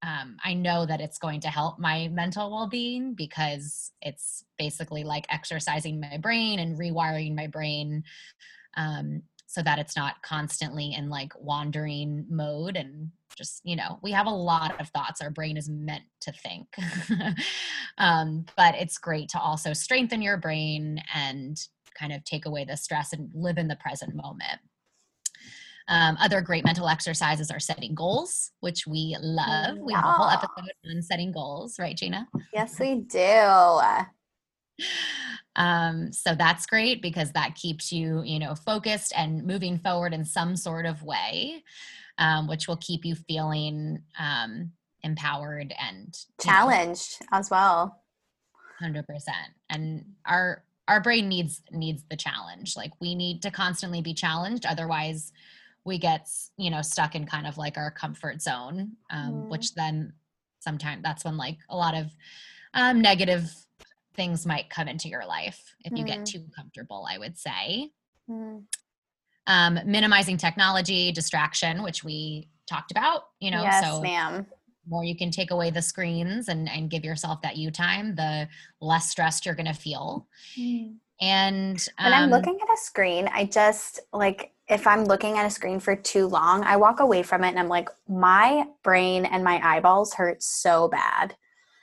um, 0.02 0.36
i 0.44 0.54
know 0.54 0.86
that 0.86 1.00
it's 1.00 1.18
going 1.18 1.40
to 1.40 1.48
help 1.48 1.78
my 1.78 2.08
mental 2.08 2.50
well-being 2.50 3.14
because 3.14 3.90
it's 4.00 4.44
basically 4.58 5.04
like 5.04 5.26
exercising 5.28 6.00
my 6.00 6.18
brain 6.18 6.58
and 6.60 6.78
rewiring 6.78 7.34
my 7.34 7.46
brain 7.46 8.02
um, 8.76 9.22
so 9.48 9.62
that 9.62 9.78
it's 9.78 9.96
not 9.96 10.22
constantly 10.22 10.92
in 10.92 11.08
like 11.08 11.32
wandering 11.40 12.26
mode 12.28 12.76
and 12.76 13.10
just 13.34 13.62
you 13.64 13.76
know 13.76 13.98
we 14.02 14.12
have 14.12 14.26
a 14.26 14.30
lot 14.30 14.78
of 14.80 14.88
thoughts. 14.90 15.20
Our 15.20 15.30
brain 15.30 15.56
is 15.56 15.68
meant 15.68 16.04
to 16.20 16.32
think. 16.32 16.68
Um, 18.00 18.46
but 18.56 18.76
it's 18.76 18.96
great 18.96 19.28
to 19.30 19.40
also 19.40 19.72
strengthen 19.72 20.22
your 20.22 20.36
brain 20.36 21.02
and 21.12 21.60
kind 21.98 22.12
of 22.12 22.22
take 22.22 22.46
away 22.46 22.64
the 22.64 22.76
stress 22.76 23.12
and 23.12 23.28
live 23.34 23.58
in 23.58 23.66
the 23.66 23.74
present 23.74 24.14
moment. 24.14 24.60
Um, 25.88 26.16
other 26.20 26.40
great 26.40 26.64
mental 26.64 26.88
exercises 26.88 27.50
are 27.50 27.58
setting 27.58 27.96
goals 27.96 28.52
which 28.60 28.86
we 28.86 29.16
love. 29.20 29.78
We 29.78 29.94
have 29.94 30.04
a 30.04 30.12
whole 30.12 30.30
episode 30.30 30.70
on 30.88 31.02
setting 31.02 31.32
goals 31.32 31.76
right 31.80 31.96
jeanna? 31.96 32.28
Yes 32.54 32.78
we 32.78 33.00
do 33.00 33.80
um, 35.56 36.12
so 36.12 36.34
that's 36.34 36.66
great 36.66 37.02
because 37.02 37.32
that 37.32 37.54
keeps 37.54 37.90
you 37.92 38.22
you 38.24 38.38
know 38.38 38.54
focused 38.54 39.12
and 39.16 39.44
moving 39.44 39.78
forward 39.78 40.14
in 40.14 40.24
some 40.24 40.56
sort 40.56 40.86
of 40.86 41.02
way 41.02 41.62
um, 42.18 42.48
which 42.48 42.66
will 42.66 42.76
keep 42.78 43.04
you 43.04 43.14
feeling 43.14 44.02
um, 44.18 44.72
empowered 45.02 45.72
and 45.80 46.16
you 46.44 46.50
know, 46.50 46.56
challenged 46.56 47.18
as 47.32 47.50
well. 47.50 48.02
100% 48.82 49.04
and 49.70 50.04
our 50.26 50.64
our 50.86 51.00
brain 51.02 51.28
needs 51.28 51.60
needs 51.70 52.02
the 52.08 52.16
challenge. 52.16 52.74
Like 52.76 52.92
we 53.00 53.14
need 53.14 53.42
to 53.42 53.50
constantly 53.50 54.00
be 54.00 54.14
challenged 54.14 54.64
otherwise 54.64 55.32
we 55.84 55.98
get 55.98 56.28
you 56.56 56.70
know 56.70 56.82
stuck 56.82 57.14
in 57.14 57.24
kind 57.26 57.46
of 57.46 57.56
like 57.58 57.76
our 57.76 57.90
comfort 57.90 58.40
zone 58.42 58.92
um, 59.10 59.32
Mhm. 59.32 59.48
which 59.50 59.74
then 59.74 60.12
sometimes 60.60 61.02
that's 61.02 61.24
when 61.24 61.36
like 61.36 61.58
a 61.68 61.76
lot 61.76 61.94
of 61.94 62.06
um, 62.74 63.00
negative 63.00 63.50
things 64.18 64.44
might 64.44 64.68
come 64.68 64.88
into 64.88 65.08
your 65.08 65.24
life 65.24 65.60
if 65.84 65.96
you 65.96 66.04
get 66.04 66.18
Mhm. 66.18 66.24
too 66.32 66.44
comfortable 66.54 67.06
i 67.08 67.16
would 67.16 67.38
say 67.38 67.90
Mm. 68.28 68.64
um, 69.46 69.78
minimizing 69.86 70.36
technology 70.36 71.10
distraction 71.12 71.82
which 71.82 72.04
we 72.04 72.50
talked 72.66 72.90
about 72.90 73.22
you 73.40 73.50
know 73.50 73.62
yes 73.62 73.82
so 73.82 74.02
ma'am 74.02 74.46
more 74.86 75.04
you 75.04 75.16
can 75.16 75.30
take 75.30 75.50
away 75.50 75.70
the 75.70 75.80
screens 75.82 76.48
and, 76.48 76.68
and 76.68 76.90
give 76.90 77.04
yourself 77.04 77.40
that 77.42 77.56
you 77.56 77.70
time 77.70 78.14
the 78.16 78.48
less 78.80 79.08
stressed 79.10 79.46
you're 79.46 79.54
going 79.54 79.66
to 79.66 79.72
feel 79.72 80.26
and 81.20 81.88
When 82.02 82.12
I'm 82.12 82.24
um, 82.24 82.30
looking 82.30 82.58
at 82.62 82.72
a 82.72 82.76
screen, 82.76 83.28
I 83.32 83.44
just 83.44 84.00
like 84.12 84.52
if 84.68 84.86
I'm 84.86 85.04
looking 85.04 85.36
at 85.38 85.46
a 85.46 85.50
screen 85.50 85.80
for 85.80 85.96
too 85.96 86.26
long, 86.26 86.62
I 86.62 86.76
walk 86.76 87.00
away 87.00 87.22
from 87.22 87.42
it 87.42 87.48
and 87.48 87.58
I'm 87.58 87.68
like, 87.68 87.88
my 88.08 88.66
brain 88.84 89.24
and 89.24 89.42
my 89.42 89.60
eyeballs 89.62 90.14
hurt 90.14 90.42
so 90.42 90.88
bad. 90.88 91.34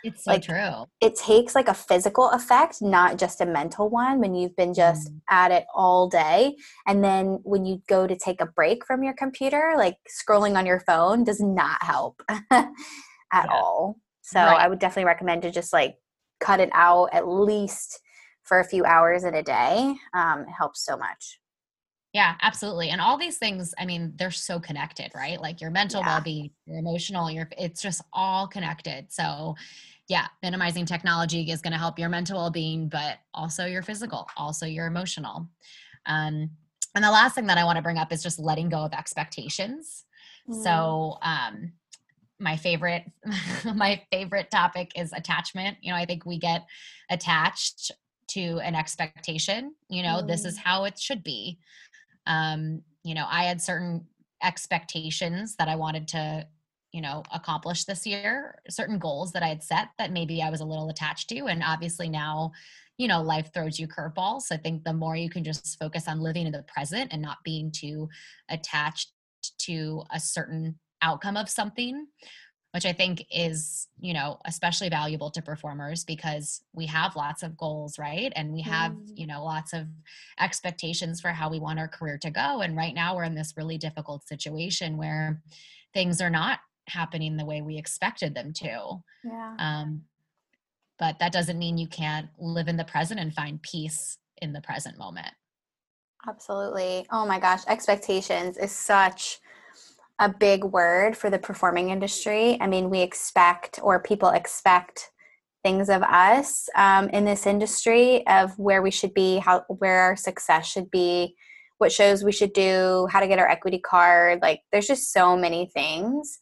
It's 0.06 0.24
so 0.24 0.32
like, 0.32 0.42
true 0.42 0.86
It 1.02 1.16
takes 1.16 1.56
like 1.56 1.68
a 1.68 1.74
physical 1.74 2.30
effect, 2.32 2.82
not 2.82 3.18
just 3.18 3.42
a 3.42 3.46
mental 3.46 3.90
one, 3.90 4.20
when 4.20 4.36
you've 4.36 4.56
been 4.56 4.74
just 4.74 5.12
Mm. 5.12 5.22
at 5.30 5.52
it 5.52 5.66
all 5.74 6.08
day. 6.10 6.56
And 6.88 7.04
then 7.04 7.40
when 7.44 7.66
you 7.66 7.82
go 7.88 8.08
to 8.08 8.16
take 8.18 8.42
a 8.42 8.46
break 8.46 8.86
from 8.86 9.04
your 9.04 9.14
computer, 9.14 9.74
like 9.78 9.98
scrolling 10.10 10.58
on 10.58 10.66
your 10.66 10.80
phone 10.80 11.24
does 11.24 11.42
not 11.42 11.84
help 11.84 12.22
at 12.52 12.70
Yeah. 13.34 13.50
all. 13.50 13.98
So 14.22 14.40
Right. 14.40 14.60
I 14.60 14.68
would 14.68 14.80
definitely 14.80 15.06
recommend 15.06 15.42
to 15.44 15.52
just 15.52 15.74
like 15.74 15.98
cut 16.40 16.60
it 16.60 16.70
out 16.74 17.10
at 17.14 17.28
least 17.28 18.00
for 18.44 18.60
a 18.60 18.64
few 18.68 18.86
hours 18.86 19.24
in 19.24 19.36
a 19.36 19.44
day. 19.44 19.96
Um, 20.14 20.42
it 20.42 20.52
helps 20.58 20.86
so 20.86 20.98
much. 20.98 21.40
yeah 22.14 22.36
absolutely 22.42 22.90
and 22.90 23.02
all 23.02 23.18
these 23.18 23.38
things 23.38 23.74
i 23.78 23.86
mean 23.86 24.14
they're 24.16 24.32
so 24.32 24.60
connected 24.60 25.12
right 25.16 25.42
like 25.42 25.60
your 25.62 25.70
mental 25.72 26.02
Yeah. 26.02 26.08
well-being 26.08 26.50
your 26.66 26.78
emotional 26.80 27.30
your 27.30 27.50
it's 27.58 27.82
just 27.82 28.02
all 28.14 28.48
connected 28.48 29.12
so 29.12 29.56
yeah 30.08 30.28
minimizing 30.44 30.86
technology 30.86 31.50
is 31.50 31.62
going 31.62 31.74
to 31.74 31.80
help 31.80 31.98
your 32.00 32.10
mental 32.10 32.38
well-being 32.38 32.88
but 32.90 33.18
also 33.34 33.66
your 33.66 33.82
physical 33.82 34.28
also 34.38 34.66
your 34.66 34.88
emotional 34.88 35.48
um, 36.06 36.50
and 36.94 37.04
the 37.04 37.12
last 37.12 37.36
thing 37.36 37.48
that 37.48 37.58
i 37.58 37.64
want 37.64 37.76
to 37.76 37.82
bring 37.82 37.98
up 37.98 38.12
is 38.12 38.24
just 38.24 38.40
letting 38.40 38.70
go 38.70 38.80
of 38.80 38.94
expectations 38.94 40.06
Mm. 40.50 40.64
So 40.64 41.18
um 41.22 41.74
my 42.40 42.58
favorite 42.58 43.04
my 43.76 44.02
favorite 44.12 44.52
topic 44.52 44.92
is 44.96 45.14
attachment. 45.14 45.78
You 45.82 45.92
know, 45.92 45.98
I 45.98 46.06
think 46.06 46.26
we 46.26 46.38
get 46.38 46.66
attached 47.10 47.92
to 48.28 48.60
an 48.60 48.76
expectation, 48.76 49.74
you 49.90 50.04
know, 50.04 50.22
this 50.22 50.46
is 50.46 50.58
Mm. 50.58 50.62
how 50.64 50.84
it 50.86 51.00
should 51.00 51.24
be. 51.24 51.60
Um, 52.28 52.82
you 53.04 53.14
know, 53.14 53.26
I 53.30 53.44
had 53.44 53.62
certain 53.62 54.06
expectations 54.44 55.56
that 55.58 55.68
I 55.70 55.76
wanted 55.76 56.08
to, 56.10 56.48
you 56.96 57.02
know, 57.02 57.24
accomplish 57.34 57.84
this 57.84 58.08
year, 58.08 58.58
certain 58.70 58.98
goals 58.98 59.34
that 59.34 59.44
I 59.44 59.50
had 59.50 59.62
set 59.62 59.90
that 59.98 60.14
maybe 60.14 60.42
I 60.42 60.50
was 60.50 60.62
a 60.62 60.66
little 60.66 60.88
attached 60.88 61.28
to 61.28 61.48
and 61.48 61.62
obviously 61.62 62.08
now 62.08 62.54
you 62.98 63.10
know 63.10 63.22
life 63.22 63.50
throws 63.54 63.78
you 63.78 63.90
curveballs 63.90 64.44
so 64.44 64.56
i 64.56 64.58
think 64.58 64.86
the 64.86 64.94
more 64.94 65.18
you 65.18 65.30
can 65.30 65.44
just 65.44 65.78
focus 65.78 66.08
on 66.08 66.22
living 66.22 66.46
in 66.46 66.54
the 66.54 66.64
present 66.64 67.12
and 67.12 67.22
not 67.22 67.40
being 67.44 67.70
too 67.70 68.08
attached 68.48 69.10
to 69.58 70.02
a 70.14 70.20
certain 70.20 70.80
outcome 71.02 71.36
of 71.36 71.50
something 71.50 72.08
which 72.76 72.86
I 72.86 72.92
think 72.92 73.26
is, 73.32 73.88
you 74.02 74.14
know, 74.14 74.38
especially 74.44 74.90
valuable 74.90 75.32
to 75.32 75.42
performers 75.42 76.04
because 76.04 76.62
we 76.74 76.86
have 76.88 77.16
lots 77.16 77.42
of 77.42 77.56
goals, 77.56 77.98
right? 77.98 78.34
And 78.36 78.52
we 78.52 78.60
have, 78.64 78.92
Mm. 78.92 79.18
you 79.18 79.28
know, 79.28 79.46
lots 79.46 79.72
of 79.72 79.88
expectations 80.42 81.22
for 81.22 81.30
how 81.30 81.50
we 81.50 81.58
want 81.58 81.80
our 81.80 81.88
career 81.88 82.18
to 82.18 82.30
go. 82.30 82.60
And 82.60 82.76
right 82.76 82.94
now 82.94 83.16
we're 83.16 83.24
in 83.24 83.34
this 83.34 83.56
really 83.56 83.78
difficult 83.78 84.28
situation 84.28 84.98
where 84.98 85.42
things 85.94 86.20
are 86.20 86.30
not 86.30 86.60
happening 86.88 87.38
the 87.38 87.46
way 87.46 87.62
we 87.62 87.78
expected 87.78 88.36
them 88.36 88.54
to. 88.54 89.04
Yeah. 89.24 89.56
Um, 89.60 90.04
but 90.98 91.20
that 91.20 91.34
doesn't 91.34 91.60
mean 91.60 91.78
you 91.78 91.88
can't 91.88 92.30
live 92.40 92.68
in 92.68 92.78
the 92.78 92.86
present 92.86 93.20
and 93.20 93.34
find 93.34 93.62
peace 93.62 94.18
in 94.42 94.54
the 94.54 94.62
present 94.62 94.98
moment. 94.98 95.34
Absolutely. 96.28 97.06
Oh 97.12 97.26
my 97.26 97.40
gosh, 97.40 97.62
expectations 97.68 98.58
is 98.58 98.72
such 98.72 99.40
a 100.20 100.30
big 100.30 100.64
word 100.64 101.18
for 101.18 101.30
the 101.30 101.38
performing 101.38 101.90
industry. 101.90 102.58
I 102.62 102.68
mean, 102.68 102.90
we 102.90 103.02
expect, 103.02 103.80
or 103.84 104.02
people 104.02 104.30
expect, 104.30 105.12
things 105.64 105.90
of 105.90 106.04
us 106.04 106.70
um, 106.76 107.10
in 107.10 107.26
this 107.26 107.48
industry 107.48 108.26
of 108.28 108.58
where 108.60 108.84
we 108.84 108.92
should 108.92 109.16
be, 109.16 109.40
how 109.40 109.64
where 109.68 110.02
our 110.02 110.16
success 110.16 110.68
should 110.68 110.92
be, 110.92 111.36
what 111.80 111.92
shows 111.92 112.24
we 112.24 112.32
should 112.32 112.54
do, 112.54 113.08
how 113.12 113.20
to 113.20 113.28
get 113.28 113.40
our 113.40 113.50
equity 113.50 113.80
card. 113.80 114.44
Like, 114.44 114.62
there's 114.72 114.86
just 114.86 115.12
so 115.12 115.36
many 115.36 115.66
things. 115.74 116.40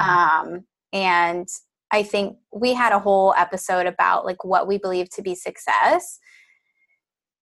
Um, 0.00 0.64
and 0.92 1.48
I 1.90 2.02
think 2.02 2.36
we 2.52 2.74
had 2.74 2.92
a 2.92 2.98
whole 2.98 3.34
episode 3.36 3.86
about 3.86 4.24
like 4.24 4.44
what 4.44 4.66
we 4.66 4.78
believe 4.78 5.10
to 5.10 5.22
be 5.22 5.34
success. 5.34 6.18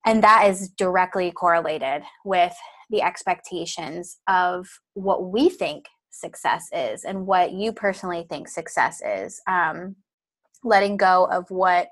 And 0.05 0.22
that 0.22 0.49
is 0.49 0.68
directly 0.68 1.33
correlated 1.33 2.03
with 2.25 2.55
the 2.90 3.03
expectations 3.03 4.18
of 4.29 4.68
what 4.94 5.33
we 5.33 5.49
think 5.49 5.87
success 6.11 6.68
is 6.72 7.05
and 7.05 7.27
what 7.27 7.53
you 7.53 7.72
personally 7.72 8.25
think 8.29 8.49
success 8.49 9.03
is. 9.05 9.40
Um, 9.49 9.96
letting 10.64 10.96
go 10.96 11.29
of 11.31 11.51
what 11.51 11.88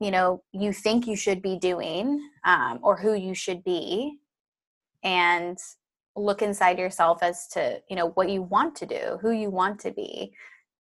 you 0.00 0.10
know 0.10 0.42
you 0.52 0.72
think 0.72 1.06
you 1.06 1.16
should 1.16 1.40
be 1.40 1.58
doing 1.58 2.20
um, 2.44 2.78
or 2.82 2.96
who 2.96 3.14
you 3.14 3.34
should 3.34 3.64
be 3.64 4.18
and 5.02 5.58
look 6.16 6.42
inside 6.42 6.78
yourself 6.78 7.22
as 7.22 7.48
to 7.48 7.80
you 7.88 7.96
know 7.96 8.10
what 8.10 8.28
you 8.30 8.42
want 8.42 8.74
to 8.76 8.86
do 8.86 9.18
who 9.20 9.30
you 9.30 9.50
want 9.50 9.80
to 9.80 9.90
be 9.90 10.32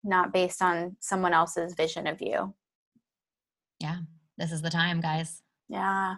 not 0.04 0.34
based 0.34 0.62
on 0.62 0.96
someone 1.00 1.34
else's 1.34 1.74
vision 1.74 2.08
of 2.08 2.22
you 2.22 2.54
yeah, 3.80 3.98
this 4.38 4.52
is 4.54 4.62
the 4.62 4.70
time, 4.70 5.02
guys. 5.02 5.42
yeah 5.70 6.16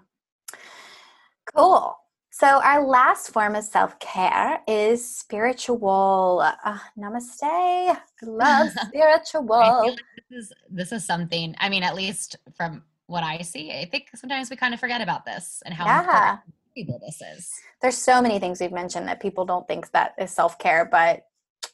cool 1.55 1.97
so 2.31 2.47
our 2.47 2.85
last 2.85 3.29
form 3.31 3.55
of 3.55 3.63
self-care 3.63 4.59
is 4.67 5.17
spiritual 5.17 6.43
uh, 6.65 6.77
namaste 6.97 7.39
i 7.43 7.97
love 8.23 8.67
I 8.77 8.87
spiritual 8.87 9.47
feel 9.47 9.91
like 9.91 10.05
this 10.29 10.39
is 10.39 10.53
this 10.69 10.91
is 10.91 11.05
something. 11.05 11.55
I 11.59 11.69
mean, 11.69 11.83
at 11.83 11.95
least 11.95 12.35
from 12.55 12.83
what 13.07 13.23
I 13.23 13.41
see, 13.41 13.71
I 13.71 13.85
think 13.85 14.09
sometimes 14.15 14.49
we 14.49 14.55
kind 14.55 14.73
of 14.73 14.79
forget 14.79 15.01
about 15.01 15.25
this 15.25 15.61
and 15.65 15.73
how 15.73 15.85
Yeah. 15.85 15.99
important 15.99 16.41
people 16.75 16.99
this 17.03 17.21
is. 17.35 17.51
there's 17.81 17.97
so 17.97 18.21
many 18.21 18.37
things 18.37 18.59
we've 18.59 18.71
mentioned 18.71 19.07
that 19.07 19.21
people 19.21 19.45
don't 19.45 19.67
think 19.67 19.89
that 19.91 20.13
is 20.19 20.31
self-care 20.31 20.85
but 20.85 21.23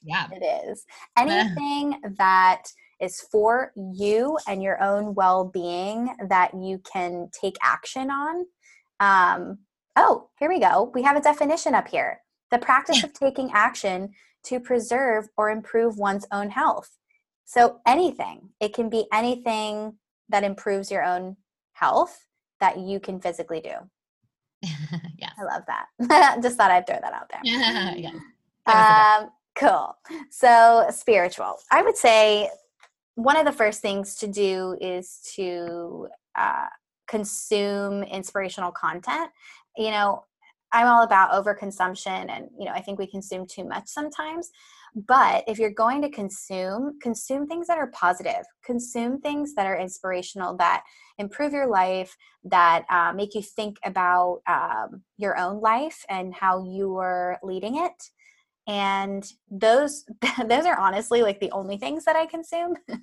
Yeah, 0.04 0.28
it 0.32 0.70
is. 0.70 0.86
Anything 1.18 2.00
that 2.18 2.64
is 3.00 3.22
for 3.32 3.74
you 3.76 4.38
and 4.48 4.62
your 4.62 4.82
own 4.82 5.16
well-being 5.16 6.16
that 6.30 6.54
you 6.54 6.80
can 6.80 7.30
take 7.40 7.56
action 7.62 8.10
on 8.10 8.46
um, 9.02 9.58
oh 9.98 10.30
here 10.40 10.50
we 10.50 10.60
go. 10.60 10.92
We 10.94 11.02
have 11.02 11.18
a 11.18 11.22
definition 11.22 11.76
up 11.76 11.88
here. 11.88 12.22
The 12.52 12.60
practice 12.60 13.04
of 13.04 13.14
taking 13.26 13.52
action 13.54 14.14
to 14.44 14.60
preserve 14.60 15.28
or 15.38 15.50
improve 15.50 15.98
one's 15.98 16.26
own 16.32 16.50
health. 16.50 16.90
So 17.46 17.80
anything. 17.86 18.50
It 18.60 18.74
can 18.74 18.90
be 18.90 19.08
anything 19.12 19.98
that 20.30 20.44
improves 20.44 20.90
your 20.90 21.04
own 21.04 21.36
health 21.74 22.26
that 22.60 22.80
you 22.80 23.00
can 23.00 23.20
physically 23.20 23.60
do 23.60 23.74
yes. 25.18 25.32
i 25.38 25.44
love 25.44 25.64
that 25.68 26.40
just 26.42 26.58
thought 26.58 26.72
i'd 26.72 26.86
throw 26.86 27.00
that 27.02 27.14
out 27.14 27.30
there 27.30 27.42
yeah. 27.44 28.12
Um, 28.66 29.30
cool. 29.56 29.96
So, 30.30 30.88
spiritual. 30.92 31.58
I 31.72 31.82
would 31.82 31.98
say 31.98 32.50
one 33.16 33.38
of 33.38 33.46
the 33.46 33.52
first 33.52 33.82
things 33.82 34.16
to 34.16 34.28
do 34.28 34.78
is 34.80 35.20
to 35.36 36.08
uh, 36.36 36.68
consume 37.08 38.04
inspirational 38.04 38.72
content. 38.72 39.30
You 39.78 39.92
know, 39.92 40.26
I'm 40.72 40.88
all 40.88 41.04
about 41.04 41.32
overconsumption, 41.32 42.30
and 42.30 42.50
you 42.58 42.66
know, 42.66 42.72
I 42.72 42.82
think 42.82 43.00
we 43.00 43.08
consume 43.08 43.46
too 43.46 43.64
much 43.64 43.88
sometimes. 43.88 44.52
But 44.96 45.46
if 45.48 45.58
you're 45.58 45.72
going 45.72 46.02
to 46.02 46.10
consume, 46.10 47.00
consume 47.02 47.48
things 47.48 47.68
that 47.68 47.78
are 47.78 47.92
positive. 47.92 48.46
Consume 48.66 49.22
things 49.22 49.54
that 49.56 49.66
are 49.66 49.78
inspirational, 49.78 50.58
that 50.58 50.84
improve 51.18 51.54
your 51.54 51.68
life, 51.68 52.16
that 52.44 52.86
uh, 52.90 53.14
make 53.14 53.34
you 53.34 53.42
think 53.42 53.78
about 53.86 54.42
um, 54.48 55.04
your 55.18 55.38
own 55.38 55.62
life 55.62 56.04
and 56.10 56.34
how 56.34 56.64
you 56.64 56.98
are 56.98 57.40
leading 57.42 57.78
it. 57.78 58.04
And 58.68 59.26
those 59.50 60.06
those 60.48 60.66
are 60.66 60.78
honestly 60.78 61.24
like 61.24 61.40
the 61.40 61.52
only 61.52 61.78
things 61.78 62.06
that 62.06 62.16
i 62.16 62.26
consume. 62.26 62.76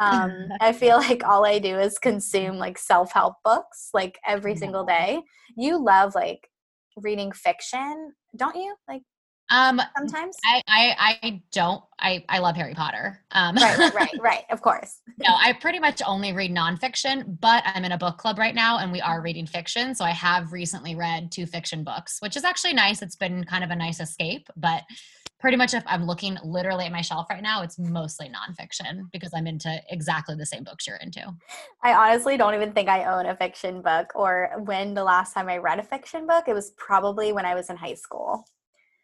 Um, 0.00 0.48
i 0.60 0.72
feel 0.72 0.96
like 0.96 1.24
all 1.24 1.46
i 1.46 1.58
do 1.60 1.78
is 1.78 1.98
consume 1.98 2.56
like 2.56 2.76
self-help 2.76 3.34
books 3.44 3.90
like 3.94 4.18
every 4.26 4.56
single 4.56 4.84
day. 4.84 5.22
You 5.56 5.82
love 5.82 6.14
like 6.14 6.48
reading 6.96 7.32
fiction 7.32 8.12
don't 8.36 8.56
you? 8.56 8.74
Like 8.88 9.02
Um, 9.50 9.80
sometimes 9.96 10.36
I, 10.44 10.62
I, 10.66 11.18
I 11.22 11.42
don't. 11.52 11.82
I, 11.98 12.24
I 12.28 12.38
love 12.38 12.56
Harry 12.56 12.74
Potter. 12.74 13.22
Um, 13.32 13.54
right 13.56 13.78
right 13.78 13.94
right 13.94 14.10
right 14.20 14.44
of 14.50 14.62
course 14.62 15.00
no, 15.18 15.28
I 15.28 15.52
pretty 15.52 15.78
much 15.78 16.02
only 16.06 16.32
read 16.32 16.50
nonfiction, 16.50 17.38
but 17.40 17.62
I'm 17.66 17.84
in 17.84 17.92
a 17.92 17.98
book 17.98 18.18
club 18.18 18.38
right 18.38 18.54
now 18.54 18.78
and 18.78 18.90
we 18.90 19.00
are 19.00 19.22
reading 19.22 19.46
fiction. 19.46 19.94
So 19.94 20.04
I 20.04 20.10
have 20.10 20.52
recently 20.52 20.94
read 20.94 21.30
two 21.30 21.46
fiction 21.46 21.84
books, 21.84 22.18
which 22.20 22.36
is 22.36 22.44
actually 22.44 22.74
nice. 22.74 23.02
It's 23.02 23.16
been 23.16 23.44
kind 23.44 23.62
of 23.62 23.70
a 23.70 23.76
nice 23.76 24.00
escape, 24.00 24.48
but 24.56 24.82
pretty 25.38 25.56
much 25.56 25.74
if 25.74 25.84
I'm 25.86 26.06
looking 26.06 26.38
literally 26.42 26.86
at 26.86 26.92
my 26.92 27.02
shelf 27.02 27.26
right 27.28 27.42
now, 27.42 27.62
it's 27.62 27.78
mostly 27.78 28.30
nonfiction 28.30 29.02
because 29.12 29.30
I'm 29.34 29.46
into 29.46 29.78
exactly 29.90 30.34
the 30.36 30.46
same 30.46 30.64
books 30.64 30.86
you're 30.86 30.96
into. 30.96 31.22
i 31.82 31.92
honestly 31.92 32.36
don't 32.36 32.54
even 32.54 32.72
think 32.72 32.88
i 32.88 33.04
own 33.04 33.26
a 33.26 33.36
fiction 33.36 33.82
book 33.82 34.10
or 34.14 34.50
when 34.64 34.94
the 34.94 35.04
last 35.04 35.34
time 35.34 35.48
i 35.48 35.58
read 35.58 35.78
a 35.78 35.82
fiction 35.82 36.26
book 36.26 36.44
it 36.48 36.54
was 36.54 36.70
probably 36.76 37.32
when 37.32 37.44
i 37.44 37.54
was 37.54 37.68
in 37.68 37.76
high 37.76 37.94
school 37.94 38.46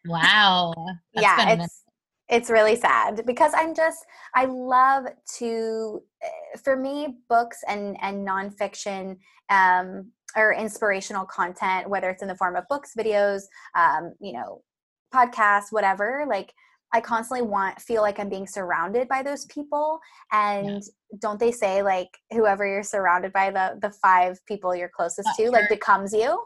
Wow. 0.05 0.73
That's 1.13 1.23
yeah 1.23 1.53
it's 1.53 1.83
it's 2.31 2.49
really 2.49 2.75
sad 2.75 3.23
because 3.25 3.51
i'm 3.55 3.75
just 3.75 4.05
i 4.33 4.45
love 4.45 5.05
to 5.37 6.01
eh, 6.23 6.57
for 6.63 6.75
me 6.75 7.17
books 7.29 7.59
and 7.67 7.97
and 8.01 8.25
nonfiction 8.25 9.17
um 9.49 10.09
or 10.35 10.53
inspirational 10.53 11.25
content 11.25 11.89
whether 11.89 12.09
it's 12.09 12.21
in 12.21 12.27
the 12.27 12.35
form 12.35 12.55
of 12.55 12.63
books 12.69 12.93
videos 12.97 13.41
um 13.75 14.13
you 14.19 14.33
know 14.33 14.63
podcasts 15.13 15.71
whatever 15.71 16.25
like 16.27 16.53
i 16.93 17.01
constantly 17.01 17.45
want 17.45 17.79
feel 17.81 18.01
like 18.01 18.17
i'm 18.17 18.29
being 18.29 18.47
surrounded 18.47 19.09
by 19.09 19.21
those 19.21 19.45
people 19.45 19.99
and 20.31 20.83
don't 21.19 21.39
they 21.39 21.51
say 21.51 21.81
like 21.83 22.17
whoever 22.31 22.65
you're 22.65 22.81
surrounded 22.81 23.33
by 23.33 23.51
the 23.51 23.77
the 23.81 23.91
five 24.01 24.39
people 24.45 24.73
you're 24.73 24.91
closest 24.95 25.27
to 25.37 25.51
like 25.51 25.67
becomes 25.69 26.13
you 26.13 26.41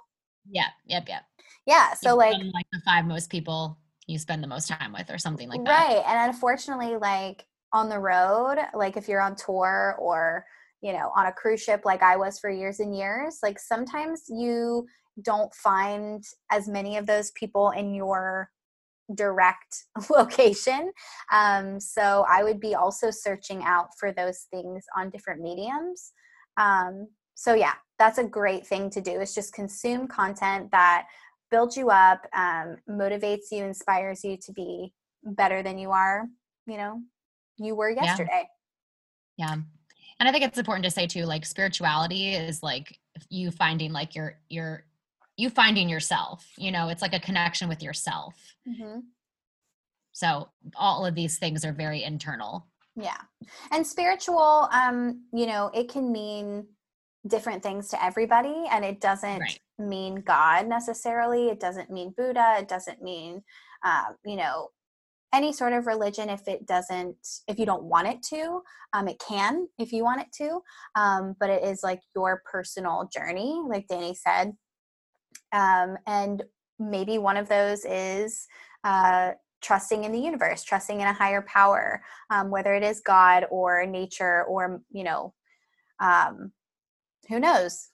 Yeah. 0.50 0.68
Yep. 0.86 1.10
Yep. 1.10 1.24
Yeah 1.66 1.94
so 1.94 2.12
You 2.12 2.16
like 2.16 2.38
like 2.54 2.68
the 2.72 2.82
five 2.86 3.06
most 3.06 3.30
people 3.30 3.78
you 4.08 4.20
spend 4.20 4.44
the 4.44 4.48
most 4.48 4.68
time 4.68 4.94
with 4.94 5.10
or 5.10 5.18
something 5.18 5.50
like 5.50 5.64
that. 5.66 5.88
right 5.88 6.04
and 6.06 6.32
unfortunately 6.32 6.96
like 6.98 7.46
on 7.74 7.90
the 7.90 8.00
road 8.00 8.58
like 8.74 8.98
if 8.98 9.08
you're 9.08 9.22
on 9.22 9.36
tour 9.36 9.96
or 10.00 10.46
you 10.82 10.94
know 10.94 11.12
on 11.16 11.26
a 11.26 11.32
cruise 11.32 11.62
ship 11.62 11.82
like 11.84 12.04
i 12.04 12.16
was 12.16 12.40
for 12.40 12.50
years 12.50 12.80
and 12.80 12.96
years 12.96 13.40
like 13.42 13.60
sometimes 13.60 14.24
you 14.30 14.86
don't 15.22 15.54
find 15.54 16.24
as 16.52 16.68
many 16.68 16.98
of 16.98 17.06
those 17.06 17.32
people 17.32 17.72
in 17.72 17.94
your 17.94 18.50
direct 19.16 19.86
location 20.10 20.92
um, 21.32 21.80
so 21.80 22.26
i 22.30 22.44
would 22.44 22.60
be 22.60 22.76
also 22.76 23.10
searching 23.12 23.64
out 23.64 23.88
for 24.00 24.12
those 24.12 24.48
things 24.52 24.84
on 24.98 25.10
different 25.10 25.42
mediums 25.42 26.12
um, 26.58 27.08
so 27.34 27.54
yeah 27.54 27.74
that's 27.98 28.18
a 28.18 28.24
great 28.24 28.66
thing 28.66 28.90
to 28.90 29.02
do 29.02 29.22
is 29.22 29.34
just 29.34 29.54
consume 29.54 30.08
content 30.08 30.70
that 30.72 31.08
builds 31.56 31.76
you 31.82 31.88
up 31.90 32.22
um, 32.44 32.68
motivates 33.02 33.48
you 33.52 33.62
inspires 33.72 34.20
you 34.28 34.34
to 34.46 34.52
be 34.62 34.72
better 35.42 35.60
than 35.68 35.78
you 35.84 35.90
are 35.92 36.18
you 36.72 36.78
know 36.82 36.94
you 37.68 37.74
were 37.80 37.92
yesterday 38.02 38.44
Yeah. 39.38 39.56
And 40.20 40.30
I 40.30 40.32
think 40.32 40.44
it's 40.46 40.58
important 40.64 40.86
to 40.86 40.92
say 40.92 41.06
too, 41.08 41.26
like 41.34 41.46
spirituality 41.46 42.24
is 42.36 42.64
like 42.64 42.88
you 43.30 43.52
finding 43.52 43.92
like 44.00 44.12
your 44.18 44.30
your 44.58 44.86
you 45.42 45.50
finding 45.50 45.90
yourself. 45.90 46.40
You 46.66 46.72
know, 46.72 46.86
it's 46.92 47.02
like 47.06 47.14
a 47.14 47.20
connection 47.20 47.68
with 47.68 47.82
yourself. 47.84 48.36
Mhm. 48.66 49.02
So 50.14 50.48
all 50.86 51.06
of 51.06 51.16
these 51.16 51.38
things 51.38 51.66
are 51.66 51.74
very 51.86 52.02
internal. 52.12 52.54
yeah 53.10 53.22
and 53.74 53.86
spiritual 53.86 54.70
um 54.82 54.98
you 55.40 55.46
know 55.52 55.64
it 55.80 55.88
can 55.94 56.06
mean 56.20 56.66
different 57.28 57.64
things 57.64 57.90
to 57.90 58.04
everybody 58.04 58.66
and 58.72 58.86
it 58.86 59.02
doesn't 59.02 59.40
Right. 59.42 59.60
mean 59.80 60.16
god 60.16 60.68
necessarily 60.68 61.50
it 61.50 61.60
doesn't 61.60 61.90
mean 61.90 62.14
buddha 62.16 62.58
it 62.60 62.68
doesn't 62.68 63.02
mean 63.02 63.44
um, 63.84 64.16
you 64.26 64.36
know 64.36 64.70
any 65.34 65.52
sort 65.52 65.74
of 65.74 65.86
religion 65.86 66.30
if 66.30 66.48
it 66.48 66.66
doesn't 66.66 67.16
if 67.48 67.60
you 67.60 67.66
don't 67.66 67.84
want 67.84 68.08
it 68.08 68.24
to 68.24 68.62
um, 68.94 69.08
it 69.08 69.20
can 69.20 69.68
if 69.78 69.92
you 69.92 70.04
want 70.04 70.22
it 70.22 70.28
to 70.32 70.62
um, 70.96 71.36
but 71.40 71.50
it 71.50 71.64
is 71.64 71.82
like 71.84 72.00
your 72.16 72.42
personal 72.50 73.10
journey 73.14 73.62
like 73.68 73.88
dani 73.88 74.16
said 74.16 74.54
um, 75.52 75.98
and 76.08 76.44
maybe 76.80 77.18
one 77.18 77.38
of 77.38 77.50
those 77.50 77.86
is 77.86 78.48
uh, 78.84 79.32
trusting 79.62 80.04
in 80.04 80.12
the 80.12 80.20
universe 80.20 80.64
trusting 80.64 81.02
in 81.02 81.08
a 81.08 81.14
higher 81.14 81.42
power 81.42 82.02
um, 82.30 82.50
whether 82.50 82.74
it 82.74 82.84
is 82.84 83.02
god 83.02 83.46
or 83.50 83.86
nature 83.86 84.44
or 84.46 84.82
you 84.92 85.04
know 85.04 85.34
um, 86.00 86.52
who 87.30 87.40
knows? 87.40 87.90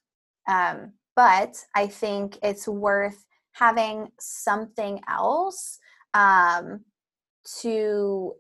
Um, 0.50 0.94
but 1.16 1.58
i 1.76 1.88
think 1.88 2.38
it's 2.42 2.68
worth 2.68 3.26
having 3.54 4.10
something 4.20 5.00
else 5.10 5.80
um, 6.14 6.82
to 7.62 8.34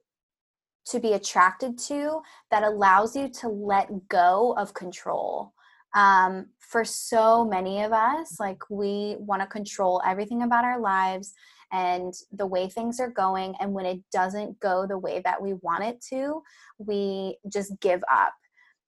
to 0.86 0.99
be 0.99 1.13
attracted 1.13 1.77
to 1.77 2.21
that 2.49 2.63
allows 2.63 3.15
you 3.15 3.30
to 3.30 3.47
let 3.47 4.08
go 4.10 4.54
of 4.58 4.73
control. 4.73 5.54
Um, 5.93 6.47
for 6.60 6.84
so 6.84 7.45
many 7.45 7.82
of 7.82 7.91
us 7.91 8.39
like 8.39 8.62
we 8.69 9.17
want 9.19 9.41
to 9.41 9.47
control 9.47 10.01
everything 10.06 10.41
about 10.41 10.63
our 10.63 10.80
lives 10.80 11.34
and 11.73 12.13
the 12.32 12.45
way 12.47 12.69
things 12.69 12.97
are 13.01 13.10
going 13.10 13.56
and 13.60 13.73
when 13.73 13.86
it 13.86 13.99
doesn't 14.13 14.58
go 14.62 14.88
the 14.88 14.97
way 14.97 15.21
that 15.25 15.41
we 15.41 15.54
want 15.62 15.84
it 15.84 16.01
to 16.10 16.41
we 16.77 17.38
just 17.51 17.77
give 17.82 18.01
up. 18.10 18.34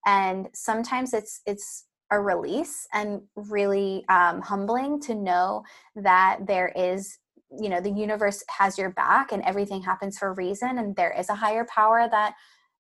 And 0.05 0.47
sometimes 0.53 1.13
it's 1.13 1.41
it's 1.45 1.85
a 2.13 2.21
release 2.21 2.87
and 2.93 3.21
really 3.35 4.05
um, 4.09 4.41
humbling 4.41 5.01
to 5.01 5.15
know 5.15 5.63
that 5.95 6.39
there 6.47 6.71
is 6.75 7.17
you 7.59 7.69
know 7.69 7.79
the 7.81 7.91
universe 7.91 8.43
has 8.49 8.77
your 8.77 8.91
back 8.91 9.31
and 9.31 9.43
everything 9.43 9.81
happens 9.81 10.17
for 10.17 10.29
a 10.29 10.35
reason 10.35 10.77
and 10.79 10.95
there 10.95 11.15
is 11.17 11.29
a 11.29 11.35
higher 11.35 11.65
power 11.73 12.07
that 12.09 12.33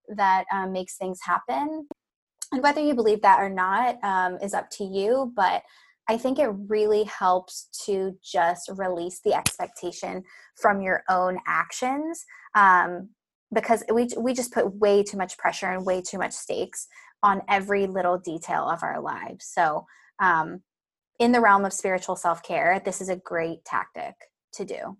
that 0.09 0.45
um, 0.51 0.73
makes 0.73 0.97
things 0.97 1.19
happen. 1.23 1.87
And 2.51 2.61
whether 2.61 2.81
you 2.81 2.93
believe 2.93 3.21
that 3.21 3.39
or 3.39 3.49
not 3.49 4.03
um, 4.03 4.37
is 4.41 4.53
up 4.53 4.69
to 4.77 4.83
you 4.83 5.31
but 5.35 5.63
i 6.09 6.17
think 6.17 6.37
it 6.37 6.49
really 6.67 7.03
helps 7.05 7.67
to 7.85 8.15
just 8.23 8.69
release 8.75 9.21
the 9.23 9.33
expectation 9.33 10.23
from 10.55 10.81
your 10.81 11.03
own 11.09 11.37
actions 11.47 12.25
um, 12.55 13.09
because 13.53 13.83
we, 13.93 14.07
we 14.17 14.33
just 14.33 14.53
put 14.53 14.75
way 14.75 15.03
too 15.03 15.17
much 15.17 15.37
pressure 15.37 15.71
and 15.71 15.85
way 15.85 16.01
too 16.01 16.17
much 16.17 16.33
stakes 16.33 16.87
on 17.23 17.41
every 17.49 17.87
little 17.87 18.19
detail 18.19 18.69
of 18.69 18.83
our 18.83 19.01
lives 19.01 19.45
so 19.45 19.85
um, 20.19 20.61
in 21.19 21.31
the 21.31 21.41
realm 21.41 21.65
of 21.65 21.73
spiritual 21.73 22.15
self-care 22.15 22.81
this 22.85 23.01
is 23.01 23.09
a 23.09 23.15
great 23.15 23.65
tactic 23.65 24.15
to 24.53 24.65
do. 24.65 24.97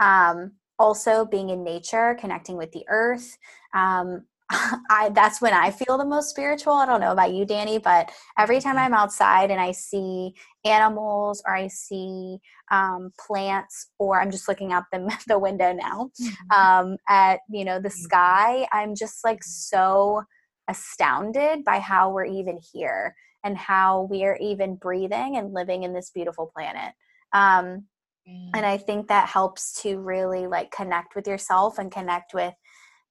Um, 0.00 0.52
also, 0.78 1.24
being 1.24 1.50
in 1.50 1.64
nature, 1.64 2.16
connecting 2.18 2.56
with 2.56 2.72
the 2.72 2.84
earth. 2.88 3.38
Um, 3.74 4.24
I 4.90 5.10
that's 5.12 5.42
when 5.42 5.52
I 5.52 5.70
feel 5.70 5.98
the 5.98 6.04
most 6.04 6.30
spiritual. 6.30 6.74
I 6.74 6.86
don't 6.86 7.00
know 7.00 7.12
about 7.12 7.32
you, 7.32 7.44
Dani, 7.44 7.82
but 7.82 8.12
every 8.38 8.60
time 8.60 8.76
I'm 8.76 8.94
outside 8.94 9.50
and 9.50 9.60
I 9.60 9.72
see 9.72 10.34
animals 10.64 11.42
or 11.46 11.56
I 11.56 11.66
see 11.66 12.38
um, 12.70 13.10
plants, 13.18 13.88
or 13.98 14.20
I'm 14.20 14.30
just 14.30 14.48
looking 14.48 14.72
out 14.72 14.84
the 14.92 15.12
the 15.26 15.38
window 15.38 15.72
now 15.72 16.10
mm-hmm. 16.20 16.50
um, 16.52 16.96
at 17.08 17.40
you 17.48 17.64
know 17.64 17.80
the 17.80 17.88
mm-hmm. 17.88 18.02
sky, 18.02 18.68
I'm 18.70 18.94
just 18.94 19.24
like 19.24 19.42
so 19.42 20.22
astounded 20.68 21.64
by 21.64 21.78
how 21.78 22.10
we're 22.10 22.24
even 22.24 22.58
here 22.72 23.14
and 23.44 23.56
how 23.56 24.08
we 24.10 24.24
are 24.24 24.36
even 24.40 24.76
breathing 24.76 25.36
and 25.36 25.54
living 25.54 25.84
in 25.84 25.92
this 25.92 26.10
beautiful 26.10 26.50
planet. 26.54 26.92
Um, 27.32 27.84
and 28.26 28.54
mm. 28.54 28.64
i 28.64 28.76
think 28.76 29.08
that 29.08 29.28
helps 29.28 29.80
to 29.82 29.98
really 29.98 30.46
like 30.46 30.70
connect 30.70 31.14
with 31.14 31.26
yourself 31.26 31.78
and 31.78 31.92
connect 31.92 32.34
with 32.34 32.54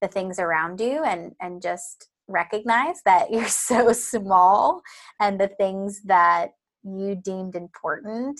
the 0.01 0.07
things 0.07 0.39
around 0.39 0.79
you 0.79 1.03
and 1.03 1.33
and 1.41 1.61
just 1.61 2.09
recognize 2.27 3.01
that 3.05 3.31
you're 3.31 3.47
so 3.47 3.91
small 3.91 4.81
and 5.19 5.39
the 5.39 5.49
things 5.59 6.01
that 6.03 6.51
you 6.83 7.15
deemed 7.15 7.55
important 7.55 8.39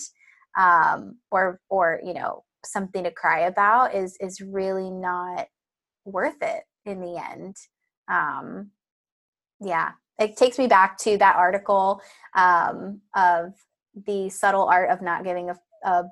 um, 0.58 1.18
or 1.32 1.60
or 1.70 2.00
you 2.04 2.14
know 2.14 2.44
something 2.66 3.04
to 3.04 3.12
cry 3.12 3.42
about 3.42 3.94
is 3.94 4.18
is 4.20 4.42
really 4.42 4.90
not 4.90 5.48
worth 6.06 6.42
it 6.42 6.64
in 6.86 7.02
the 7.02 7.18
end 7.18 7.56
um, 8.12 8.70
yeah 9.60 9.92
it 10.20 10.38
takes 10.38 10.58
me 10.58 10.68
back 10.68 10.98
to 11.00 11.18
that 11.18 11.36
article 11.36 12.02
um, 12.36 13.02
of 13.16 13.54
the 14.06 14.30
subtle 14.30 14.66
art 14.66 14.90
of 14.90 15.02
not 15.02 15.24
giving 15.24 15.50
a, 15.50 15.56
a 15.84 16.04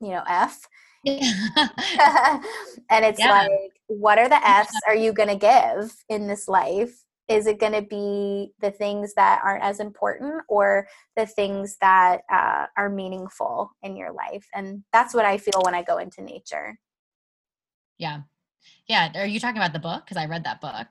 you 0.00 0.10
know 0.10 0.22
f. 0.26 0.60
And 1.06 3.04
it's 3.04 3.18
yeah. 3.18 3.46
like 3.46 3.72
what 3.86 4.18
are 4.18 4.28
the 4.28 4.46
f's 4.46 4.74
are 4.86 4.94
you 4.94 5.12
going 5.12 5.28
to 5.28 5.36
give 5.36 5.94
in 6.08 6.26
this 6.26 6.48
life? 6.48 7.04
Is 7.28 7.46
it 7.46 7.60
going 7.60 7.72
to 7.72 7.82
be 7.82 8.52
the 8.60 8.72
things 8.72 9.14
that 9.14 9.40
aren't 9.44 9.62
as 9.62 9.78
important 9.78 10.42
or 10.48 10.88
the 11.16 11.26
things 11.26 11.76
that 11.80 12.22
uh, 12.30 12.66
are 12.76 12.90
meaningful 12.90 13.70
in 13.82 13.96
your 13.96 14.12
life? 14.12 14.46
And 14.54 14.84
that's 14.92 15.14
what 15.14 15.24
i 15.24 15.38
feel 15.38 15.62
when 15.62 15.74
i 15.74 15.82
go 15.82 15.98
into 15.98 16.22
nature. 16.22 16.78
Yeah. 17.98 18.22
Yeah 18.86 19.10
are 19.14 19.26
you 19.26 19.40
talking 19.40 19.58
about 19.58 19.72
the 19.72 19.78
book? 19.78 20.04
Because 20.04 20.18
i 20.18 20.26
read 20.26 20.44
that 20.44 20.60
book 20.60 20.88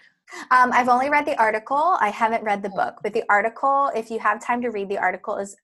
um, 0.52 0.72
i've 0.74 0.89
only 0.89 1.10
read 1.10 1.26
the 1.26 1.39
article 1.39 1.98
i 2.00 2.10
haven't 2.10 2.44
read 2.44 2.62
the 2.62 2.72
oh. 2.74 2.76
book 2.76 2.96
but 3.04 3.13
the 3.13 3.24
article 3.30 3.92
if 3.96 4.10
you 4.10 4.20
have 4.20 4.44
time 4.44 4.62
to 4.62 4.70
read 4.70 4.89
the 4.89 4.98
article 4.98 5.38
is 5.38 5.56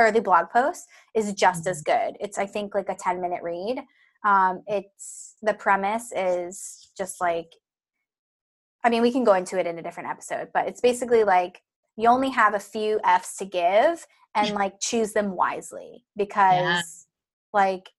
or 0.00 0.10
the 0.10 0.20
blog 0.20 0.50
post 0.50 0.88
is 1.14 1.32
just 1.34 1.66
as 1.66 1.82
mm-hmm. 1.82 2.08
good. 2.08 2.16
It's 2.20 2.38
I 2.38 2.46
think 2.46 2.74
like 2.74 2.88
a 2.88 2.94
10 2.94 3.20
minute 3.20 3.42
read. 3.42 3.82
Um, 4.24 4.62
it's 4.66 5.36
the 5.42 5.54
premise 5.54 6.12
is 6.14 6.90
just 6.96 7.20
like 7.20 7.52
I 8.82 8.88
mean, 8.88 9.02
we 9.02 9.12
can 9.12 9.24
go 9.24 9.34
into 9.34 9.58
it 9.58 9.66
in 9.66 9.78
a 9.78 9.82
different 9.82 10.08
episode, 10.08 10.48
but 10.54 10.66
it's 10.66 10.80
basically 10.80 11.22
like 11.22 11.60
you 11.98 12.08
only 12.08 12.30
have 12.30 12.54
a 12.54 12.58
few 12.60 12.98
F's 13.04 13.36
to 13.36 13.44
give 13.44 14.06
and 14.34 14.54
like 14.54 14.80
choose 14.80 15.12
them 15.12 15.36
wisely 15.36 16.04
because 16.16 16.56
yeah. 16.56 16.80
like 17.52 17.90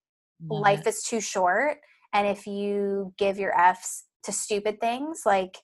Love 0.49 0.61
life 0.61 0.87
is 0.87 1.03
too 1.03 1.21
short. 1.21 1.77
And 2.13 2.27
if 2.27 2.47
you 2.47 3.13
give 3.17 3.37
your 3.37 3.57
F's 3.57 4.05
to 4.23 4.31
stupid 4.31 4.81
things, 4.81 5.21
like 5.23 5.57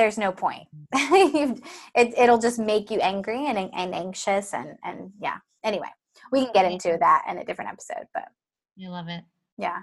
there's 0.00 0.18
no 0.18 0.32
point. 0.32 0.66
it, 0.92 1.62
it'll 1.94 2.38
just 2.38 2.58
make 2.58 2.90
you 2.90 2.98
angry 3.00 3.46
and, 3.46 3.58
and 3.58 3.94
anxious 3.94 4.54
and, 4.54 4.76
and 4.82 5.12
yeah. 5.20 5.36
Anyway, 5.62 5.88
we 6.32 6.44
can 6.44 6.52
get 6.54 6.70
into 6.72 6.96
that 6.98 7.24
in 7.28 7.38
a 7.38 7.44
different 7.44 7.70
episode, 7.70 8.06
but 8.14 8.24
you 8.76 8.88
love 8.88 9.08
it. 9.08 9.22
Yeah. 9.58 9.80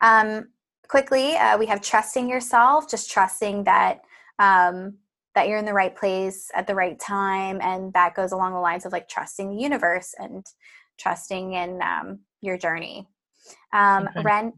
Um, 0.00 0.48
quickly, 0.88 1.36
uh, 1.36 1.56
we 1.56 1.66
have 1.66 1.80
trusting 1.80 2.28
yourself, 2.28 2.90
just 2.90 3.10
trusting 3.10 3.64
that 3.64 4.00
um, 4.38 4.94
that 5.34 5.48
you're 5.48 5.58
in 5.58 5.64
the 5.64 5.72
right 5.72 5.94
place 5.94 6.50
at 6.54 6.66
the 6.66 6.74
right 6.74 6.98
time, 6.98 7.60
and 7.62 7.92
that 7.92 8.14
goes 8.14 8.32
along 8.32 8.52
the 8.52 8.60
lines 8.60 8.84
of 8.84 8.92
like 8.92 9.08
trusting 9.08 9.50
the 9.50 9.62
universe 9.62 10.14
and 10.18 10.44
trusting 10.98 11.54
in 11.54 11.80
um, 11.82 12.18
your 12.40 12.58
journey. 12.58 13.06
Um, 13.72 14.08
Ren, 14.24 14.52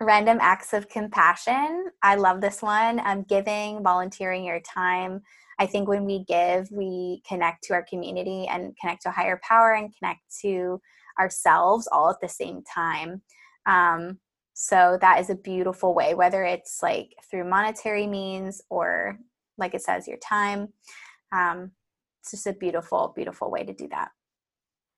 random 0.00 0.38
acts 0.40 0.72
of 0.72 0.88
compassion. 0.88 1.86
I 2.02 2.14
love 2.14 2.40
this 2.40 2.62
one. 2.62 3.00
Um, 3.04 3.22
giving, 3.22 3.82
volunteering 3.82 4.44
your 4.44 4.60
time. 4.60 5.22
I 5.58 5.66
think 5.66 5.88
when 5.88 6.04
we 6.04 6.24
give, 6.24 6.68
we 6.70 7.22
connect 7.26 7.64
to 7.64 7.74
our 7.74 7.82
community 7.82 8.46
and 8.48 8.76
connect 8.80 9.02
to 9.02 9.10
higher 9.10 9.40
power 9.42 9.72
and 9.72 9.92
connect 9.98 10.20
to 10.42 10.80
ourselves 11.18 11.88
all 11.90 12.10
at 12.10 12.20
the 12.20 12.28
same 12.28 12.62
time. 12.62 13.22
Um, 13.66 14.20
so 14.54 14.98
that 15.00 15.20
is 15.20 15.30
a 15.30 15.34
beautiful 15.34 15.94
way, 15.94 16.14
whether 16.14 16.44
it's 16.44 16.80
like 16.82 17.14
through 17.28 17.48
monetary 17.48 18.06
means 18.06 18.62
or, 18.70 19.18
like 19.56 19.74
it 19.74 19.82
says, 19.82 20.06
your 20.06 20.18
time. 20.18 20.68
Um, 21.32 21.72
it's 22.22 22.30
just 22.30 22.46
a 22.46 22.52
beautiful, 22.52 23.12
beautiful 23.14 23.50
way 23.50 23.64
to 23.64 23.72
do 23.72 23.88
that. 23.88 24.10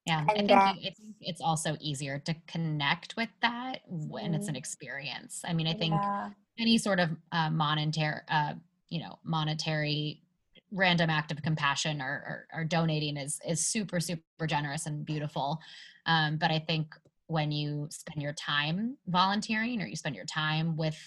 Yeah, 0.05 0.21
and 0.21 0.31
I 0.31 0.33
think, 0.35 0.51
I 0.51 0.93
it's 1.19 1.41
also 1.41 1.77
easier 1.79 2.17
to 2.19 2.35
connect 2.47 3.15
with 3.17 3.29
that 3.41 3.81
when 3.87 4.25
mm-hmm. 4.25 4.33
it's 4.33 4.47
an 4.47 4.55
experience. 4.55 5.41
I 5.45 5.53
mean, 5.53 5.67
I 5.67 5.73
think 5.73 5.93
yeah. 5.93 6.29
any 6.59 6.77
sort 6.79 6.99
of 6.99 7.11
uh, 7.31 7.51
monetary, 7.51 8.21
uh, 8.27 8.53
you 8.89 8.99
know, 8.99 9.19
monetary 9.23 10.23
random 10.71 11.09
act 11.09 11.31
of 11.31 11.41
compassion 11.43 12.01
or, 12.01 12.47
or, 12.53 12.61
or, 12.61 12.63
donating 12.63 13.17
is 13.17 13.39
is 13.47 13.67
super 13.67 13.99
super 13.99 14.47
generous 14.47 14.85
and 14.85 15.05
beautiful. 15.05 15.59
Um, 16.05 16.37
but 16.37 16.49
I 16.49 16.59
think 16.59 16.95
when 17.27 17.51
you 17.51 17.87
spend 17.91 18.21
your 18.21 18.33
time 18.33 18.97
volunteering 19.07 19.81
or 19.81 19.85
you 19.85 19.95
spend 19.95 20.15
your 20.15 20.25
time 20.25 20.77
with, 20.77 20.97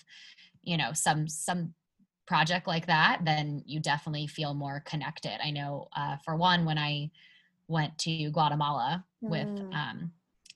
you 0.63 0.77
know, 0.77 0.93
some 0.93 1.27
some 1.27 1.75
project 2.27 2.67
like 2.67 2.87
that, 2.87 3.21
then 3.25 3.63
you 3.67 3.81
definitely 3.81 4.27
feel 4.27 4.55
more 4.55 4.83
connected. 4.87 5.39
I 5.45 5.51
know, 5.51 5.89
uh, 5.97 6.17
for 6.25 6.37
one, 6.37 6.65
when 6.65 6.79
I 6.79 7.11
went 7.69 7.97
to 7.99 8.31
Guatemala 8.31 9.05
mm. 9.23 9.31
with 9.31 9.49
um, 9.75 10.13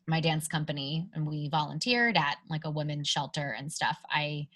my 0.07 0.21
dance 0.21 0.49
company 0.49 1.09
and 1.15 1.27
we 1.27 1.49
volunteered 1.49 2.17
at 2.17 2.37
like 2.49 2.65
a 2.65 2.71
women's 2.71 3.09
shelter 3.09 3.55
and 3.59 3.73
stuff. 3.73 3.99
I 4.11 4.49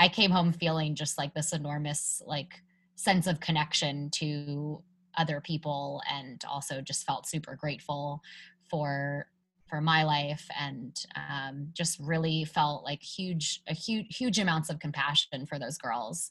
I 0.00 0.08
came 0.08 0.30
home 0.30 0.52
feeling 0.52 0.94
just 0.94 1.18
like 1.18 1.34
this 1.34 1.52
enormous 1.52 2.22
like 2.24 2.62
sense 2.94 3.26
of 3.26 3.40
connection 3.40 4.10
to 4.10 4.82
other 5.16 5.40
people 5.40 6.00
and 6.10 6.42
also 6.48 6.80
just 6.80 7.04
felt 7.04 7.26
super 7.26 7.56
grateful 7.56 8.22
for 8.70 9.26
for 9.68 9.80
my 9.82 10.02
life 10.02 10.48
and 10.58 11.04
um, 11.14 11.68
just 11.74 11.98
really 12.00 12.44
felt 12.44 12.84
like 12.84 13.02
huge 13.02 13.60
a 13.68 13.74
huge 13.74 14.16
huge 14.16 14.38
amounts 14.38 14.70
of 14.70 14.78
compassion 14.78 15.44
for 15.46 15.58
those 15.58 15.76
girls 15.76 16.30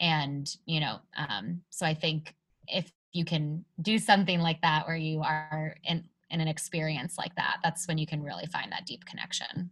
and 0.00 0.56
you 0.66 0.80
know 0.80 0.98
um, 1.16 1.60
so 1.70 1.86
i 1.86 1.94
think 1.94 2.34
if 2.66 2.90
you 3.14 3.24
can 3.24 3.64
do 3.80 3.98
something 3.98 4.40
like 4.40 4.60
that 4.60 4.86
where 4.86 4.96
you 4.96 5.22
are 5.22 5.76
in 5.84 6.04
in 6.30 6.40
an 6.40 6.48
experience 6.48 7.16
like 7.16 7.34
that 7.36 7.58
that's 7.62 7.88
when 7.88 7.96
you 7.96 8.06
can 8.06 8.22
really 8.22 8.46
find 8.46 8.70
that 8.70 8.84
deep 8.86 9.04
connection 9.06 9.70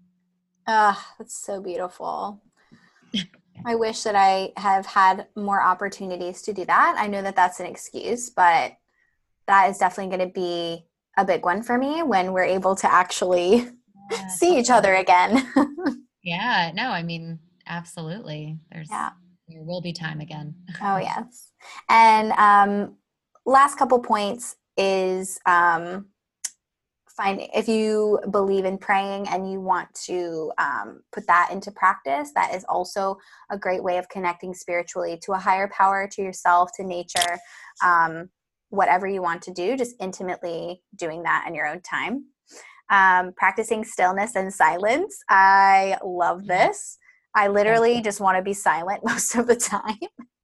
ah 0.67 1.13
that's 1.19 1.37
so 1.37 1.61
beautiful 1.61 2.41
i 3.67 3.75
wish 3.75 4.03
that 4.03 4.15
i 4.15 4.53
have 4.57 4.87
had 4.87 5.27
more 5.37 5.63
opportunities 5.63 6.41
to 6.41 6.53
do 6.53 6.65
that 6.65 6.97
i 6.99 7.07
know 7.07 7.21
that 7.21 7.37
that's 7.37 7.61
an 7.61 7.67
excuse 7.67 8.31
but 8.31 8.73
that 9.47 9.69
is 9.69 9.79
definitely 9.79 10.17
going 10.17 10.29
to 10.29 10.33
be 10.33 10.87
a 11.17 11.25
big 11.25 11.45
one 11.45 11.63
for 11.63 11.79
me 11.79 12.03
when 12.03 12.33
we're 12.33 12.45
able 12.45 12.75
to 12.77 12.93
actually 12.93 13.69
yeah, 14.11 14.27
see 14.29 14.59
each 14.59 14.71
other 14.71 14.95
again. 14.95 15.47
yeah, 16.23 16.71
no, 16.75 16.89
I 16.89 17.03
mean, 17.03 17.39
absolutely. 17.67 18.59
There's 18.71 18.89
yeah. 18.91 19.11
there 19.49 19.63
will 19.63 19.81
be 19.81 19.93
time 19.93 20.21
again. 20.21 20.55
oh 20.83 20.99
yes. 20.99 21.53
And 21.89 22.33
um 22.33 22.97
last 23.45 23.77
couple 23.77 23.99
points 23.99 24.57
is 24.77 25.39
um 25.47 26.07
find 27.09 27.43
if 27.55 27.69
you 27.69 28.19
believe 28.31 28.65
in 28.65 28.79
praying 28.79 29.29
and 29.29 29.51
you 29.51 29.61
want 29.61 29.87
to 29.93 30.51
um, 30.57 31.03
put 31.13 31.27
that 31.27 31.51
into 31.53 31.71
practice 31.71 32.31
that 32.35 32.55
is 32.55 32.65
also 32.71 33.19
a 33.51 33.59
great 33.59 33.85
way 33.85 33.99
of 33.99 34.09
connecting 34.09 34.55
spiritually 34.55 35.19
to 35.23 35.33
a 35.33 35.39
higher 35.39 35.69
power 35.69 36.09
to 36.11 36.23
yourself 36.23 36.71
to 36.75 36.83
nature 36.83 37.39
um, 37.85 38.31
whatever 38.73 39.07
you 39.07 39.21
want 39.21 39.43
to 39.43 39.53
do, 39.53 39.77
just 39.77 39.95
intimately 40.01 40.81
doing 40.97 41.23
that 41.25 41.45
in 41.47 41.55
your 41.55 41.67
own 41.67 41.81
time. 41.83 42.25
Um, 42.89 43.33
practicing 43.37 43.85
stillness 43.85 44.35
and 44.35 44.53
silence. 44.53 45.17
I 45.29 45.99
love 46.03 46.47
this. 46.47 46.99
I 47.35 47.49
literally 47.49 48.01
just 48.03 48.21
want 48.21 48.37
to 48.37 48.43
be 48.43 48.55
silent 48.55 49.03
most 49.05 49.35
of 49.35 49.47
the 49.47 49.57
time 49.57 49.99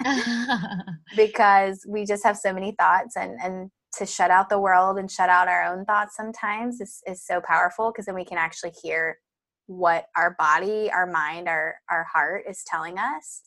because 1.16 1.84
we 1.88 2.04
just 2.04 2.24
have 2.24 2.36
so 2.36 2.52
many 2.52 2.74
thoughts 2.78 3.16
and, 3.16 3.38
and 3.42 3.70
to 3.96 4.06
shut 4.06 4.30
out 4.30 4.48
the 4.48 4.60
world 4.60 4.98
and 4.98 5.10
shut 5.10 5.28
out 5.28 5.48
our 5.48 5.64
own 5.64 5.84
thoughts 5.84 6.16
sometimes 6.16 6.80
is, 6.80 7.02
is 7.06 7.24
so 7.24 7.40
powerful 7.40 7.90
because 7.90 8.06
then 8.06 8.14
we 8.14 8.24
can 8.24 8.38
actually 8.38 8.72
hear 8.82 9.18
what 9.66 10.06
our 10.16 10.34
body, 10.38 10.90
our 10.90 11.06
mind, 11.06 11.48
our, 11.48 11.76
our 11.90 12.04
heart 12.04 12.44
is 12.48 12.62
telling 12.66 12.98
us. 12.98 13.42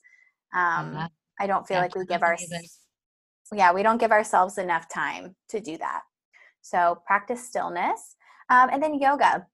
Um, 0.54 1.10
I 1.40 1.48
don't 1.48 1.68
feel 1.68 1.78
like 1.78 1.96
we 1.96 2.06
give 2.06 2.22
our 2.22 2.38
yeah, 3.54 3.74
we 3.74 3.84
don't 3.84 3.98
give 3.98 4.12
ourselves 4.12 4.58
enough 4.58 4.88
time 4.88 5.36
to 5.50 5.60
do 5.60 5.78
that. 5.78 6.02
So 6.62 7.02
practice 7.06 7.46
stillness. 7.46 8.16
Um, 8.50 8.70
and 8.72 8.82
then 8.82 9.00
yoga. 9.00 9.48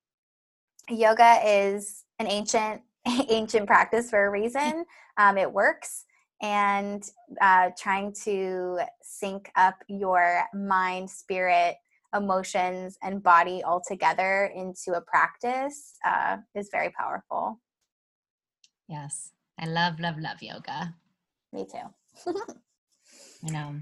Yoga 0.89 1.39
is 1.43 2.03
an 2.19 2.27
ancient, 2.27 2.81
ancient 3.29 3.67
practice 3.67 4.09
for 4.09 4.25
a 4.25 4.29
reason. 4.29 4.85
Um, 5.17 5.37
it 5.37 5.51
works. 5.51 6.05
And 6.41 7.03
uh, 7.41 7.71
trying 7.77 8.13
to 8.25 8.79
sync 9.01 9.51
up 9.55 9.75
your 9.87 10.43
mind, 10.53 11.09
spirit, 11.09 11.75
emotions, 12.15 12.97
and 13.01 13.23
body 13.23 13.63
all 13.63 13.81
together 13.85 14.51
into 14.55 14.95
a 14.95 15.01
practice 15.01 15.95
uh, 16.05 16.37
is 16.53 16.69
very 16.71 16.91
powerful. 16.91 17.59
Yes. 18.87 19.31
I 19.59 19.65
love, 19.65 19.99
love, 19.99 20.19
love 20.19 20.41
yoga. 20.41 20.93
Me 21.51 21.65
too. 21.65 22.31
I 23.47 23.49
know. 23.49 23.75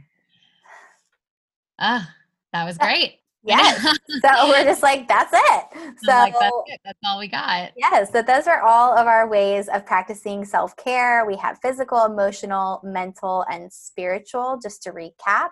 Ah, 1.77 2.15
that 2.53 2.63
was 2.63 2.77
great. 2.77 3.19
Yes. 3.45 3.81
so 4.21 4.47
we're 4.47 4.63
just 4.63 4.81
like, 4.81 5.07
that's 5.07 5.31
it. 5.33 5.63
So 6.03 6.11
like, 6.11 6.33
that's, 6.39 6.55
it. 6.67 6.81
that's 6.83 6.99
all 7.05 7.19
we 7.19 7.27
got. 7.27 7.71
Yes. 7.77 8.11
So 8.11 8.21
those 8.21 8.47
are 8.47 8.61
all 8.61 8.97
of 8.97 9.07
our 9.07 9.29
ways 9.29 9.67
of 9.67 9.85
practicing 9.85 10.43
self 10.43 10.75
care. 10.77 11.25
We 11.25 11.37
have 11.37 11.59
physical, 11.61 12.03
emotional, 12.05 12.81
mental, 12.83 13.45
and 13.49 13.71
spiritual, 13.71 14.59
just 14.61 14.81
to 14.83 14.91
recap. 14.91 15.49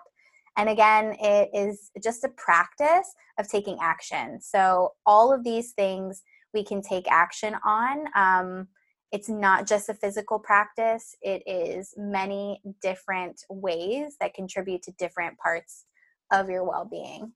And 0.56 0.68
again, 0.68 1.16
it 1.20 1.50
is 1.52 1.90
just 2.02 2.24
a 2.24 2.28
practice 2.30 3.14
of 3.38 3.48
taking 3.48 3.78
action. 3.80 4.40
So 4.40 4.92
all 5.06 5.32
of 5.32 5.44
these 5.44 5.72
things 5.72 6.22
we 6.52 6.64
can 6.64 6.80
take 6.80 7.10
action 7.10 7.56
on. 7.64 8.04
Um, 8.14 8.68
it's 9.12 9.28
not 9.28 9.68
just 9.68 9.88
a 9.88 9.94
physical 9.94 10.40
practice, 10.40 11.14
it 11.22 11.42
is 11.46 11.94
many 11.96 12.60
different 12.82 13.42
ways 13.48 14.16
that 14.20 14.34
contribute 14.34 14.82
to 14.82 14.92
different 14.98 15.38
parts 15.38 15.84
of 16.32 16.48
your 16.48 16.64
well-being 16.64 17.32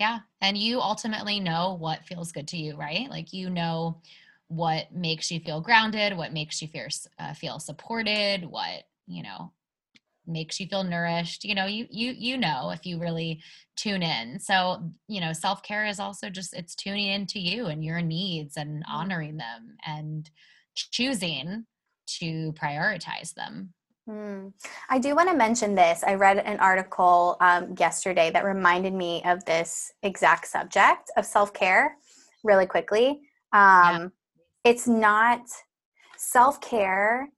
yeah 0.00 0.20
and 0.40 0.58
you 0.58 0.80
ultimately 0.80 1.38
know 1.38 1.76
what 1.78 2.04
feels 2.04 2.32
good 2.32 2.48
to 2.48 2.56
you 2.56 2.76
right 2.76 3.08
like 3.10 3.32
you 3.32 3.48
know 3.48 4.00
what 4.48 4.92
makes 4.92 5.30
you 5.30 5.38
feel 5.38 5.60
grounded 5.60 6.16
what 6.16 6.32
makes 6.32 6.60
you 6.60 6.66
feel 6.66 6.88
uh, 7.20 7.34
feel 7.34 7.60
supported 7.60 8.44
what 8.44 8.84
you 9.06 9.22
know 9.22 9.52
makes 10.26 10.58
you 10.58 10.66
feel 10.66 10.84
nourished 10.84 11.44
you 11.44 11.54
know 11.54 11.66
you 11.66 11.86
you 11.90 12.12
you 12.16 12.36
know 12.36 12.70
if 12.70 12.84
you 12.84 12.98
really 12.98 13.40
tune 13.76 14.02
in 14.02 14.38
so 14.38 14.90
you 15.08 15.20
know 15.20 15.32
self-care 15.32 15.86
is 15.86 16.00
also 16.00 16.28
just 16.28 16.54
it's 16.54 16.74
tuning 16.74 17.08
into 17.08 17.38
you 17.38 17.66
and 17.66 17.84
your 17.84 18.00
needs 18.00 18.56
and 18.56 18.82
mm-hmm. 18.82 18.92
honoring 18.92 19.36
them 19.36 19.76
and 19.86 20.30
choosing 20.74 21.66
to 22.18 22.52
prioritize 22.52 23.34
them. 23.34 23.72
Hmm. 24.08 24.48
I 24.88 24.98
do 24.98 25.14
want 25.14 25.28
to 25.28 25.36
mention 25.36 25.74
this. 25.74 26.02
I 26.02 26.14
read 26.14 26.38
an 26.38 26.58
article 26.58 27.36
um, 27.40 27.74
yesterday 27.78 28.30
that 28.30 28.44
reminded 28.44 28.92
me 28.94 29.22
of 29.24 29.44
this 29.44 29.92
exact 30.02 30.46
subject 30.46 31.10
of 31.16 31.26
self 31.26 31.52
care 31.52 31.96
really 32.42 32.66
quickly. 32.66 33.20
Um, 33.52 33.60
yeah. 33.62 34.08
It's 34.64 34.86
not 34.88 35.42
self 36.16 36.60
care 36.60 37.28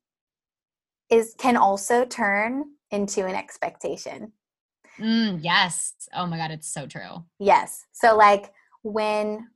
is 1.10 1.34
can 1.38 1.56
also 1.56 2.04
turn 2.04 2.64
into 2.90 3.26
an 3.26 3.34
expectation. 3.34 4.32
Mm, 4.98 5.40
yes. 5.42 5.94
Oh 6.14 6.26
my 6.26 6.36
God, 6.36 6.50
it's 6.50 6.72
so 6.72 6.86
true. 6.86 7.24
Yes. 7.38 7.84
So, 7.92 8.16
like, 8.16 8.52
when, 8.82 9.48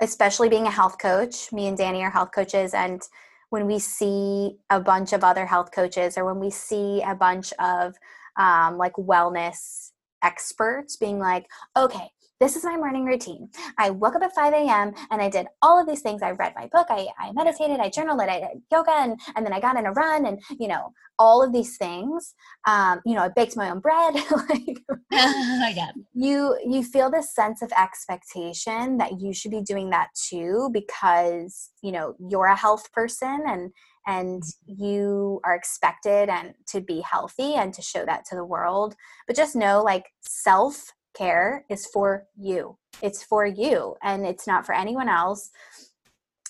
especially 0.00 0.48
being 0.48 0.66
a 0.66 0.70
health 0.70 0.98
coach, 0.98 1.52
me 1.52 1.66
and 1.66 1.78
Dani 1.78 2.02
are 2.02 2.10
health 2.10 2.30
coaches, 2.34 2.74
and 2.74 3.02
when 3.50 3.66
we 3.66 3.78
see 3.78 4.58
a 4.70 4.80
bunch 4.80 5.12
of 5.12 5.24
other 5.24 5.46
health 5.46 5.70
coaches 5.72 6.18
or 6.18 6.24
when 6.24 6.40
we 6.40 6.50
see 6.50 7.02
a 7.02 7.14
bunch 7.14 7.52
of 7.58 7.94
um, 8.36 8.76
like 8.76 8.94
wellness 8.94 9.90
experts 10.22 10.96
being 10.96 11.18
like, 11.18 11.46
okay, 11.76 12.10
this 12.40 12.54
is 12.54 12.64
my 12.64 12.76
morning 12.76 13.04
routine. 13.04 13.48
I 13.78 13.90
woke 13.90 14.14
up 14.14 14.22
at 14.22 14.34
5 14.34 14.52
a.m. 14.52 14.94
and 15.10 15.20
I 15.20 15.28
did 15.28 15.46
all 15.60 15.80
of 15.80 15.86
these 15.86 16.02
things. 16.02 16.22
I 16.22 16.30
read 16.30 16.52
my 16.54 16.68
book, 16.72 16.86
I, 16.88 17.08
I 17.18 17.32
meditated, 17.32 17.80
I 17.80 17.90
journaled, 17.90 18.20
I 18.20 18.40
did 18.40 18.62
yoga, 18.70 18.92
and, 18.92 19.20
and 19.34 19.44
then 19.44 19.52
I 19.52 19.60
got 19.60 19.76
in 19.76 19.86
a 19.86 19.92
run 19.92 20.26
and, 20.26 20.40
you 20.58 20.68
know, 20.68 20.92
all 21.18 21.42
of 21.42 21.52
these 21.52 21.76
things. 21.76 22.34
Um, 22.66 23.00
you 23.04 23.14
know, 23.14 23.22
I 23.22 23.28
baked 23.28 23.56
my 23.56 23.70
own 23.70 23.80
bread. 23.80 24.14
like, 24.48 24.82
yeah. 25.10 25.90
you, 26.14 26.56
you 26.64 26.84
feel 26.84 27.10
this 27.10 27.34
sense 27.34 27.60
of 27.60 27.72
expectation 27.76 28.98
that 28.98 29.20
you 29.20 29.34
should 29.34 29.50
be 29.50 29.62
doing 29.62 29.90
that 29.90 30.08
too 30.14 30.70
because, 30.72 31.70
you 31.82 31.90
know, 31.90 32.14
you're 32.28 32.46
a 32.46 32.56
health 32.56 32.92
person 32.92 33.42
and, 33.46 33.72
and 34.06 34.42
mm-hmm. 34.42 34.84
you 34.84 35.40
are 35.44 35.56
expected 35.56 36.28
and 36.28 36.54
to 36.68 36.80
be 36.80 37.00
healthy 37.00 37.54
and 37.54 37.74
to 37.74 37.82
show 37.82 38.04
that 38.04 38.24
to 38.24 38.34
the 38.34 38.44
world 38.44 38.94
but 39.26 39.36
just 39.36 39.54
know 39.54 39.82
like 39.82 40.06
self 40.20 40.92
care 41.18 41.64
is 41.68 41.86
for 41.86 42.26
you. 42.36 42.78
It's 43.02 43.22
for 43.22 43.44
you 43.44 43.96
and 44.02 44.24
it's 44.24 44.46
not 44.46 44.64
for 44.64 44.74
anyone 44.74 45.08
else. 45.08 45.50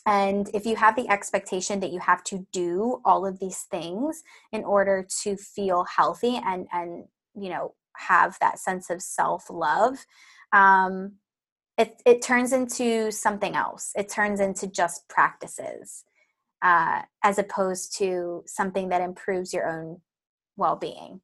And 0.06 0.48
if 0.54 0.64
you 0.64 0.76
have 0.76 0.96
the 0.96 1.08
expectation 1.10 1.80
that 1.80 1.92
you 1.92 2.00
have 2.00 2.24
to 2.24 2.46
do 2.52 3.00
all 3.04 3.26
of 3.26 3.38
these 3.40 3.66
things 3.70 4.22
in 4.52 4.64
order 4.64 5.06
to 5.22 5.36
feel 5.36 5.84
healthy 5.84 6.40
and 6.42 6.66
and 6.72 7.04
you 7.34 7.50
know 7.50 7.74
have 7.96 8.38
that 8.40 8.58
sense 8.58 8.88
of 8.88 9.02
self 9.02 9.50
love, 9.50 10.06
um, 10.52 11.16
it 11.76 12.00
it 12.06 12.22
turns 12.22 12.54
into 12.54 13.10
something 13.10 13.54
else. 13.54 13.92
It 13.96 14.08
turns 14.08 14.40
into 14.40 14.66
just 14.66 15.06
practices, 15.08 16.04
uh, 16.62 17.02
as 17.22 17.38
opposed 17.38 17.94
to 17.98 18.44
something 18.46 18.88
that 18.88 19.02
improves 19.02 19.52
your 19.52 19.68
own 19.68 20.00
well 20.56 20.76
being. 20.76 21.20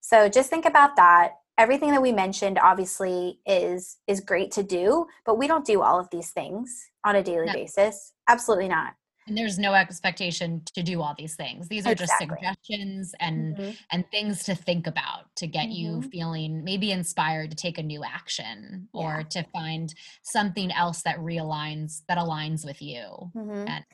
So 0.00 0.28
just 0.28 0.50
think 0.50 0.66
about 0.66 0.94
that 0.96 1.39
everything 1.60 1.90
that 1.90 2.00
we 2.00 2.10
mentioned 2.10 2.58
obviously 2.58 3.38
is 3.44 3.98
is 4.06 4.20
great 4.20 4.50
to 4.50 4.62
do 4.62 5.06
but 5.26 5.36
we 5.36 5.46
don't 5.46 5.66
do 5.66 5.82
all 5.82 6.00
of 6.00 6.08
these 6.10 6.30
things 6.30 6.88
on 7.04 7.16
a 7.16 7.22
daily 7.22 7.46
no. 7.46 7.52
basis 7.52 8.14
absolutely 8.28 8.66
not 8.66 8.94
and 9.26 9.36
there's 9.36 9.58
no 9.58 9.74
expectation 9.74 10.62
to 10.74 10.82
do 10.82 11.02
all 11.02 11.14
these 11.18 11.36
things 11.36 11.68
these 11.68 11.86
are 11.86 11.92
exactly. 11.92 12.26
just 12.26 12.40
suggestions 12.40 13.14
and 13.20 13.56
mm-hmm. 13.56 13.70
and 13.92 14.10
things 14.10 14.42
to 14.42 14.54
think 14.54 14.86
about 14.86 15.24
to 15.36 15.46
get 15.46 15.66
mm-hmm. 15.66 16.02
you 16.02 16.02
feeling 16.10 16.64
maybe 16.64 16.92
inspired 16.92 17.50
to 17.50 17.56
take 17.56 17.76
a 17.76 17.82
new 17.82 18.02
action 18.02 18.88
yeah. 18.94 19.00
or 19.00 19.22
to 19.22 19.44
find 19.52 19.94
something 20.22 20.72
else 20.72 21.02
that 21.02 21.18
realigns 21.18 22.00
that 22.08 22.16
aligns 22.16 22.64
with 22.64 22.80
you 22.80 23.04
mm-hmm. 23.36 23.68
and 23.68 23.84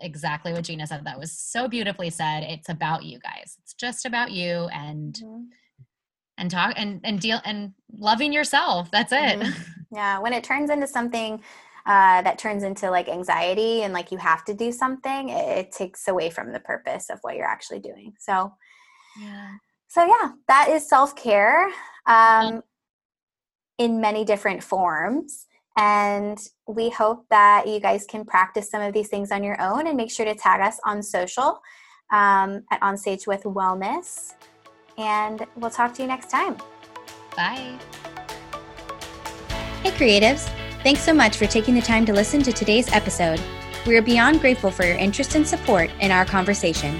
exactly 0.00 0.54
what 0.54 0.64
jeanna 0.64 0.86
said 0.86 1.04
that 1.04 1.18
was 1.18 1.32
so 1.32 1.68
beautifully 1.68 2.08
said 2.08 2.40
it's 2.40 2.70
about 2.70 3.04
you 3.04 3.18
guys 3.18 3.58
it's 3.62 3.74
just 3.74 4.06
about 4.06 4.30
you 4.30 4.68
and 4.72 5.14
mm-hmm 5.14 5.42
and 6.38 6.50
talk 6.50 6.74
and 6.76 7.00
and 7.04 7.20
deal 7.20 7.40
and 7.44 7.72
loving 7.98 8.32
yourself 8.32 8.90
that's 8.90 9.12
it. 9.12 9.40
Mm-hmm. 9.40 9.72
yeah 9.92 10.18
when 10.18 10.32
it 10.32 10.44
turns 10.44 10.70
into 10.70 10.86
something 10.86 11.42
uh, 11.88 12.20
that 12.20 12.38
turns 12.38 12.64
into 12.64 12.90
like 12.90 13.08
anxiety 13.08 13.82
and 13.82 13.94
like 13.94 14.12
you 14.12 14.18
have 14.18 14.44
to 14.44 14.52
do 14.52 14.70
something 14.70 15.30
it, 15.30 15.58
it 15.58 15.72
takes 15.72 16.06
away 16.06 16.28
from 16.28 16.52
the 16.52 16.60
purpose 16.60 17.08
of 17.08 17.18
what 17.22 17.34
you're 17.34 17.46
actually 17.46 17.78
doing. 17.78 18.12
So 18.18 18.52
yeah. 19.18 19.52
so 19.88 20.04
yeah 20.04 20.32
that 20.48 20.68
is 20.68 20.86
self-care 20.86 21.70
um, 22.06 22.62
in 23.78 24.02
many 24.02 24.24
different 24.24 24.62
forms 24.62 25.46
and 25.78 26.38
we 26.66 26.90
hope 26.90 27.24
that 27.30 27.66
you 27.66 27.80
guys 27.80 28.04
can 28.04 28.24
practice 28.26 28.70
some 28.70 28.82
of 28.82 28.92
these 28.92 29.08
things 29.08 29.32
on 29.32 29.42
your 29.42 29.58
own 29.58 29.86
and 29.86 29.96
make 29.96 30.10
sure 30.10 30.26
to 30.26 30.34
tag 30.34 30.60
us 30.60 30.78
on 30.84 31.02
social 31.02 31.60
um, 32.12 32.64
at 32.70 32.80
onstage 32.82 33.26
with 33.26 33.44
wellness 33.44 34.34
and 34.98 35.46
we'll 35.56 35.70
talk 35.70 35.94
to 35.94 36.02
you 36.02 36.08
next 36.08 36.30
time 36.30 36.56
bye 37.36 37.78
hey 39.82 39.90
creatives 39.92 40.50
thanks 40.82 41.00
so 41.00 41.14
much 41.14 41.36
for 41.36 41.46
taking 41.46 41.74
the 41.74 41.80
time 41.80 42.04
to 42.04 42.12
listen 42.12 42.42
to 42.42 42.52
today's 42.52 42.92
episode 42.92 43.40
we 43.86 43.96
are 43.96 44.02
beyond 44.02 44.40
grateful 44.40 44.70
for 44.70 44.84
your 44.84 44.96
interest 44.96 45.34
and 45.34 45.46
support 45.46 45.90
in 46.00 46.10
our 46.10 46.24
conversation 46.24 46.98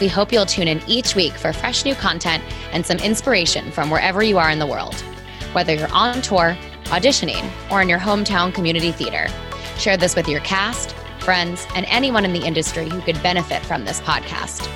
we 0.00 0.08
hope 0.08 0.32
you'll 0.32 0.46
tune 0.46 0.68
in 0.68 0.82
each 0.88 1.14
week 1.14 1.32
for 1.34 1.52
fresh 1.52 1.84
new 1.84 1.94
content 1.94 2.42
and 2.72 2.84
some 2.84 2.98
inspiration 2.98 3.70
from 3.70 3.90
wherever 3.90 4.22
you 4.22 4.38
are 4.38 4.50
in 4.50 4.58
the 4.58 4.66
world. 4.66 4.94
Whether 5.52 5.74
you're 5.74 5.92
on 5.92 6.20
tour, 6.20 6.56
auditioning, 6.86 7.48
or 7.70 7.80
in 7.80 7.88
your 7.88 7.98
hometown 7.98 8.52
community 8.52 8.90
theater, 8.90 9.28
share 9.78 9.96
this 9.96 10.16
with 10.16 10.28
your 10.28 10.40
cast, 10.40 10.92
friends, 11.20 11.66
and 11.76 11.86
anyone 11.88 12.24
in 12.24 12.32
the 12.32 12.44
industry 12.44 12.88
who 12.88 13.00
could 13.02 13.22
benefit 13.22 13.64
from 13.64 13.84
this 13.84 14.00
podcast. 14.00 14.68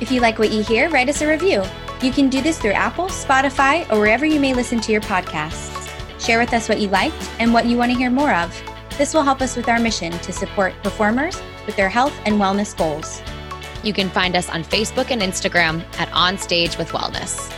If 0.00 0.10
you 0.10 0.20
like 0.20 0.38
what 0.38 0.50
you 0.50 0.62
hear, 0.62 0.88
write 0.88 1.08
us 1.08 1.20
a 1.20 1.28
review. 1.28 1.62
You 2.02 2.12
can 2.12 2.28
do 2.28 2.42
this 2.42 2.58
through 2.58 2.72
Apple, 2.72 3.06
Spotify, 3.06 3.90
or 3.90 3.98
wherever 3.98 4.26
you 4.26 4.38
may 4.38 4.52
listen 4.52 4.80
to 4.80 4.92
your 4.92 5.00
podcasts. 5.00 5.72
Share 6.20 6.38
with 6.38 6.52
us 6.52 6.68
what 6.68 6.78
you 6.78 6.88
liked 6.88 7.30
and 7.38 7.54
what 7.54 7.64
you 7.64 7.78
want 7.78 7.90
to 7.90 7.96
hear 7.96 8.10
more 8.10 8.34
of. 8.34 8.54
This 8.98 9.14
will 9.14 9.22
help 9.22 9.40
us 9.40 9.56
with 9.56 9.68
our 9.68 9.78
mission 9.78 10.12
to 10.12 10.32
support 10.32 10.74
performers 10.82 11.40
with 11.64 11.74
their 11.76 11.88
health 11.88 12.14
and 12.26 12.36
wellness 12.36 12.76
goals. 12.76 13.22
You 13.82 13.94
can 13.94 14.10
find 14.10 14.36
us 14.36 14.50
on 14.50 14.62
Facebook 14.62 15.10
and 15.10 15.22
Instagram 15.22 15.84
at 15.98 16.12
On 16.12 16.36
Stage 16.36 16.76
with 16.76 16.90
Wellness. 16.90 17.52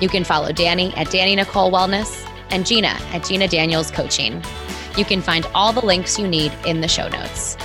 You 0.00 0.08
can 0.08 0.24
follow 0.24 0.50
Dani 0.50 0.96
at 0.96 1.08
Dani 1.08 1.36
Nicole 1.36 1.70
Wellness 1.70 2.28
and 2.50 2.66
Jeanna 2.66 2.98
at 3.12 3.24
Jeanna 3.24 3.48
Daniels 3.48 3.92
Coaching. 3.92 4.42
You 4.96 5.04
can 5.04 5.20
find 5.20 5.46
all 5.54 5.72
the 5.72 5.84
links 5.84 6.18
you 6.18 6.26
need 6.26 6.52
in 6.66 6.80
the 6.80 6.88
show 6.88 7.08
notes. 7.08 7.56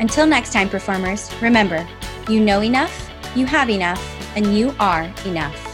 Until 0.00 0.26
next 0.26 0.52
time, 0.52 0.68
performers, 0.68 1.30
remember 1.40 1.86
you 2.28 2.40
know 2.40 2.62
enough, 2.62 3.10
you 3.36 3.46
have 3.46 3.70
enough, 3.70 4.19
and 4.36 4.56
you 4.56 4.74
are 4.78 5.12
enough. 5.24 5.69